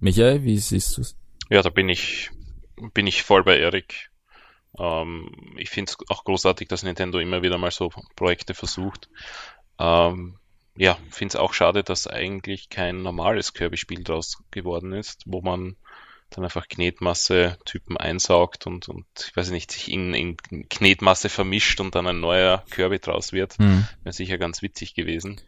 Michael, 0.00 0.44
wie 0.44 0.58
siehst 0.58 0.96
du 0.96 1.02
es? 1.02 1.16
Ja, 1.50 1.62
da 1.62 1.70
bin 1.70 1.88
ich, 1.88 2.30
bin 2.92 3.06
ich 3.06 3.22
voll 3.22 3.44
bei 3.44 3.58
Erik. 3.58 4.10
Ähm, 4.78 5.54
ich 5.56 5.70
finde 5.70 5.92
es 5.92 6.10
auch 6.10 6.24
großartig, 6.24 6.68
dass 6.68 6.82
Nintendo 6.82 7.18
immer 7.18 7.42
wieder 7.42 7.58
mal 7.58 7.70
so 7.70 7.90
Projekte 8.16 8.54
versucht. 8.54 9.08
Ähm, 9.78 10.38
ja, 10.76 10.98
finde 11.10 11.32
es 11.32 11.36
auch 11.36 11.52
schade, 11.52 11.84
dass 11.84 12.06
eigentlich 12.06 12.68
kein 12.68 13.02
normales 13.02 13.54
Kirby-Spiel 13.54 14.02
draus 14.02 14.42
geworden 14.50 14.92
ist, 14.92 15.22
wo 15.26 15.40
man 15.40 15.76
dann 16.36 16.44
einfach 16.44 16.68
Knetmasse-Typen 16.68 17.96
einsaugt 17.96 18.66
und, 18.66 18.88
und 18.88 19.06
ich 19.28 19.36
weiß 19.36 19.50
nicht, 19.50 19.70
sich 19.70 19.90
in, 19.90 20.14
in 20.14 20.36
Knetmasse 20.68 21.28
vermischt 21.28 21.80
und 21.80 21.94
dann 21.94 22.06
ein 22.06 22.20
neuer 22.20 22.64
Kirby 22.70 22.98
draus 22.98 23.32
wird. 23.32 23.58
Mhm. 23.58 23.86
Wäre 24.02 24.12
sicher 24.12 24.38
ganz 24.38 24.62
witzig 24.62 24.94
gewesen. 24.94 25.40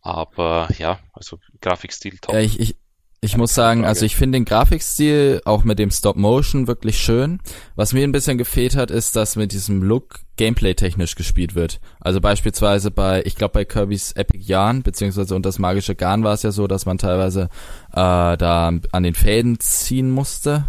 Aber 0.00 0.68
ja, 0.78 1.00
also 1.12 1.40
Grafikstil 1.60 2.18
top. 2.18 2.34
Ja, 2.34 2.40
ich, 2.40 2.60
ich, 2.60 2.76
ich 3.20 3.36
muss 3.36 3.54
sagen, 3.54 3.84
also 3.84 4.04
ich 4.04 4.14
finde 4.14 4.36
den 4.36 4.44
Grafikstil 4.44 5.40
auch 5.44 5.64
mit 5.64 5.78
dem 5.78 5.90
Stop 5.90 6.16
Motion 6.16 6.66
wirklich 6.66 6.98
schön. 6.98 7.40
Was 7.74 7.92
mir 7.92 8.04
ein 8.04 8.12
bisschen 8.12 8.38
gefehlt 8.38 8.76
hat, 8.76 8.90
ist, 8.90 9.16
dass 9.16 9.36
mit 9.36 9.52
diesem 9.52 9.82
Look 9.82 10.20
Gameplay 10.36 10.74
technisch 10.74 11.14
gespielt 11.14 11.54
wird. 11.54 11.80
Also 11.98 12.20
beispielsweise 12.20 12.90
bei, 12.90 13.22
ich 13.24 13.34
glaube 13.34 13.52
bei 13.54 13.64
Kirby's 13.64 14.12
Epic 14.12 14.44
Yarn, 14.44 14.82
beziehungsweise 14.82 15.34
unter 15.34 15.48
das 15.48 15.58
magische 15.58 15.94
Garn 15.94 16.24
war 16.24 16.34
es 16.34 16.42
ja 16.42 16.52
so, 16.52 16.66
dass 16.66 16.84
man 16.84 16.98
teilweise 16.98 17.48
äh, 17.92 18.36
da 18.36 18.72
an 18.92 19.02
den 19.02 19.14
Fäden 19.14 19.58
ziehen 19.60 20.10
musste, 20.10 20.66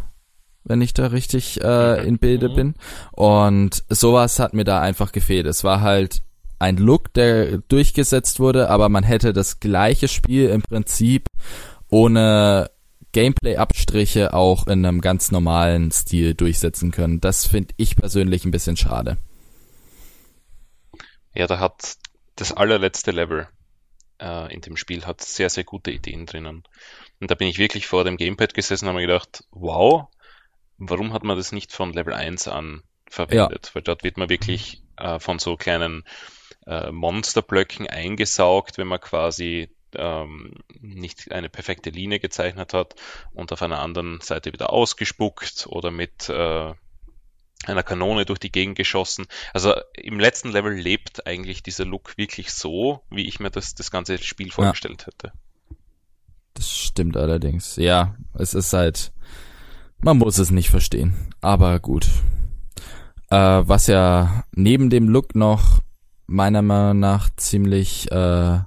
wenn 0.63 0.81
ich 0.81 0.93
da 0.93 1.07
richtig 1.07 1.62
äh, 1.62 2.07
in 2.07 2.17
Bilde 2.17 2.49
mhm. 2.49 2.55
bin. 2.55 2.73
Und 3.12 3.83
sowas 3.89 4.39
hat 4.39 4.53
mir 4.53 4.63
da 4.63 4.79
einfach 4.79 5.12
gefehlt. 5.12 5.47
Es 5.47 5.65
war 5.65 5.81
halt 5.81 6.23
ein 6.60 6.77
Look, 6.77 7.13
der 7.13 7.57
durchgesetzt 7.57 8.39
wurde, 8.39 8.69
aber 8.69 8.89
man 8.89 9.03
hätte 9.03 9.33
das 9.33 9.60
gleiche 9.60 10.07
Spiel 10.07 10.49
im 10.49 10.62
Prinzip 10.62 11.27
ohne 11.89 12.69
Gameplay-Abstriche 13.12 14.34
auch 14.34 14.67
in 14.67 14.86
einem 14.86 15.02
ganz 15.02 15.32
normalen 15.32 15.91
Stil 15.91 16.36
durchsetzen 16.36 16.91
können. 16.91 17.21
Das 17.21 17.45
finde 17.45 17.73
ich 17.78 17.95
persönlich 17.95 18.45
ein 18.45 18.52
bisschen 18.52 18.78
schade. 18.78 19.17
Ja, 21.34 21.47
da 21.47 21.60
hat 21.60 21.97
das 22.36 22.52
allerletzte 22.52 23.12
Level 23.12 23.47
äh, 24.19 24.54
in 24.54 24.62
dem 24.62 24.78
Spiel 24.78 25.06
hat 25.06 25.21
sehr, 25.21 25.50
sehr 25.50 25.63
gute 25.63 25.91
Ideen 25.91 26.26
drinnen. 26.26 26.63
Und 27.19 27.32
da 27.32 27.36
bin 27.36 27.47
ich 27.47 27.58
wirklich 27.58 27.88
vor 27.88 28.04
dem 28.04 28.17
Gamepad 28.17 28.54
gesessen 28.54 28.86
und 28.86 28.89
habe 28.89 29.00
mir 29.02 29.08
gedacht, 29.08 29.43
wow, 29.52 30.08
warum 30.78 31.13
hat 31.13 31.23
man 31.23 31.38
das 31.38 31.52
nicht 31.52 31.71
von 31.71 31.93
Level 31.93 32.13
1 32.13 32.47
an 32.47 32.84
verwendet? 33.10 33.67
Ja. 33.67 33.76
Weil 33.76 33.82
dort 33.84 34.04
wird 34.04 34.17
man 34.17 34.30
wirklich 34.30 34.84
äh, 34.97 35.19
von 35.19 35.39
so 35.39 35.58
kleinen 35.58 36.04
äh, 36.65 36.91
Monsterblöcken 36.91 37.88
eingesaugt, 37.88 38.78
wenn 38.78 38.88
man 38.88 39.00
quasi 39.00 39.69
ähm, 39.95 40.54
nicht 40.80 41.32
eine 41.32 41.50
perfekte 41.50 41.89
Linie 41.89 42.19
gezeichnet 42.19 42.73
hat 42.73 42.95
und 43.34 43.52
auf 43.52 43.62
einer 43.62 43.80
anderen 43.80 44.21
Seite 44.21 44.54
wieder 44.54 44.71
ausgespuckt 44.71 45.67
oder 45.69 45.91
mit 45.91 46.30
äh, 46.30 46.73
einer 47.65 47.84
Kanone 47.84 48.26
durch 48.26 48.39
die 48.39 48.52
Gegend 48.52 48.78
geschossen. 48.78 49.26
Also 49.54 49.73
im 49.95 50.19
letzten 50.19 50.50
Level 50.50 50.73
lebt 50.73 51.26
eigentlich 51.26 51.63
dieser 51.63 51.86
Look 51.86 52.17
wirklich 52.17 52.52
so, 52.52 53.02
wie 53.10 53.28
ich 53.28 53.39
mir 53.39 53.50
das, 53.50 53.76
das 53.76 53.91
ganze 53.91 54.17
Spiel 54.19 54.52
vorgestellt 54.52 55.02
ja. 55.02 55.08
hätte. 55.08 55.32
Das 56.54 56.71
stimmt 56.71 57.17
allerdings. 57.17 57.76
Ja, 57.76 58.15
es 58.34 58.54
ist 58.54 58.73
halt, 58.73 59.12
man 60.00 60.17
muss 60.17 60.38
es 60.38 60.52
nicht 60.52 60.69
verstehen. 60.69 61.34
Aber 61.41 61.80
gut. 61.80 62.08
Äh, 63.30 63.38
was 63.38 63.88
ja 63.88 64.43
neben 64.54 64.89
dem 64.89 65.10
Look 65.10 65.36
noch 65.36 65.82
meiner 66.28 66.62
Meinung 66.62 67.00
nach 67.00 67.30
ziemlich 67.36 68.12
äh, 68.12 68.60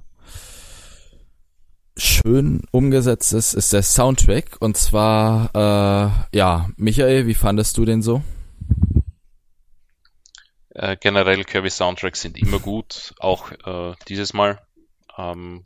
schön 2.01 2.63
umgesetzt 2.71 3.33
ist, 3.33 3.55
ist 3.55 3.73
der 3.73 3.83
Soundtrack. 3.83 4.57
Und 4.61 4.77
zwar, 4.77 5.51
äh, 5.55 6.37
ja, 6.37 6.69
Michael, 6.77 7.27
wie 7.27 7.35
fandest 7.35 7.77
du 7.79 7.85
den 7.85 8.03
so? 8.03 8.23
Äh, 10.71 10.97
generell 10.99 11.45
Kirby 11.45 11.71
Soundtracks 11.71 12.23
sind 12.23 12.39
immer 12.39 12.59
gut, 12.59 13.15
auch 13.19 13.51
äh, 13.51 13.95
dieses 14.09 14.33
Mal. 14.33 14.61
Ähm, 15.19 15.65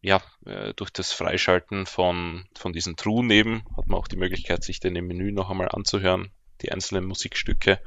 ja, 0.00 0.22
äh, 0.44 0.74
durch 0.74 0.90
das 0.90 1.12
Freischalten 1.12 1.86
von, 1.86 2.44
von 2.54 2.72
diesen 2.72 2.96
Truhen 2.96 3.30
eben 3.30 3.64
hat 3.76 3.88
man 3.88 3.98
auch 3.98 4.08
die 4.08 4.16
Möglichkeit, 4.16 4.62
sich 4.62 4.78
den 4.78 4.96
im 4.96 5.06
Menü 5.06 5.32
noch 5.32 5.50
einmal 5.50 5.70
anzuhören, 5.70 6.30
die 6.62 6.70
einzelnen 6.70 7.06
Musikstücke. 7.06 7.80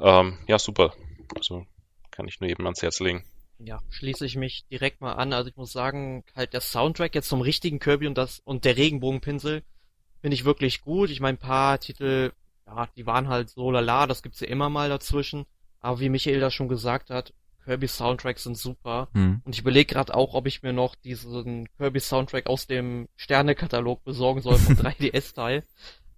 Ähm, 0.00 0.38
ja, 0.46 0.58
super. 0.58 0.94
Also 1.36 1.66
kann 2.10 2.28
ich 2.28 2.40
nur 2.40 2.48
eben 2.48 2.64
ans 2.64 2.82
Herz 2.82 3.00
legen 3.00 3.24
ja, 3.58 3.80
schließe 3.90 4.26
ich 4.26 4.36
mich 4.36 4.64
direkt 4.70 5.00
mal 5.00 5.12
an. 5.12 5.32
Also 5.32 5.50
ich 5.50 5.56
muss 5.56 5.72
sagen, 5.72 6.24
halt 6.34 6.52
der 6.52 6.60
Soundtrack 6.60 7.14
jetzt 7.14 7.28
zum 7.28 7.40
richtigen 7.40 7.78
Kirby 7.78 8.06
und 8.06 8.18
das 8.18 8.40
und 8.44 8.64
der 8.64 8.76
Regenbogenpinsel 8.76 9.62
finde 10.20 10.34
ich 10.34 10.44
wirklich 10.44 10.80
gut. 10.80 11.10
Ich 11.10 11.20
meine, 11.20 11.36
ein 11.36 11.40
paar 11.40 11.78
Titel, 11.78 12.32
ja, 12.66 12.88
die 12.96 13.06
waren 13.06 13.28
halt 13.28 13.50
so 13.50 13.70
lala, 13.70 14.06
das 14.06 14.22
gibt's 14.22 14.40
ja 14.40 14.48
immer 14.48 14.70
mal 14.70 14.88
dazwischen. 14.88 15.46
Aber 15.80 16.00
wie 16.00 16.08
Michael 16.08 16.40
das 16.40 16.54
schon 16.54 16.68
gesagt 16.68 17.10
hat, 17.10 17.34
Kirby 17.64 17.88
Soundtracks 17.88 18.44
sind 18.44 18.56
super. 18.56 19.08
Hm. 19.12 19.40
Und 19.44 19.54
ich 19.54 19.60
überlege 19.60 19.92
gerade 19.94 20.14
auch, 20.14 20.34
ob 20.34 20.46
ich 20.46 20.62
mir 20.62 20.72
noch 20.72 20.94
diesen 20.94 21.68
Kirby 21.76 22.00
Soundtrack 22.00 22.46
aus 22.46 22.66
dem 22.66 23.08
Sterne-Katalog 23.16 24.04
besorgen 24.04 24.40
soll 24.40 24.56
vom 24.58 24.74
3DS-Teil. 24.76 25.62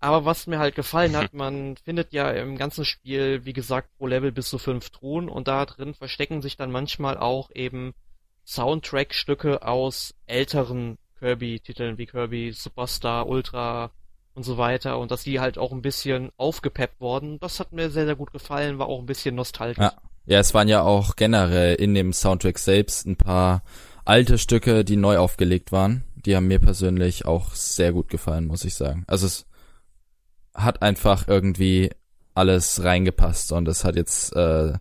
Aber 0.01 0.25
was 0.25 0.47
mir 0.47 0.59
halt 0.59 0.75
gefallen 0.75 1.17
hat, 1.17 1.33
man 1.35 1.77
findet 1.77 2.13
ja 2.13 2.31
im 2.31 2.57
ganzen 2.57 2.85
Spiel, 2.85 3.45
wie 3.45 3.53
gesagt, 3.53 3.89
pro 3.99 4.07
Level 4.07 4.33
bis 4.33 4.49
zu 4.49 4.59
fünf 4.59 4.91
Truhen 4.91 5.29
und 5.29 5.49
da 5.49 5.65
drin 5.67 5.95
verstecken 5.95 6.43
sich 6.43 6.57
dann 6.57 6.71
manchmal 6.71 7.19
auch 7.19 7.51
eben 7.55 7.95
Soundtrack-Stücke 8.47 9.63
aus 9.63 10.15
älteren 10.27 10.99
Kirby-Titeln 11.19 11.99
wie 11.99 12.07
Kirby 12.07 12.53
Superstar, 12.53 13.27
Ultra 13.27 13.91
und 14.35 14.43
so 14.43 14.59
weiter 14.59 14.99
und 14.99 15.11
dass 15.11 15.25
die 15.25 15.41
halt 15.41 15.59
auch 15.59 15.73
ein 15.73 15.83
bisschen 15.83 16.31
aufgepeppt 16.37 17.01
worden. 17.01 17.41
Das 17.41 17.59
hat 17.59 17.73
mir 17.73 17.91
sehr, 17.91 18.05
sehr 18.05 18.17
gut 18.17 18.33
gefallen, 18.33 18.79
war 18.79 18.87
auch 18.87 19.01
ein 19.01 19.07
bisschen 19.07 19.35
nostalgisch. 19.35 19.83
Ja. 19.83 19.95
ja, 20.27 20.39
es 20.39 20.55
waren 20.55 20.69
ja 20.69 20.83
auch 20.83 21.17
generell 21.17 21.75
in 21.75 21.95
dem 21.95 22.13
Soundtrack 22.13 22.59
selbst 22.59 23.07
ein 23.07 23.17
paar 23.17 23.63
alte 24.05 24.39
Stücke, 24.39 24.85
die 24.85 24.97
neu 24.97 25.19
aufgelegt 25.19 25.73
waren. 25.73 26.05
Die 26.15 26.37
haben 26.37 26.49
mir 26.49 26.59
persönlich 26.59 27.25
auch 27.25 27.55
sehr 27.55 27.93
gut 27.93 28.09
gefallen, 28.09 28.47
muss 28.47 28.65
ich 28.65 28.75
sagen. 28.75 29.05
Also 29.07 29.27
es 29.27 29.47
hat 30.57 30.83
einfach 30.83 31.29
irgendwie 31.29 31.91
alles 32.35 32.83
reingepasst 32.83 33.53
und 33.53 33.69
es 33.69 33.85
hat 33.85 33.97
jetzt 33.97 34.35
äh, 34.35 34.75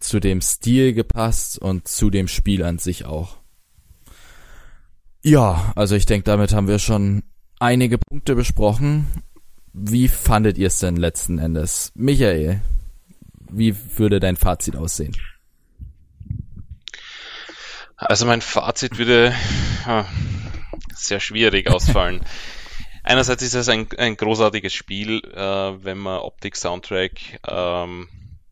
zu 0.00 0.20
dem 0.20 0.40
Stil 0.40 0.92
gepasst 0.92 1.58
und 1.58 1.88
zu 1.88 2.10
dem 2.10 2.28
Spiel 2.28 2.64
an 2.64 2.78
sich 2.78 3.04
auch. 3.04 3.38
Ja, 5.22 5.72
also 5.74 5.96
ich 5.96 6.06
denke, 6.06 6.24
damit 6.24 6.52
haben 6.52 6.68
wir 6.68 6.78
schon 6.78 7.22
einige 7.58 7.98
Punkte 7.98 8.34
besprochen. 8.34 9.06
Wie 9.72 10.08
fandet 10.08 10.58
ihr 10.58 10.68
es 10.68 10.78
denn 10.78 10.96
letzten 10.96 11.38
Endes? 11.38 11.92
Michael, 11.94 12.60
wie 13.50 13.74
würde 13.96 14.20
dein 14.20 14.36
Fazit 14.36 14.76
aussehen? 14.76 15.16
Also 17.96 18.26
mein 18.26 18.42
Fazit 18.42 18.98
würde 18.98 19.34
ja, 19.86 20.06
sehr 20.94 21.20
schwierig 21.20 21.68
ausfallen. 21.68 22.20
einerseits 23.08 23.42
ist 23.42 23.54
es 23.54 23.68
ein, 23.68 23.88
ein 23.96 24.16
großartiges 24.16 24.74
Spiel, 24.74 25.24
äh, 25.24 25.84
wenn 25.84 25.98
man 25.98 26.20
Optik, 26.20 26.56
Soundtrack 26.56 27.40
ähm, 27.48 28.08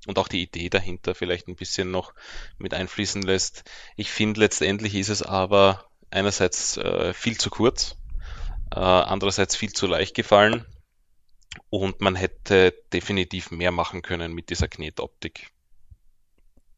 und 0.07 0.19
auch 0.19 0.29
die 0.29 0.43
Idee 0.43 0.71
dahinter 0.71 1.15
vielleicht 1.15 1.47
ein 1.47 1.57
bisschen 1.57 1.91
noch 1.91 2.15
mit 2.59 2.73
einfließen 2.73 3.23
lässt. 3.23 3.65
Ich 3.97 4.11
finde 4.11 4.41
letztendlich 4.41 4.95
ist 4.95 5.11
es 5.11 5.23
aber 5.23 5.85
einerseits 6.11 6.79
äh, 6.79 7.13
viel 7.13 7.39
zu 7.39 7.51
kurz, 7.51 7.97
äh, 8.75 8.79
andererseits 8.79 9.55
viel 9.57 9.73
zu 9.73 9.87
leicht 9.87 10.15
gefallen 10.15 10.65
und 11.69 12.01
man 12.01 12.17
hätte 12.17 12.75
definitiv 12.93 13.51
mehr 13.51 13.73
machen 13.73 14.01
können 14.01 14.33
mit 14.33 14.49
dieser 14.49 14.69
Knetoptik. 14.69 15.51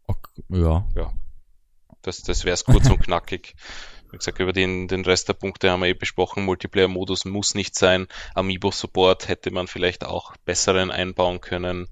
Okay, 0.07 0.43
ja. 0.49 0.87
Ja. 0.97 1.13
Das, 2.03 2.23
das 2.23 2.45
wäre 2.45 2.55
es 2.55 2.65
kurz 2.65 2.89
und 2.89 3.01
knackig. 3.01 3.55
Wie 4.11 4.17
gesagt, 4.17 4.39
über 4.41 4.53
den, 4.53 4.89
den 4.89 5.05
Rest 5.05 5.29
der 5.29 5.35
Punkte 5.35 5.71
haben 5.71 5.81
wir 5.81 5.89
eh 5.89 5.95
besprochen. 5.95 6.45
Multiplayer-Modus 6.45 7.25
muss 7.25 7.55
nicht 7.55 7.75
sein. 7.75 8.07
Amiibo-Support 8.35 9.29
hätte 9.29 9.51
man 9.51 9.67
vielleicht 9.67 10.05
auch 10.05 10.37
besseren 10.45 10.91
einbauen 10.91 11.41
können. 11.41 11.89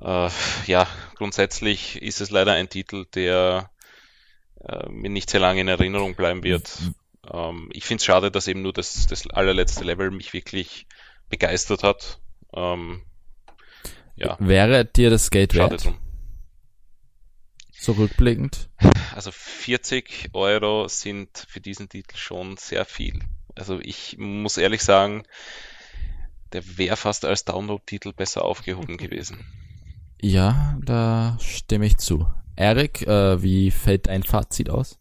Äh, 0.00 0.28
ja, 0.66 0.86
grundsätzlich 1.16 2.00
ist 2.00 2.20
es 2.20 2.30
leider 2.30 2.52
ein 2.52 2.68
Titel, 2.68 3.06
der 3.14 3.70
äh, 4.64 4.88
mir 4.88 5.10
nicht 5.10 5.30
sehr 5.30 5.40
lange 5.40 5.60
in 5.60 5.68
Erinnerung 5.68 6.14
bleiben 6.14 6.42
wird. 6.44 6.70
Ähm, 7.32 7.68
ich 7.72 7.84
finde 7.84 8.00
es 8.00 8.04
schade, 8.04 8.30
dass 8.30 8.48
eben 8.48 8.62
nur 8.62 8.72
das, 8.72 9.06
das 9.06 9.28
allerletzte 9.28 9.84
Level 9.84 10.10
mich 10.10 10.32
wirklich 10.32 10.86
begeistert 11.28 11.82
hat. 11.82 12.20
Ähm, 12.52 13.02
ja. 14.16 14.36
Wäre 14.38 14.84
dir 14.84 15.10
das 15.10 15.30
Geld 15.30 15.52
schade 15.52 15.72
wert? 15.72 15.84
Drum. 15.84 15.98
Zurückblickend. 17.84 18.70
Also 19.14 19.30
40 19.30 20.30
Euro 20.32 20.88
sind 20.88 21.46
für 21.46 21.60
diesen 21.60 21.90
Titel 21.90 22.16
schon 22.16 22.56
sehr 22.56 22.86
viel. 22.86 23.20
Also 23.54 23.78
ich 23.78 24.16
muss 24.16 24.56
ehrlich 24.56 24.82
sagen, 24.82 25.24
der 26.54 26.78
wäre 26.78 26.96
fast 26.96 27.26
als 27.26 27.44
Download-Titel 27.44 28.14
besser 28.14 28.42
aufgehoben 28.42 28.96
gewesen. 28.96 29.44
Ja, 30.18 30.78
da 30.82 31.36
stimme 31.42 31.84
ich 31.84 31.98
zu. 31.98 32.26
Erik, 32.56 33.02
äh, 33.02 33.42
wie 33.42 33.70
fällt 33.70 34.06
dein 34.06 34.22
Fazit 34.22 34.70
aus? 34.70 34.98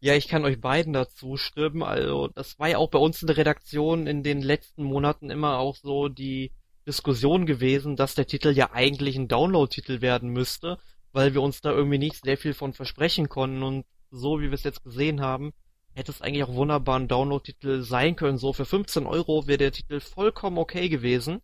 Ja, 0.00 0.12
ich 0.12 0.28
kann 0.28 0.44
euch 0.44 0.60
beiden 0.60 0.92
dazu 0.92 1.38
stimmen. 1.38 1.82
Also, 1.82 2.28
das 2.28 2.58
war 2.58 2.68
ja 2.68 2.76
auch 2.76 2.90
bei 2.90 2.98
uns 2.98 3.22
in 3.22 3.26
der 3.28 3.38
Redaktion 3.38 4.06
in 4.06 4.22
den 4.22 4.42
letzten 4.42 4.82
Monaten 4.82 5.30
immer 5.30 5.56
auch 5.60 5.76
so 5.76 6.08
die 6.08 6.52
Diskussion 6.86 7.46
gewesen, 7.46 7.96
dass 7.96 8.14
der 8.14 8.26
Titel 8.26 8.50
ja 8.50 8.72
eigentlich 8.72 9.16
ein 9.16 9.28
Download-Titel 9.28 10.02
werden 10.02 10.28
müsste, 10.28 10.78
weil 11.16 11.32
wir 11.32 11.40
uns 11.40 11.62
da 11.62 11.72
irgendwie 11.72 11.96
nicht 11.96 12.22
sehr 12.22 12.36
viel 12.36 12.52
von 12.52 12.74
versprechen 12.74 13.30
konnten 13.30 13.62
und 13.62 13.86
so 14.10 14.38
wie 14.38 14.48
wir 14.48 14.52
es 14.52 14.64
jetzt 14.64 14.84
gesehen 14.84 15.22
haben, 15.22 15.54
hätte 15.94 16.12
es 16.12 16.20
eigentlich 16.20 16.44
auch 16.44 16.52
wunderbar 16.52 16.98
ein 16.98 17.08
Download-Titel 17.08 17.80
sein 17.80 18.16
können. 18.16 18.36
So 18.36 18.52
für 18.52 18.66
15 18.66 19.06
Euro 19.06 19.46
wäre 19.46 19.56
der 19.56 19.72
Titel 19.72 20.00
vollkommen 20.00 20.58
okay 20.58 20.90
gewesen. 20.90 21.40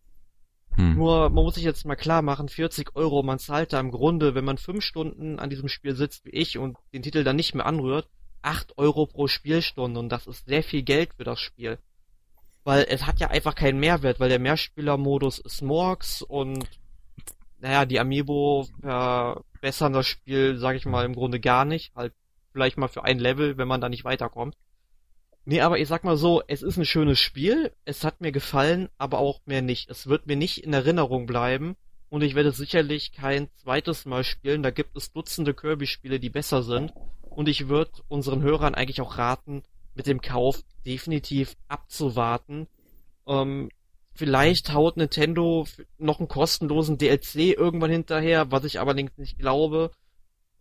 Hm. 0.75 0.93
Nur, 0.93 1.31
man 1.31 1.43
muss 1.43 1.55
sich 1.55 1.63
jetzt 1.63 1.87
mal 1.87 1.95
klar 1.95 2.21
machen, 2.21 2.49
40 2.49 2.95
Euro, 2.95 3.23
man 3.23 3.39
zahlt 3.39 3.73
da 3.73 3.79
im 3.79 3.89
Grunde, 3.89 4.35
wenn 4.35 4.45
man 4.45 4.59
fünf 4.59 4.83
Stunden 4.83 5.39
an 5.39 5.49
diesem 5.49 5.69
Spiel 5.69 5.95
sitzt 5.95 6.23
wie 6.25 6.35
ich 6.35 6.59
und 6.59 6.77
den 6.93 7.01
Titel 7.01 7.23
dann 7.23 7.35
nicht 7.35 7.55
mehr 7.55 7.65
anrührt, 7.65 8.07
8 8.43 8.77
Euro 8.77 9.07
pro 9.07 9.25
Spielstunde 9.25 9.99
und 9.99 10.09
das 10.09 10.27
ist 10.27 10.45
sehr 10.45 10.61
viel 10.61 10.83
Geld 10.83 11.15
für 11.15 11.23
das 11.23 11.39
Spiel. 11.39 11.79
Weil 12.63 12.85
es 12.87 13.07
hat 13.07 13.19
ja 13.19 13.31
einfach 13.31 13.55
keinen 13.55 13.79
Mehrwert, 13.79 14.19
weil 14.19 14.29
der 14.29 14.37
Mehrspielermodus 14.37 15.39
ist 15.39 15.63
Morgs 15.63 16.21
und 16.21 16.67
naja, 17.63 17.85
die 17.85 17.99
Amiibo 18.01 18.67
verbessern 18.81 19.93
das 19.93 20.05
Spiel, 20.05 20.57
sag 20.57 20.75
ich 20.75 20.85
mal, 20.85 21.05
im 21.05 21.15
Grunde 21.15 21.39
gar 21.39 21.63
nicht. 21.63 21.95
Halt 21.95 22.13
vielleicht 22.51 22.77
mal 22.77 22.89
für 22.89 23.05
ein 23.05 23.19
Level, 23.19 23.57
wenn 23.57 23.69
man 23.69 23.79
da 23.79 23.87
nicht 23.87 24.03
weiterkommt. 24.03 24.57
Nee, 25.45 25.61
aber 25.61 25.79
ich 25.79 25.87
sag 25.87 26.03
mal 26.03 26.17
so, 26.17 26.43
es 26.47 26.61
ist 26.61 26.75
ein 26.75 26.85
schönes 26.85 27.19
Spiel, 27.19 27.71
es 27.85 28.03
hat 28.03 28.19
mir 28.19 28.33
gefallen, 28.33 28.89
aber 28.97 29.19
auch 29.19 29.39
mehr 29.45 29.61
nicht. 29.61 29.89
Es 29.89 30.07
wird 30.07 30.27
mir 30.27 30.35
nicht 30.35 30.57
in 30.65 30.73
Erinnerung 30.73 31.25
bleiben 31.25 31.77
und 32.09 32.21
ich 32.21 32.35
werde 32.35 32.51
sicherlich 32.51 33.13
kein 33.13 33.47
zweites 33.55 34.05
Mal 34.05 34.25
spielen. 34.25 34.61
Da 34.61 34.69
gibt 34.69 34.97
es 34.97 35.13
Dutzende 35.13 35.53
Kirby-Spiele, 35.53 36.19
die 36.19 36.29
besser 36.29 36.63
sind 36.63 36.93
und 37.21 37.47
ich 37.47 37.69
würde 37.69 37.91
unseren 38.09 38.41
Hörern 38.41 38.75
eigentlich 38.75 38.99
auch 38.99 39.17
raten, 39.17 39.63
mit 39.95 40.07
dem 40.07 40.19
Kauf 40.19 40.61
definitiv 40.85 41.55
abzuwarten. 41.69 42.67
Ähm, 43.25 43.69
vielleicht 44.13 44.73
haut 44.73 44.97
Nintendo 44.97 45.65
noch 45.97 46.19
einen 46.19 46.27
kostenlosen 46.27 46.97
DLC 46.97 47.57
irgendwann 47.57 47.91
hinterher, 47.91 48.51
was 48.51 48.63
ich 48.63 48.79
allerdings 48.79 49.17
nicht 49.17 49.39
glaube. 49.39 49.91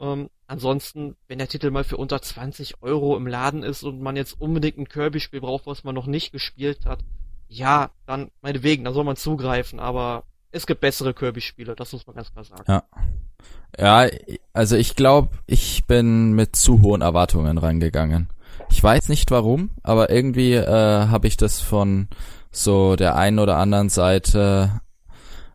Ähm, 0.00 0.30
ansonsten, 0.46 1.16
wenn 1.28 1.38
der 1.38 1.48
Titel 1.48 1.70
mal 1.70 1.84
für 1.84 1.96
unter 1.96 2.20
20 2.20 2.82
Euro 2.82 3.16
im 3.16 3.26
Laden 3.26 3.62
ist 3.62 3.82
und 3.84 4.00
man 4.00 4.16
jetzt 4.16 4.40
unbedingt 4.40 4.78
ein 4.78 4.88
Kirby-Spiel 4.88 5.40
braucht, 5.40 5.66
was 5.66 5.84
man 5.84 5.94
noch 5.94 6.06
nicht 6.06 6.32
gespielt 6.32 6.86
hat, 6.86 7.00
ja, 7.48 7.90
dann 8.06 8.30
meinetwegen, 8.40 8.84
dann 8.84 8.94
soll 8.94 9.04
man 9.04 9.16
zugreifen, 9.16 9.78
aber 9.78 10.24
es 10.50 10.66
gibt 10.66 10.80
bessere 10.80 11.14
Kirby-Spiele, 11.14 11.74
das 11.74 11.92
muss 11.92 12.06
man 12.06 12.16
ganz 12.16 12.32
klar 12.32 12.44
sagen. 12.44 12.64
Ja. 12.66 12.84
Ja, 13.78 14.06
also 14.52 14.76
ich 14.76 14.96
glaube, 14.96 15.30
ich 15.46 15.86
bin 15.86 16.32
mit 16.32 16.56
zu 16.56 16.82
hohen 16.82 17.00
Erwartungen 17.00 17.56
reingegangen. 17.56 18.28
Ich 18.70 18.82
weiß 18.82 19.08
nicht 19.08 19.30
warum, 19.30 19.70
aber 19.82 20.10
irgendwie 20.10 20.52
äh, 20.52 20.66
habe 20.66 21.26
ich 21.26 21.36
das 21.36 21.60
von 21.60 22.08
so 22.52 22.96
der 22.96 23.16
einen 23.16 23.38
oder 23.38 23.56
anderen 23.56 23.88
Seite 23.88 24.80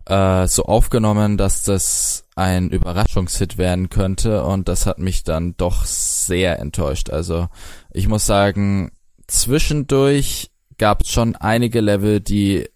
äh, 0.05 0.47
so 0.47 0.65
aufgenommen, 0.65 1.37
dass 1.37 1.63
das 1.63 2.25
ein 2.35 2.69
Überraschungshit 2.69 3.57
werden 3.57 3.89
könnte 3.89 4.43
und 4.43 4.67
das 4.67 4.85
hat 4.85 4.99
mich 4.99 5.23
dann 5.23 5.55
doch 5.57 5.85
sehr 5.85 6.59
enttäuscht. 6.59 7.09
Also 7.09 7.47
ich 7.91 8.07
muss 8.07 8.25
sagen, 8.25 8.91
zwischendurch 9.27 10.51
gab 10.77 11.03
es 11.03 11.09
schon 11.09 11.35
einige 11.35 11.81
Level, 11.81 12.19
die 12.19 12.67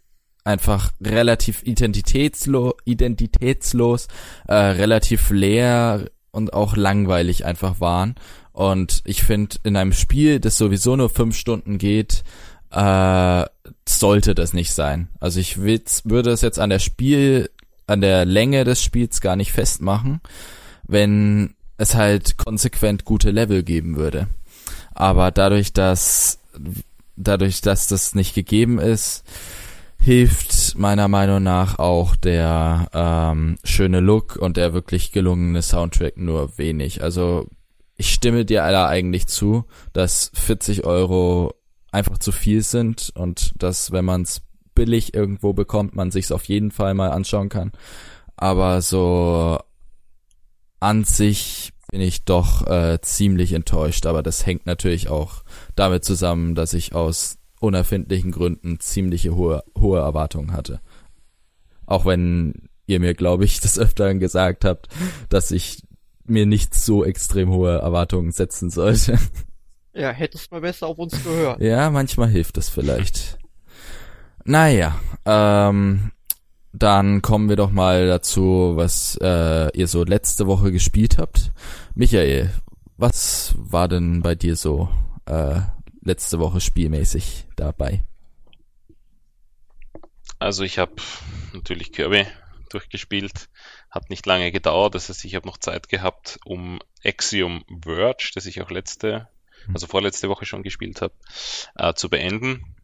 einfach 0.43 0.91
relativ 0.99 1.63
identitätslo 1.63 2.75
identitätslos, 2.85 4.07
äh, 4.47 4.55
relativ 4.55 5.29
leer 5.29 6.09
und 6.31 6.53
auch 6.53 6.75
langweilig 6.75 7.45
einfach 7.45 7.79
waren. 7.79 8.15
Und 8.53 9.01
ich 9.05 9.23
finde, 9.23 9.57
in 9.63 9.75
einem 9.75 9.93
Spiel, 9.93 10.39
das 10.39 10.57
sowieso 10.57 10.95
nur 10.95 11.09
fünf 11.09 11.35
Stunden 11.37 11.77
geht, 11.77 12.23
äh, 12.71 13.45
sollte 13.87 14.35
das 14.35 14.53
nicht 14.53 14.73
sein. 14.73 15.09
Also 15.19 15.39
ich 15.39 15.59
würde 15.59 16.31
es 16.31 16.41
jetzt 16.41 16.59
an 16.59 16.69
der 16.69 16.79
Spiel, 16.79 17.49
an 17.87 18.01
der 18.01 18.25
Länge 18.25 18.63
des 18.63 18.81
Spiels 18.81 19.21
gar 19.21 19.35
nicht 19.35 19.51
festmachen, 19.51 20.21
wenn 20.87 21.55
es 21.77 21.95
halt 21.95 22.37
konsequent 22.37 23.05
gute 23.05 23.31
Level 23.31 23.63
geben 23.63 23.97
würde. 23.97 24.27
Aber 24.93 25.31
dadurch, 25.31 25.73
dass 25.73 26.39
dadurch, 27.15 27.61
dass 27.61 27.87
das 27.87 28.15
nicht 28.15 28.33
gegeben 28.33 28.79
ist, 28.79 29.23
hilft 29.99 30.77
meiner 30.77 31.07
Meinung 31.07 31.43
nach 31.43 31.77
auch 31.77 32.15
der 32.15 32.89
ähm, 32.93 33.57
schöne 33.63 33.99
Look 33.99 34.35
und 34.35 34.57
der 34.57 34.73
wirklich 34.73 35.11
gelungene 35.11 35.61
Soundtrack 35.61 36.17
nur 36.17 36.57
wenig. 36.57 37.03
Also 37.03 37.47
ich 37.97 38.11
stimme 38.11 38.45
dir 38.45 38.63
alle 38.63 38.87
eigentlich 38.87 39.27
zu, 39.27 39.65
dass 39.93 40.31
40 40.33 40.85
Euro 40.85 41.53
einfach 41.91 42.17
zu 42.17 42.31
viel 42.31 42.63
sind 42.63 43.11
und 43.15 43.51
dass, 43.61 43.91
wenn 43.91 44.05
man 44.05 44.23
es 44.23 44.41
billig 44.73 45.13
irgendwo 45.13 45.53
bekommt, 45.53 45.95
man 45.95 46.11
sich's 46.11 46.31
auf 46.31 46.45
jeden 46.45 46.71
Fall 46.71 46.93
mal 46.93 47.11
anschauen 47.11 47.49
kann. 47.49 47.71
Aber 48.35 48.81
so 48.81 49.59
an 50.79 51.03
sich 51.03 51.73
bin 51.91 52.01
ich 52.01 52.23
doch 52.23 52.65
äh, 52.67 52.99
ziemlich 53.01 53.53
enttäuscht. 53.53 54.05
Aber 54.05 54.23
das 54.23 54.45
hängt 54.45 54.65
natürlich 54.65 55.09
auch 55.09 55.43
damit 55.75 56.03
zusammen, 56.03 56.55
dass 56.55 56.73
ich 56.73 56.95
aus 56.95 57.37
unerfindlichen 57.59 58.31
Gründen 58.31 58.79
ziemliche 58.79 59.35
hohe, 59.35 59.63
hohe 59.77 59.99
Erwartungen 59.99 60.53
hatte. 60.53 60.81
Auch 61.85 62.05
wenn 62.05 62.69
ihr 62.87 62.99
mir, 62.99 63.13
glaube 63.13 63.45
ich, 63.45 63.59
des 63.61 63.77
Öfteren 63.77 64.19
gesagt 64.19 64.65
habt, 64.65 64.87
dass 65.29 65.51
ich 65.51 65.83
mir 66.25 66.45
nicht 66.45 66.73
so 66.73 67.03
extrem 67.03 67.51
hohe 67.51 67.77
Erwartungen 67.77 68.31
setzen 68.31 68.69
sollte. 68.69 69.19
Ja, 69.93 70.11
hättest 70.11 70.51
mal 70.51 70.61
besser 70.61 70.87
auf 70.87 70.97
uns 70.97 71.23
gehört. 71.23 71.61
ja, 71.61 71.89
manchmal 71.89 72.29
hilft 72.29 72.57
es 72.57 72.69
vielleicht. 72.69 73.37
Naja, 74.43 74.99
ähm, 75.25 76.11
dann 76.73 77.21
kommen 77.21 77.49
wir 77.49 77.57
doch 77.57 77.71
mal 77.71 78.07
dazu, 78.07 78.73
was 78.75 79.17
äh, 79.21 79.77
ihr 79.77 79.87
so 79.87 80.03
letzte 80.03 80.47
Woche 80.47 80.71
gespielt 80.71 81.17
habt. 81.17 81.51
Michael, 81.95 82.51
was 82.97 83.53
war 83.57 83.87
denn 83.87 84.21
bei 84.21 84.35
dir 84.35 84.55
so 84.55 84.89
äh, 85.25 85.59
letzte 86.01 86.39
Woche 86.39 86.61
spielmäßig 86.61 87.47
dabei? 87.55 88.03
Also 90.39 90.63
ich 90.63 90.79
habe 90.79 90.95
natürlich 91.53 91.91
Kirby 91.91 92.25
durchgespielt, 92.69 93.49
hat 93.89 94.09
nicht 94.09 94.25
lange 94.25 94.51
gedauert, 94.51 94.95
das 94.95 95.09
heißt, 95.09 95.25
ich 95.25 95.35
habe 95.35 95.47
noch 95.47 95.57
Zeit 95.57 95.89
gehabt, 95.89 96.39
um 96.45 96.79
Axiom 97.03 97.63
Verge, 97.83 98.31
das 98.33 98.45
ich 98.45 98.61
auch 98.61 98.71
letzte. 98.71 99.27
Also 99.73 99.87
vorletzte 99.87 100.29
Woche 100.29 100.45
schon 100.45 100.63
gespielt 100.63 101.01
habe, 101.01 101.13
äh, 101.75 101.93
zu 101.93 102.09
beenden. 102.09 102.75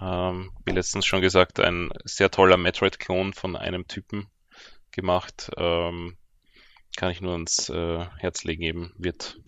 Ähm, 0.00 0.52
wie 0.64 0.72
letztens 0.72 1.06
schon 1.06 1.20
gesagt, 1.20 1.60
ein 1.60 1.90
sehr 2.04 2.30
toller 2.30 2.56
Metroid-Klon 2.56 3.34
von 3.34 3.56
einem 3.56 3.86
Typen 3.86 4.28
gemacht. 4.90 5.50
Ähm, 5.56 6.16
kann 6.96 7.10
ich 7.10 7.20
nur 7.20 7.32
ans 7.32 7.68
äh, 7.68 8.06
Herz 8.18 8.44
legen, 8.44 8.62
eben 8.62 8.92
wird 8.96 9.38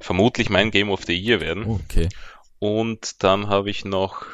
vermutlich 0.00 0.50
mein 0.50 0.70
Game 0.70 0.90
of 0.90 1.04
the 1.04 1.14
Year 1.14 1.40
werden. 1.40 1.66
Okay. 1.66 2.08
Und 2.58 3.22
dann 3.22 3.48
habe 3.48 3.70
ich 3.70 3.84
noch 3.84 4.26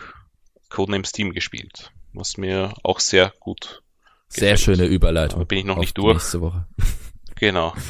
Codename 0.68 1.04
Steam 1.04 1.32
gespielt, 1.32 1.92
was 2.12 2.36
mir 2.36 2.74
auch 2.82 3.00
sehr 3.00 3.32
gut 3.40 3.82
Sehr 4.28 4.52
gefällt. 4.52 4.78
schöne 4.78 4.88
Überleitung. 4.88 5.40
Aber 5.40 5.46
bin 5.46 5.58
ich 5.58 5.64
noch 5.64 5.78
nicht 5.78 5.96
durch. 5.96 6.14
Nächste 6.14 6.40
Woche. 6.40 6.66
Genau. 7.36 7.74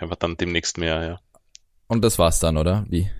Aber 0.00 0.16
dann 0.16 0.36
demnächst 0.36 0.78
mehr, 0.78 1.04
ja. 1.04 1.20
Und 1.92 2.00
das 2.00 2.18
war's 2.18 2.38
dann, 2.38 2.56
oder? 2.56 2.86
Wie? 2.88 3.10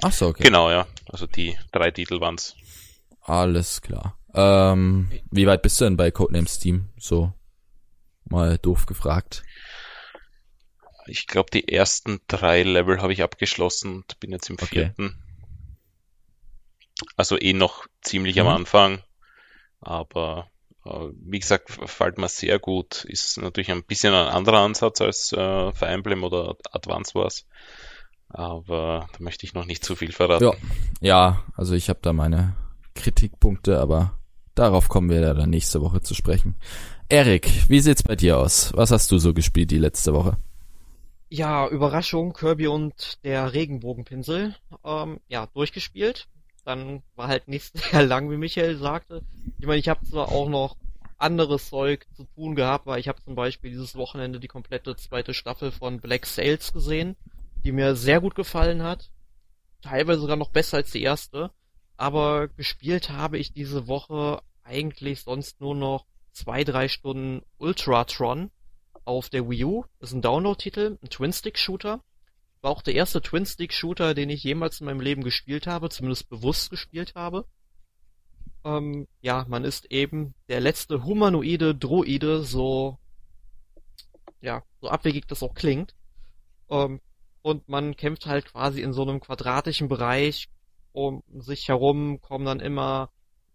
Ach 0.00 0.12
so, 0.12 0.28
okay. 0.28 0.44
Genau, 0.44 0.70
ja. 0.70 0.86
Also 1.08 1.26
die 1.26 1.58
drei 1.72 1.90
Titel 1.90 2.20
waren's. 2.20 2.54
Alles 3.20 3.82
klar. 3.82 4.16
Ähm, 4.32 5.10
wie 5.32 5.48
weit 5.48 5.60
bist 5.62 5.80
du 5.80 5.84
denn 5.86 5.96
bei 5.96 6.12
Codenames 6.12 6.54
Steam? 6.54 6.90
So 6.96 7.34
mal 8.26 8.58
doof 8.58 8.86
gefragt. 8.86 9.42
Ich 11.06 11.26
glaube, 11.26 11.50
die 11.52 11.66
ersten 11.66 12.20
drei 12.28 12.62
Level 12.62 13.02
habe 13.02 13.12
ich 13.12 13.24
abgeschlossen 13.24 13.96
und 13.96 14.20
bin 14.20 14.30
jetzt 14.30 14.48
im 14.48 14.54
okay. 14.54 14.66
vierten. 14.94 15.20
Also 17.16 17.36
eh 17.40 17.54
noch 17.54 17.88
ziemlich 18.02 18.36
mhm. 18.36 18.42
am 18.42 18.48
Anfang. 18.54 19.02
Aber 19.80 20.48
wie 20.84 21.38
gesagt, 21.38 21.70
fällt 21.70 22.18
mir 22.18 22.28
sehr 22.28 22.58
gut. 22.58 23.04
Ist 23.04 23.40
natürlich 23.40 23.70
ein 23.70 23.84
bisschen 23.84 24.14
ein 24.14 24.28
anderer 24.28 24.60
Ansatz 24.60 25.00
als 25.00 25.32
äh, 25.32 25.72
Fire 25.72 25.90
Emblem 25.90 26.24
oder 26.24 26.56
Advance 26.72 27.14
Wars. 27.14 27.46
Aber 28.28 29.06
da 29.12 29.18
möchte 29.22 29.46
ich 29.46 29.54
noch 29.54 29.66
nicht 29.66 29.84
zu 29.84 29.94
viel 29.94 30.12
verraten. 30.12 30.44
Ja, 30.44 30.52
ja 31.00 31.44
also 31.54 31.74
ich 31.74 31.88
habe 31.88 32.00
da 32.02 32.12
meine 32.12 32.56
Kritikpunkte, 32.94 33.78
aber 33.78 34.18
darauf 34.54 34.88
kommen 34.88 35.10
wir 35.10 35.20
dann 35.20 35.50
nächste 35.50 35.82
Woche 35.82 36.00
zu 36.00 36.14
sprechen. 36.14 36.56
Erik, 37.08 37.68
wie 37.68 37.80
sieht's 37.80 38.02
bei 38.02 38.16
dir 38.16 38.38
aus? 38.38 38.72
Was 38.74 38.90
hast 38.90 39.10
du 39.12 39.18
so 39.18 39.34
gespielt 39.34 39.70
die 39.70 39.78
letzte 39.78 40.14
Woche? 40.14 40.38
Ja, 41.28 41.68
Überraschung, 41.68 42.32
Kirby 42.32 42.66
und 42.66 43.18
der 43.24 43.54
Regenbogenpinsel, 43.54 44.54
ähm, 44.84 45.20
ja, 45.28 45.46
durchgespielt. 45.46 46.28
Dann 46.64 47.02
war 47.16 47.28
halt 47.28 47.48
nicht 47.48 47.76
sehr 47.90 48.04
lang, 48.04 48.30
wie 48.30 48.36
Michael 48.36 48.76
sagte. 48.76 49.22
Ich 49.58 49.66
meine, 49.66 49.78
ich 49.78 49.88
habe 49.88 50.04
zwar 50.04 50.30
auch 50.30 50.48
noch 50.48 50.76
anderes 51.18 51.68
Zeug 51.68 52.06
zu 52.14 52.24
tun 52.34 52.54
gehabt, 52.54 52.86
weil 52.86 52.98
ich 52.98 53.08
habe 53.08 53.22
zum 53.22 53.34
Beispiel 53.34 53.70
dieses 53.70 53.94
Wochenende 53.96 54.40
die 54.40 54.48
komplette 54.48 54.96
zweite 54.96 55.34
Staffel 55.34 55.70
von 55.70 56.00
Black 56.00 56.26
Sails 56.26 56.72
gesehen, 56.72 57.16
die 57.64 57.72
mir 57.72 57.94
sehr 57.94 58.20
gut 58.20 58.34
gefallen 58.34 58.82
hat. 58.82 59.10
Teilweise 59.82 60.20
sogar 60.20 60.36
noch 60.36 60.50
besser 60.50 60.78
als 60.78 60.90
die 60.90 61.02
erste. 61.02 61.50
Aber 61.96 62.48
gespielt 62.48 63.10
habe 63.10 63.38
ich 63.38 63.52
diese 63.52 63.86
Woche 63.86 64.42
eigentlich 64.64 65.22
sonst 65.22 65.60
nur 65.60 65.74
noch 65.74 66.06
zwei, 66.32 66.64
drei 66.64 66.88
Stunden 66.88 67.42
Ultratron 67.58 68.50
auf 69.04 69.28
der 69.28 69.48
Wii 69.48 69.64
U. 69.64 69.84
Das 70.00 70.10
ist 70.10 70.16
ein 70.16 70.22
Download-Titel, 70.22 70.98
ein 71.02 71.08
Twin-Stick-Shooter. 71.08 72.02
War 72.62 72.70
auch 72.70 72.82
der 72.82 72.94
erste 72.94 73.20
Twin-Stick-Shooter, 73.20 74.14
den 74.14 74.30
ich 74.30 74.44
jemals 74.44 74.80
in 74.80 74.86
meinem 74.86 75.00
Leben 75.00 75.22
gespielt 75.22 75.66
habe, 75.66 75.90
zumindest 75.90 76.28
bewusst 76.30 76.70
gespielt 76.70 77.14
habe. 77.14 77.44
Ähm, 78.64 79.08
ja, 79.20 79.44
man 79.48 79.64
ist 79.64 79.90
eben 79.90 80.34
der 80.48 80.60
letzte 80.60 81.04
humanoide 81.04 81.74
Droide, 81.74 82.44
so, 82.44 82.98
ja, 84.40 84.62
so 84.80 84.88
abwegig 84.88 85.26
das 85.26 85.42
auch 85.42 85.54
klingt. 85.54 85.94
Ähm, 86.70 87.00
und 87.42 87.68
man 87.68 87.96
kämpft 87.96 88.26
halt 88.26 88.46
quasi 88.46 88.80
in 88.80 88.92
so 88.92 89.02
einem 89.02 89.20
quadratischen 89.20 89.88
Bereich. 89.88 90.48
Um 90.92 91.22
sich 91.32 91.68
herum 91.68 92.20
kommen 92.20 92.44
dann 92.44 92.60
immer 92.60 93.10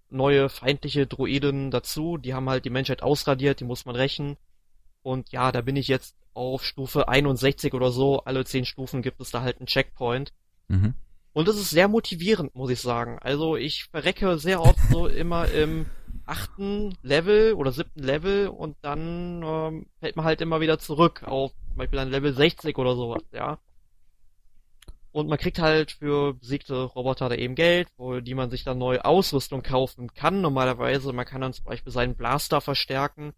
neue 0.09 0.49
feindliche 0.49 1.07
Droiden 1.07 1.71
dazu. 1.71 2.17
Die 2.17 2.33
haben 2.33 2.49
halt 2.49 2.65
die 2.65 2.69
Menschheit 2.69 3.03
ausradiert, 3.03 3.61
die 3.61 3.65
muss 3.65 3.85
man 3.85 3.95
rächen. 3.95 4.37
Und 5.07 5.31
ja, 5.31 5.53
da 5.53 5.61
bin 5.61 5.77
ich 5.77 5.87
jetzt 5.87 6.17
auf 6.33 6.65
Stufe 6.65 7.07
61 7.07 7.73
oder 7.73 7.91
so. 7.91 8.25
Alle 8.25 8.43
10 8.43 8.65
Stufen 8.65 9.01
gibt 9.01 9.21
es 9.21 9.31
da 9.31 9.41
halt 9.41 9.57
einen 9.57 9.65
Checkpoint. 9.67 10.33
Mhm. 10.67 10.95
Und 11.31 11.47
es 11.47 11.55
ist 11.55 11.69
sehr 11.69 11.87
motivierend, 11.87 12.53
muss 12.55 12.71
ich 12.71 12.81
sagen. 12.81 13.17
Also 13.21 13.55
ich 13.55 13.85
verrecke 13.85 14.37
sehr 14.37 14.61
oft 14.61 14.77
so 14.91 15.07
immer 15.07 15.47
im 15.47 15.85
achten 16.25 16.93
Level 17.03 17.53
oder 17.53 17.71
siebten 17.71 18.03
Level 18.03 18.49
und 18.49 18.75
dann 18.81 19.43
ähm, 19.45 19.85
fällt 20.01 20.17
man 20.17 20.25
halt 20.25 20.41
immer 20.41 20.59
wieder 20.59 20.77
zurück 20.77 21.23
auf 21.23 21.53
zum 21.69 21.77
Beispiel 21.77 21.99
ein 21.99 22.11
Level 22.11 22.33
60 22.33 22.77
oder 22.77 22.97
sowas, 22.97 23.23
ja. 23.31 23.59
Und 25.13 25.29
man 25.29 25.37
kriegt 25.37 25.59
halt 25.59 25.93
für 25.93 26.33
besiegte 26.33 26.83
Roboter 26.83 27.29
da 27.29 27.35
eben 27.35 27.55
Geld, 27.55 27.87
wo 27.95 28.19
die 28.19 28.35
man 28.35 28.49
sich 28.49 28.65
dann 28.65 28.77
neue 28.77 29.05
Ausrüstung 29.05 29.63
kaufen 29.63 30.13
kann. 30.13 30.41
Normalerweise, 30.41 31.13
man 31.13 31.25
kann 31.25 31.39
dann 31.39 31.53
zum 31.53 31.63
Beispiel 31.63 31.93
seinen 31.93 32.15
Blaster 32.15 32.59
verstärken. 32.59 33.33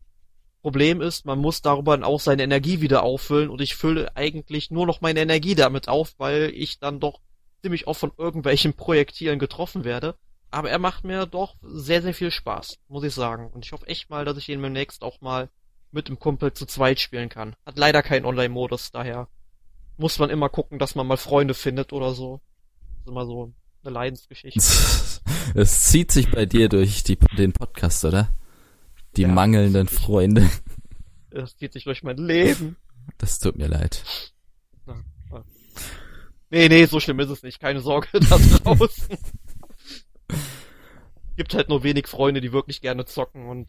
Problem 0.62 1.02
ist, 1.02 1.26
man 1.26 1.40
muss 1.40 1.62
darüber 1.62 1.96
dann 1.96 2.04
auch 2.04 2.20
seine 2.20 2.44
Energie 2.44 2.82
wieder 2.82 3.04
auffüllen 3.04 3.50
und 3.50 3.62
ich 3.62 3.76
fülle 3.76 4.16
eigentlich 4.16 4.72
nur 4.72 4.86
noch 4.86 5.02
meine 5.02 5.22
Energie 5.22 5.56
damit 5.56 5.88
auf, 5.88 6.16
weil 6.18 6.52
ich 6.54 6.80
dann 6.80 7.00
doch 7.00 7.22
ziemlich 7.62 7.88
oft 7.88 8.00
von 8.00 8.12
irgendwelchen 8.18 8.74
Projektilen 8.74 9.40
getroffen 9.40 9.84
werde. 9.84 10.16
Aber 10.52 10.70
er 10.70 10.80
macht 10.80 11.04
mir 11.04 11.26
doch 11.26 11.56
sehr, 11.62 12.02
sehr 12.02 12.14
viel 12.14 12.32
Spaß, 12.32 12.80
muss 12.88 13.04
ich 13.04 13.14
sagen. 13.14 13.50
Und 13.54 13.66
ich 13.66 13.72
hoffe 13.72 13.88
echt 13.88 14.10
mal, 14.10 14.26
dass 14.26 14.38
ich 14.38 14.50
ihn 14.50 14.62
demnächst 14.62 15.04
auch 15.04 15.22
mal 15.22 15.50
mit 15.92 16.08
dem 16.08 16.20
Kumpel 16.20 16.54
zu 16.54 16.66
zweit 16.66 17.00
spielen 17.00 17.30
kann. 17.30 17.56
Hat 17.66 17.78
leider 17.78 18.02
keinen 18.02 18.26
Online-Modus, 18.26 18.92
daher 18.92 19.28
muss 19.98 20.20
man 20.20 20.30
immer 20.30 20.50
gucken, 20.50 20.80
dass 20.80 20.96
man 20.96 21.08
mal 21.08 21.18
Freunde 21.18 21.54
findet 21.54 21.94
oder 21.94 22.14
so. 22.14 22.42
Das 22.98 23.02
ist 23.02 23.08
immer 23.12 23.26
so 23.26 23.54
eine 23.84 23.94
Leidensgeschichte. 23.94 24.60
Es 25.56 25.88
zieht 25.88 26.12
sich 26.12 26.30
bei 26.30 26.46
dir 26.46 26.70
durch 26.70 27.04
die, 27.04 27.18
den 27.36 27.54
Podcast, 27.54 28.06
oder? 28.06 28.30
Die 29.20 29.24
ja, 29.24 29.28
mangelnden 29.28 29.90
Freunde. 29.90 30.50
Es 31.30 31.58
zieht 31.58 31.74
sich 31.74 31.84
durch 31.84 32.04
mein 32.04 32.16
Leben. 32.16 32.78
Das 33.18 33.38
tut 33.38 33.58
mir 33.58 33.68
leid. 33.68 34.02
Nee, 36.50 36.70
nee, 36.70 36.86
so 36.86 37.02
schlimm 37.02 37.20
ist 37.20 37.30
es 37.30 37.44
nicht. 37.44 37.60
Keine 37.60 37.82
Sorge 37.82 38.08
da 38.14 38.38
draußen. 38.38 39.18
Gibt 41.36 41.54
halt 41.54 41.68
nur 41.68 41.84
wenig 41.84 42.08
Freunde, 42.08 42.40
die 42.40 42.54
wirklich 42.54 42.80
gerne 42.80 43.04
zocken 43.04 43.48
und 43.48 43.68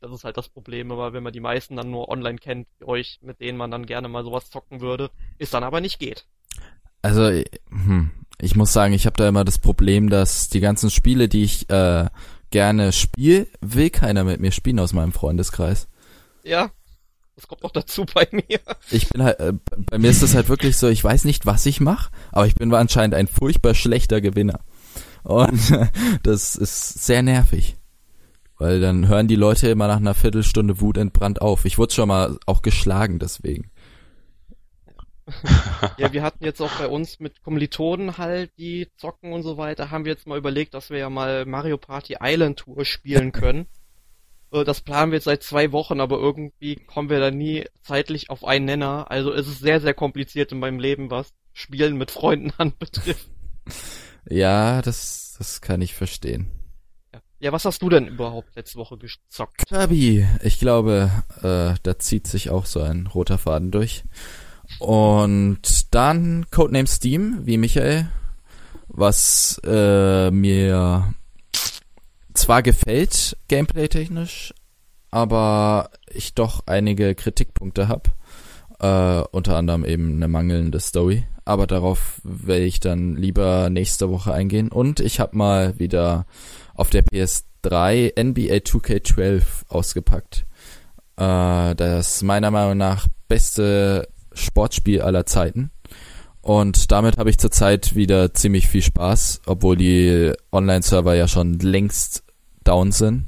das 0.00 0.10
ist 0.10 0.24
halt 0.24 0.36
das 0.36 0.48
Problem, 0.48 0.90
aber 0.90 1.12
wenn 1.12 1.22
man 1.22 1.32
die 1.32 1.38
meisten 1.38 1.76
dann 1.76 1.92
nur 1.92 2.08
online 2.08 2.38
kennt, 2.38 2.66
wie 2.80 2.86
euch, 2.86 3.20
mit 3.22 3.40
denen 3.40 3.58
man 3.58 3.70
dann 3.70 3.86
gerne 3.86 4.08
mal 4.08 4.24
sowas 4.24 4.50
zocken 4.50 4.80
würde, 4.80 5.12
ist 5.38 5.54
dann 5.54 5.62
aber 5.62 5.80
nicht 5.80 6.00
geht. 6.00 6.26
Also, 7.00 7.30
hm, 7.68 8.10
ich 8.40 8.56
muss 8.56 8.72
sagen, 8.72 8.92
ich 8.92 9.06
habe 9.06 9.16
da 9.16 9.28
immer 9.28 9.44
das 9.44 9.60
Problem, 9.60 10.10
dass 10.10 10.48
die 10.48 10.60
ganzen 10.60 10.90
Spiele, 10.90 11.28
die 11.28 11.44
ich 11.44 11.70
äh, 11.70 12.06
gerne 12.50 12.92
spiele, 12.92 13.46
will 13.60 13.90
keiner 13.90 14.24
mit 14.24 14.40
mir 14.40 14.52
spielen 14.52 14.78
aus 14.78 14.92
meinem 14.92 15.12
Freundeskreis. 15.12 15.88
Ja, 16.42 16.70
das 17.36 17.48
kommt 17.48 17.64
auch 17.64 17.70
dazu 17.70 18.04
bei 18.12 18.28
mir. 18.30 18.60
Ich 18.90 19.08
bin 19.08 19.22
halt, 19.22 19.40
äh, 19.40 19.54
bei 19.90 19.98
mir 19.98 20.10
ist 20.10 20.22
es 20.22 20.34
halt 20.34 20.48
wirklich 20.48 20.76
so, 20.76 20.88
ich 20.88 21.02
weiß 21.02 21.24
nicht, 21.24 21.46
was 21.46 21.64
ich 21.64 21.80
mache, 21.80 22.10
aber 22.32 22.46
ich 22.46 22.54
bin 22.54 22.72
anscheinend 22.74 23.14
ein 23.14 23.28
furchtbar 23.28 23.74
schlechter 23.74 24.20
Gewinner. 24.20 24.60
Und 25.22 25.58
das 26.22 26.56
ist 26.56 27.04
sehr 27.04 27.22
nervig. 27.22 27.76
Weil 28.58 28.80
dann 28.80 29.08
hören 29.08 29.26
die 29.26 29.36
Leute 29.36 29.68
immer 29.68 29.88
nach 29.88 29.96
einer 29.96 30.14
Viertelstunde 30.14 30.82
wutentbrannt 30.82 31.40
auf. 31.40 31.64
Ich 31.64 31.78
wurde 31.78 31.94
schon 31.94 32.08
mal 32.08 32.38
auch 32.44 32.60
geschlagen 32.60 33.18
deswegen. 33.18 33.69
ja, 35.98 36.12
wir 36.12 36.22
hatten 36.22 36.44
jetzt 36.44 36.60
auch 36.60 36.72
bei 36.78 36.86
uns 36.86 37.20
mit 37.20 37.42
Kommilitonen 37.42 38.18
halt, 38.18 38.50
die 38.58 38.88
zocken 38.96 39.32
und 39.32 39.42
so 39.42 39.56
weiter, 39.56 39.90
haben 39.90 40.04
wir 40.04 40.12
jetzt 40.12 40.26
mal 40.26 40.38
überlegt, 40.38 40.74
dass 40.74 40.90
wir 40.90 40.98
ja 40.98 41.10
mal 41.10 41.46
Mario 41.46 41.78
Party 41.78 42.16
Island 42.20 42.58
Tour 42.58 42.84
spielen 42.84 43.32
können. 43.32 43.66
Äh, 44.52 44.64
das 44.64 44.80
planen 44.80 45.12
wir 45.12 45.16
jetzt 45.16 45.24
seit 45.24 45.42
zwei 45.42 45.72
Wochen, 45.72 46.00
aber 46.00 46.18
irgendwie 46.18 46.76
kommen 46.76 47.10
wir 47.10 47.20
da 47.20 47.30
nie 47.30 47.66
zeitlich 47.82 48.30
auf 48.30 48.44
einen 48.44 48.64
Nenner. 48.66 49.10
Also 49.10 49.32
es 49.32 49.46
ist 49.48 49.60
sehr, 49.60 49.80
sehr 49.80 49.94
kompliziert 49.94 50.52
in 50.52 50.58
meinem 50.58 50.78
Leben, 50.78 51.10
was 51.10 51.32
Spielen 51.52 51.96
mit 51.96 52.10
Freunden 52.10 52.52
anbetrifft. 52.58 53.28
Ja, 54.28 54.82
das, 54.82 55.34
das 55.38 55.60
kann 55.60 55.82
ich 55.82 55.94
verstehen. 55.94 56.50
Ja. 57.40 57.52
was 57.52 57.64
hast 57.64 57.80
du 57.80 57.88
denn 57.88 58.06
überhaupt 58.06 58.54
letzte 58.54 58.78
Woche 58.78 58.98
gezockt? 58.98 59.66
Kirby, 59.66 60.26
ich 60.42 60.58
glaube, 60.58 61.10
äh, 61.38 61.74
da 61.82 61.98
zieht 61.98 62.26
sich 62.26 62.50
auch 62.50 62.66
so 62.66 62.82
ein 62.82 63.06
roter 63.06 63.38
Faden 63.38 63.70
durch. 63.70 64.04
Und 64.78 65.94
dann 65.94 66.46
Codename 66.50 66.86
Steam, 66.86 67.40
wie 67.42 67.58
Michael, 67.58 68.08
was 68.88 69.60
äh, 69.64 70.30
mir 70.30 71.14
zwar 72.34 72.62
gefällt, 72.62 73.36
gameplay-technisch, 73.48 74.54
aber 75.10 75.90
ich 76.12 76.34
doch 76.34 76.62
einige 76.66 77.14
Kritikpunkte 77.14 77.88
habe. 77.88 78.10
Äh, 78.80 79.22
unter 79.30 79.56
anderem 79.56 79.84
eben 79.84 80.16
eine 80.16 80.28
mangelnde 80.28 80.80
Story. 80.80 81.24
Aber 81.44 81.66
darauf 81.66 82.20
werde 82.24 82.64
ich 82.64 82.80
dann 82.80 83.16
lieber 83.16 83.68
nächste 83.70 84.10
Woche 84.10 84.32
eingehen. 84.32 84.68
Und 84.70 85.00
ich 85.00 85.20
habe 85.20 85.36
mal 85.36 85.78
wieder 85.78 86.26
auf 86.74 86.90
der 86.90 87.04
PS3 87.04 88.18
NBA 88.18 88.56
2K12 88.56 89.42
ausgepackt. 89.68 90.46
Äh, 91.16 91.74
das 91.74 92.22
meiner 92.22 92.50
Meinung 92.50 92.78
nach 92.78 93.06
beste 93.28 94.08
Sportspiel 94.32 95.02
aller 95.02 95.26
Zeiten. 95.26 95.70
Und 96.42 96.90
damit 96.90 97.18
habe 97.18 97.30
ich 97.30 97.38
zurzeit 97.38 97.94
wieder 97.94 98.32
ziemlich 98.32 98.66
viel 98.68 98.82
Spaß, 98.82 99.42
obwohl 99.46 99.76
die 99.76 100.32
Online-Server 100.52 101.14
ja 101.14 101.28
schon 101.28 101.58
längst 101.58 102.24
down 102.64 102.92
sind. 102.92 103.26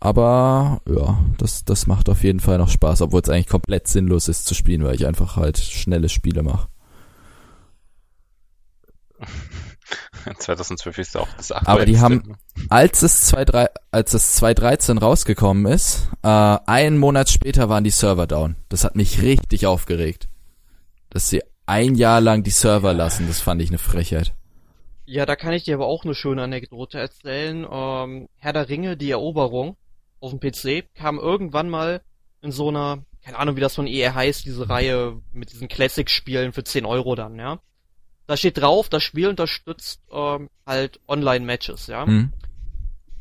Aber 0.00 0.80
ja, 0.88 1.22
das, 1.36 1.64
das 1.66 1.86
macht 1.86 2.08
auf 2.08 2.24
jeden 2.24 2.40
Fall 2.40 2.56
noch 2.56 2.70
Spaß, 2.70 3.02
obwohl 3.02 3.20
es 3.20 3.28
eigentlich 3.28 3.48
komplett 3.48 3.86
sinnlos 3.86 4.28
ist 4.28 4.46
zu 4.46 4.54
spielen, 4.54 4.82
weil 4.82 4.94
ich 4.94 5.06
einfach 5.06 5.36
halt 5.36 5.58
schnelle 5.58 6.08
Spiele 6.08 6.42
mache. 6.42 6.69
2012 10.38 10.98
ist 10.98 11.16
auch 11.16 11.28
das 11.36 11.52
Aber 11.52 11.86
die 11.86 12.00
haben, 12.00 12.36
als 12.68 13.02
es 13.02 13.22
2, 13.26 13.68
als 13.90 14.14
es 14.14 14.34
2013 14.34 14.98
rausgekommen 14.98 15.66
ist, 15.72 16.08
äh, 16.22 16.28
einen 16.28 16.98
Monat 16.98 17.28
später 17.30 17.68
waren 17.68 17.84
die 17.84 17.90
Server 17.90 18.26
down. 18.26 18.56
Das 18.68 18.84
hat 18.84 18.96
mich 18.96 19.22
richtig 19.22 19.66
aufgeregt. 19.66 20.28
Dass 21.10 21.28
sie 21.28 21.42
ein 21.66 21.94
Jahr 21.94 22.20
lang 22.20 22.42
die 22.42 22.50
Server 22.50 22.92
lassen, 22.92 23.26
das 23.26 23.40
fand 23.40 23.62
ich 23.62 23.70
eine 23.70 23.78
Frechheit. 23.78 24.34
Ja, 25.06 25.26
da 25.26 25.34
kann 25.34 25.52
ich 25.52 25.64
dir 25.64 25.74
aber 25.74 25.86
auch 25.86 26.04
eine 26.04 26.14
schöne 26.14 26.42
Anekdote 26.42 26.98
erzählen. 26.98 27.66
Ähm, 27.70 28.28
Herr 28.36 28.52
der 28.52 28.68
Ringe, 28.68 28.96
die 28.96 29.10
Eroberung 29.10 29.76
auf 30.20 30.30
dem 30.30 30.38
PC, 30.38 30.94
kam 30.94 31.18
irgendwann 31.18 31.68
mal 31.68 32.02
in 32.42 32.52
so 32.52 32.68
einer, 32.68 33.04
keine 33.24 33.38
Ahnung, 33.38 33.56
wie 33.56 33.60
das 33.60 33.74
von 33.74 33.86
ER 33.86 34.14
heißt, 34.14 34.44
diese 34.44 34.68
Reihe 34.68 35.20
mit 35.32 35.52
diesen 35.52 35.68
Classic-Spielen 35.68 36.52
für 36.52 36.64
10 36.64 36.86
Euro 36.86 37.16
dann, 37.16 37.38
ja. 37.38 37.60
Da 38.30 38.36
steht 38.36 38.58
drauf, 38.58 38.88
das 38.88 39.02
Spiel 39.02 39.26
unterstützt 39.26 40.00
ähm, 40.12 40.50
halt 40.64 41.00
Online-Matches, 41.08 41.88
ja. 41.88 42.06
Mhm. 42.06 42.32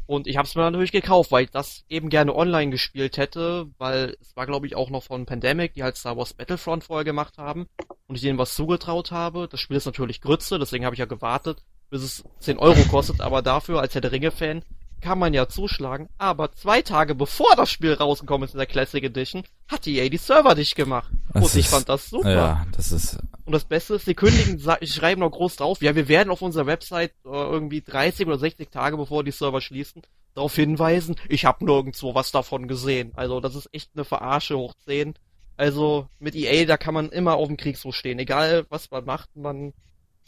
Und 0.06 0.28
ich 0.28 0.38
habe 0.38 0.48
es 0.48 0.54
mir 0.54 0.62
natürlich 0.62 0.92
gekauft, 0.92 1.32
weil 1.32 1.46
ich 1.46 1.50
das 1.50 1.84
eben 1.90 2.10
gerne 2.10 2.36
online 2.36 2.70
gespielt 2.70 3.18
hätte, 3.18 3.66
weil 3.80 4.16
es 4.22 4.36
war, 4.36 4.46
glaube 4.46 4.68
ich, 4.68 4.76
auch 4.76 4.92
noch 4.92 5.02
von 5.02 5.26
Pandemic, 5.26 5.74
die 5.74 5.82
halt 5.82 5.98
Star 5.98 6.16
Wars 6.16 6.36
Battlefront 6.36 6.84
vorher 6.84 7.06
gemacht 7.06 7.40
haben 7.40 7.66
und 8.06 8.18
ich 8.18 8.22
denen 8.22 8.38
was 8.38 8.54
zugetraut 8.54 9.10
habe. 9.10 9.48
Das 9.50 9.60
Spiel 9.60 9.78
ist 9.78 9.86
natürlich 9.88 10.22
Grütze, 10.22 10.60
deswegen 10.60 10.86
habe 10.86 10.94
ich 10.94 11.00
ja 11.00 11.06
gewartet, 11.06 11.64
bis 11.90 12.04
es 12.04 12.24
10 12.42 12.60
Euro 12.60 12.80
kostet, 12.84 13.20
aber 13.20 13.42
dafür 13.42 13.82
als 13.82 13.96
Herr 13.96 14.02
der 14.02 14.12
Ringe-Fan 14.12 14.62
kann 15.02 15.18
man 15.18 15.34
ja 15.34 15.48
zuschlagen, 15.48 16.10
aber 16.20 16.52
zwei 16.52 16.84
Tage 16.84 17.16
bevor 17.16 17.56
das 17.56 17.72
Spiel 17.72 17.94
rausgekommen 17.94 18.48
ist 18.48 18.54
in 18.54 18.58
der 18.60 18.68
Classic 18.68 19.04
Edition, 19.04 19.42
hat 19.68 19.86
die 19.88 19.98
EA 19.98 20.10
die 20.10 20.18
Server 20.18 20.54
dicht 20.54 20.76
gemacht. 20.76 21.10
Das 21.34 21.46
und 21.46 21.56
ich 21.60 21.66
ist- 21.66 21.72
fand 21.74 21.90
das 21.90 22.10
super. 22.10 22.32
Ja, 22.32 22.68
das 22.76 22.92
ist, 22.92 23.18
Und 23.50 23.54
das 23.54 23.66
Beste 23.66 23.96
ist, 23.96 24.06
sie 24.06 24.14
kündigen, 24.14 24.62
schreiben 24.84 25.22
noch 25.22 25.32
groß 25.32 25.56
drauf, 25.56 25.82
ja, 25.82 25.96
wir 25.96 26.08
werden 26.08 26.30
auf 26.30 26.44
unserer 26.44 26.68
Website 26.68 27.14
äh, 27.26 27.30
irgendwie 27.30 27.82
30 27.82 28.28
oder 28.28 28.38
60 28.38 28.70
Tage 28.70 28.96
bevor 28.96 29.24
die 29.24 29.32
Server 29.32 29.60
schließen, 29.60 30.04
darauf 30.36 30.54
hinweisen, 30.54 31.16
ich 31.30 31.46
habe 31.46 31.66
nirgendwo 31.66 32.14
was 32.14 32.30
davon 32.30 32.68
gesehen. 32.68 33.12
Also 33.16 33.40
das 33.40 33.56
ist 33.56 33.68
echt 33.72 33.90
eine 33.96 34.06
Verarsche 34.06 34.56
hoch 34.56 34.76
10. 34.86 35.16
Also 35.58 36.08
mit 36.20 36.36
EA, 36.36 36.66
da 36.66 36.78
kann 36.78 36.94
man 36.94 37.10
immer 37.10 37.38
auf 37.38 37.48
dem 37.48 37.58
Kriegsfuß 37.58 37.96
stehen. 37.96 38.20
Egal 38.20 38.68
was 38.70 38.92
man 38.92 39.04
macht, 39.06 39.36
man 39.36 39.74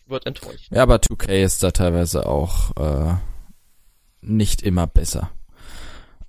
wird 0.07 0.25
enttäuscht. 0.25 0.71
ja, 0.71 0.81
aber 0.81 0.95
2K 0.95 1.43
ist 1.43 1.61
da 1.61 1.69
teilweise 1.69 2.25
auch, 2.25 2.75
äh, 2.75 3.17
nicht 4.21 4.63
immer 4.63 4.87
besser. 4.87 5.29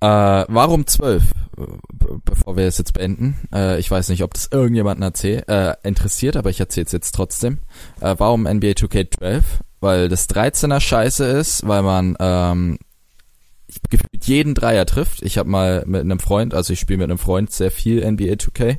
Äh, 0.03 0.44
warum 0.48 0.86
12? 0.86 1.22
Äh, 1.22 1.61
be- 1.92 2.20
Bevor 2.24 2.57
wir 2.57 2.66
es 2.66 2.78
jetzt 2.78 2.92
beenden. 2.92 3.38
Äh, 3.55 3.78
ich 3.78 3.90
weiß 3.90 4.09
nicht, 4.09 4.22
ob 4.24 4.34
das 4.34 4.48
irgendjemanden 4.50 5.03
erzähl, 5.03 5.44
äh, 5.46 5.74
interessiert, 5.86 6.36
aber 6.36 6.50
ich 6.50 6.59
erzähle 6.61 6.86
es 6.86 6.92
jetzt 6.92 7.14
trotzdem. 7.14 7.59
Äh, 8.00 8.16
warum 8.18 8.42
NBA 8.42 8.72
2K12? 8.72 9.42
Weil 9.80 10.09
das 10.09 10.28
13er 10.28 10.80
scheiße 10.80 11.24
ist, 11.24 11.66
weil 11.66 11.82
man 11.82 12.16
ähm, 12.20 12.78
gefühlt 13.90 14.24
jeden 14.24 14.54
Dreier 14.54 14.86
trifft. 14.86 15.22
Ich 15.22 15.38
habe 15.38 15.48
mal 15.48 15.84
mit 15.86 16.00
einem 16.00 16.18
Freund, 16.18 16.54
also 16.54 16.72
ich 16.72 16.80
spiele 16.80 16.98
mit 16.98 17.10
einem 17.10 17.18
Freund 17.18 17.50
sehr 17.50 17.70
viel 17.70 18.04
NBA 18.04 18.34
2K 18.34 18.78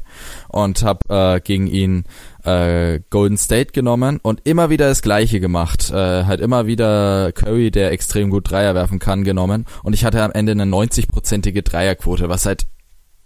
und 0.50 0.84
habe 0.84 1.00
äh, 1.10 1.40
gegen 1.42 1.68
ihn 1.68 2.06
äh, 2.44 3.00
Golden 3.10 3.38
State 3.38 3.72
genommen 3.72 4.20
und 4.22 4.42
immer 4.46 4.70
wieder 4.70 4.88
das 4.88 5.02
Gleiche 5.02 5.40
gemacht. 5.40 5.92
Äh, 5.92 6.26
halt 6.26 6.42
immer 6.42 6.68
wieder 6.68 7.32
Curry, 7.32 7.72
der 7.72 7.92
extrem 7.92 8.30
gut 8.30 8.50
Dreier 8.50 8.76
werfen 8.76 9.00
kann, 9.00 9.24
genommen 9.24 9.66
und 9.84 9.94
ich 9.94 10.06
hatte 10.06 10.22
am 10.22 10.32
Ende 10.32 10.52
eine 10.54 10.66
90-prozentige 10.66 11.64
Dreierquote, 11.64 12.30
was 12.30 12.46
halt 12.46 12.68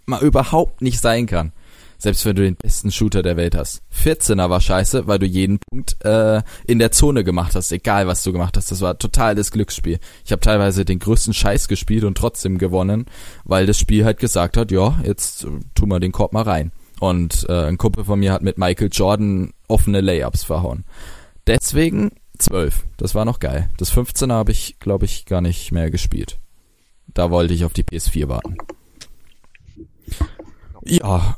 mal 0.06 0.22
überhaupt 0.22 0.82
nicht 0.82 1.00
sein 1.00 1.26
kann. 1.26 1.52
Selbst 1.98 2.24
wenn 2.24 2.36
du 2.36 2.42
den 2.42 2.54
besten 2.54 2.92
Shooter 2.92 3.22
der 3.22 3.36
Welt 3.36 3.56
hast. 3.56 3.82
14er 3.92 4.48
war 4.48 4.60
scheiße, 4.60 5.08
weil 5.08 5.18
du 5.18 5.26
jeden 5.26 5.58
Punkt 5.58 5.96
äh, 6.04 6.42
in 6.66 6.78
der 6.78 6.92
Zone 6.92 7.24
gemacht 7.24 7.56
hast, 7.56 7.72
egal 7.72 8.06
was 8.06 8.22
du 8.22 8.32
gemacht 8.32 8.56
hast. 8.56 8.70
Das 8.70 8.80
war 8.80 8.98
total 8.98 9.34
das 9.34 9.50
Glücksspiel. 9.50 9.98
Ich 10.24 10.30
habe 10.30 10.40
teilweise 10.40 10.84
den 10.84 11.00
größten 11.00 11.34
Scheiß 11.34 11.66
gespielt 11.66 12.04
und 12.04 12.16
trotzdem 12.16 12.58
gewonnen, 12.58 13.06
weil 13.44 13.66
das 13.66 13.78
Spiel 13.78 14.04
halt 14.04 14.18
gesagt 14.18 14.56
hat, 14.56 14.70
ja, 14.70 15.00
jetzt 15.04 15.44
äh, 15.44 15.48
tu 15.74 15.86
mal 15.86 15.98
den 16.00 16.12
Korb 16.12 16.32
mal 16.32 16.42
rein. 16.42 16.70
Und 17.00 17.46
äh, 17.48 17.66
ein 17.66 17.78
Kumpel 17.78 18.04
von 18.04 18.20
mir 18.20 18.32
hat 18.32 18.42
mit 18.42 18.58
Michael 18.58 18.90
Jordan 18.92 19.52
offene 19.66 20.00
Layups 20.00 20.44
verhauen. 20.44 20.84
Deswegen 21.46 22.12
12. 22.38 22.84
Das 22.96 23.14
war 23.14 23.24
noch 23.24 23.40
geil. 23.40 23.70
Das 23.76 23.92
15er 23.92 24.32
habe 24.32 24.52
ich, 24.52 24.78
glaube 24.78 25.04
ich, 25.04 25.26
gar 25.26 25.40
nicht 25.40 25.72
mehr 25.72 25.90
gespielt. 25.90 26.38
Da 27.08 27.30
wollte 27.30 27.54
ich 27.54 27.64
auf 27.64 27.72
die 27.72 27.84
PS4 27.84 28.28
warten. 28.28 28.56
Ja, 30.84 31.36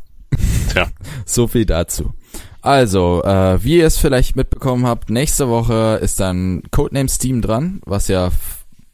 Tja, 0.72 0.88
so 1.24 1.46
viel 1.46 1.66
dazu. 1.66 2.14
Also, 2.62 3.22
äh, 3.24 3.62
wie 3.64 3.78
ihr 3.78 3.86
es 3.86 3.98
vielleicht 3.98 4.36
mitbekommen 4.36 4.86
habt, 4.86 5.08
nächste 5.08 5.48
Woche 5.48 5.98
ist 6.02 6.20
dann 6.20 6.62
Codename 6.70 7.08
Steam 7.08 7.40
dran, 7.40 7.80
was 7.86 8.08
ja 8.08 8.30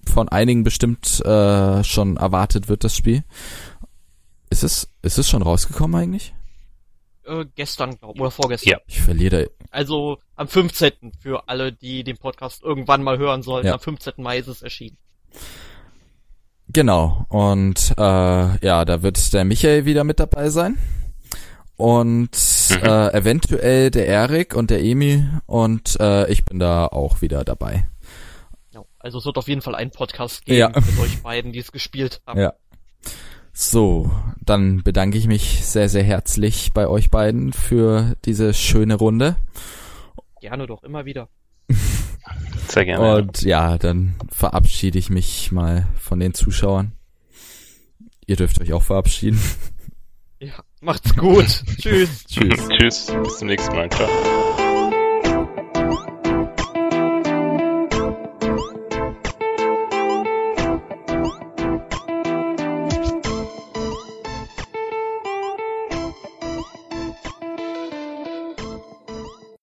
von 0.08 0.28
einigen 0.28 0.62
bestimmt 0.62 1.20
äh, 1.24 1.82
schon 1.82 2.16
erwartet 2.16 2.68
wird, 2.68 2.84
das 2.84 2.94
Spiel. 2.94 3.24
Ist 4.50 4.62
es, 4.62 4.88
ist 5.02 5.18
es 5.18 5.28
schon 5.28 5.42
rausgekommen 5.42 6.00
eigentlich? 6.00 6.32
Äh, 7.24 7.44
gestern, 7.56 7.98
glaub, 7.98 8.20
oder 8.20 8.30
vorgestern. 8.30 8.70
Ja. 8.70 8.78
Ich 8.86 9.00
verliere. 9.00 9.50
Also 9.70 10.18
am 10.36 10.46
15. 10.46 11.12
für 11.20 11.48
alle, 11.48 11.72
die 11.72 12.04
den 12.04 12.16
Podcast 12.18 12.62
irgendwann 12.62 13.02
mal 13.02 13.18
hören 13.18 13.42
sollten. 13.42 13.66
Ja. 13.66 13.74
Am 13.74 13.80
15. 13.80 14.14
Mai 14.18 14.38
ist 14.38 14.46
es 14.46 14.62
erschienen. 14.62 14.96
Genau. 16.68 17.26
Und 17.28 17.94
äh, 17.98 18.02
ja, 18.64 18.84
da 18.84 19.02
wird 19.02 19.32
der 19.32 19.44
Michael 19.44 19.84
wieder 19.84 20.04
mit 20.04 20.20
dabei 20.20 20.50
sein. 20.50 20.78
Und 21.76 22.30
Mhm. 22.70 22.82
äh, 22.82 23.12
eventuell 23.12 23.90
der 23.90 24.06
Erik 24.06 24.54
und 24.54 24.70
der 24.70 24.82
Emi 24.82 25.24
und 25.46 25.98
äh, 26.00 26.30
ich 26.30 26.44
bin 26.44 26.58
da 26.58 26.86
auch 26.86 27.20
wieder 27.22 27.44
dabei. 27.44 27.86
Also 28.98 29.18
es 29.18 29.24
wird 29.24 29.38
auf 29.38 29.46
jeden 29.46 29.60
Fall 29.60 29.76
einen 29.76 29.92
Podcast 29.92 30.44
geben 30.46 30.58
Ja. 30.58 30.68
mit 30.74 30.98
euch 30.98 31.22
beiden, 31.22 31.52
die 31.52 31.60
es 31.60 31.70
gespielt 31.70 32.20
haben. 32.26 32.40
Ja. 32.40 32.54
So, 33.52 34.10
dann 34.44 34.82
bedanke 34.82 35.16
ich 35.16 35.28
mich 35.28 35.64
sehr, 35.64 35.88
sehr 35.88 36.02
herzlich 36.02 36.72
bei 36.74 36.88
euch 36.88 37.08
beiden 37.10 37.52
für 37.52 38.16
diese 38.24 38.52
schöne 38.52 38.94
Runde. 38.96 39.36
Gerne 40.40 40.66
doch, 40.66 40.82
immer 40.82 41.04
wieder. 41.04 41.28
sehr 42.68 42.84
gerne. 42.84 43.16
Und 43.16 43.42
ja, 43.42 43.78
dann 43.78 44.16
verabschiede 44.28 44.98
ich 44.98 45.08
mich 45.08 45.52
mal 45.52 45.86
von 46.00 46.18
den 46.18 46.34
Zuschauern. 46.34 46.90
Ihr 48.26 48.34
dürft 48.36 48.60
euch 48.60 48.72
auch 48.72 48.82
verabschieden. 48.82 49.40
Ja, 50.40 50.64
macht's 50.86 51.14
gut. 51.16 51.44
Tschüss. 51.80 52.24
Tschüss. 52.26 52.68
Tschüss, 52.68 53.12
bis 53.22 53.38
zum 53.38 53.48
nächsten 53.48 53.74
Mal. 53.74 53.90
Ciao. 53.90 54.55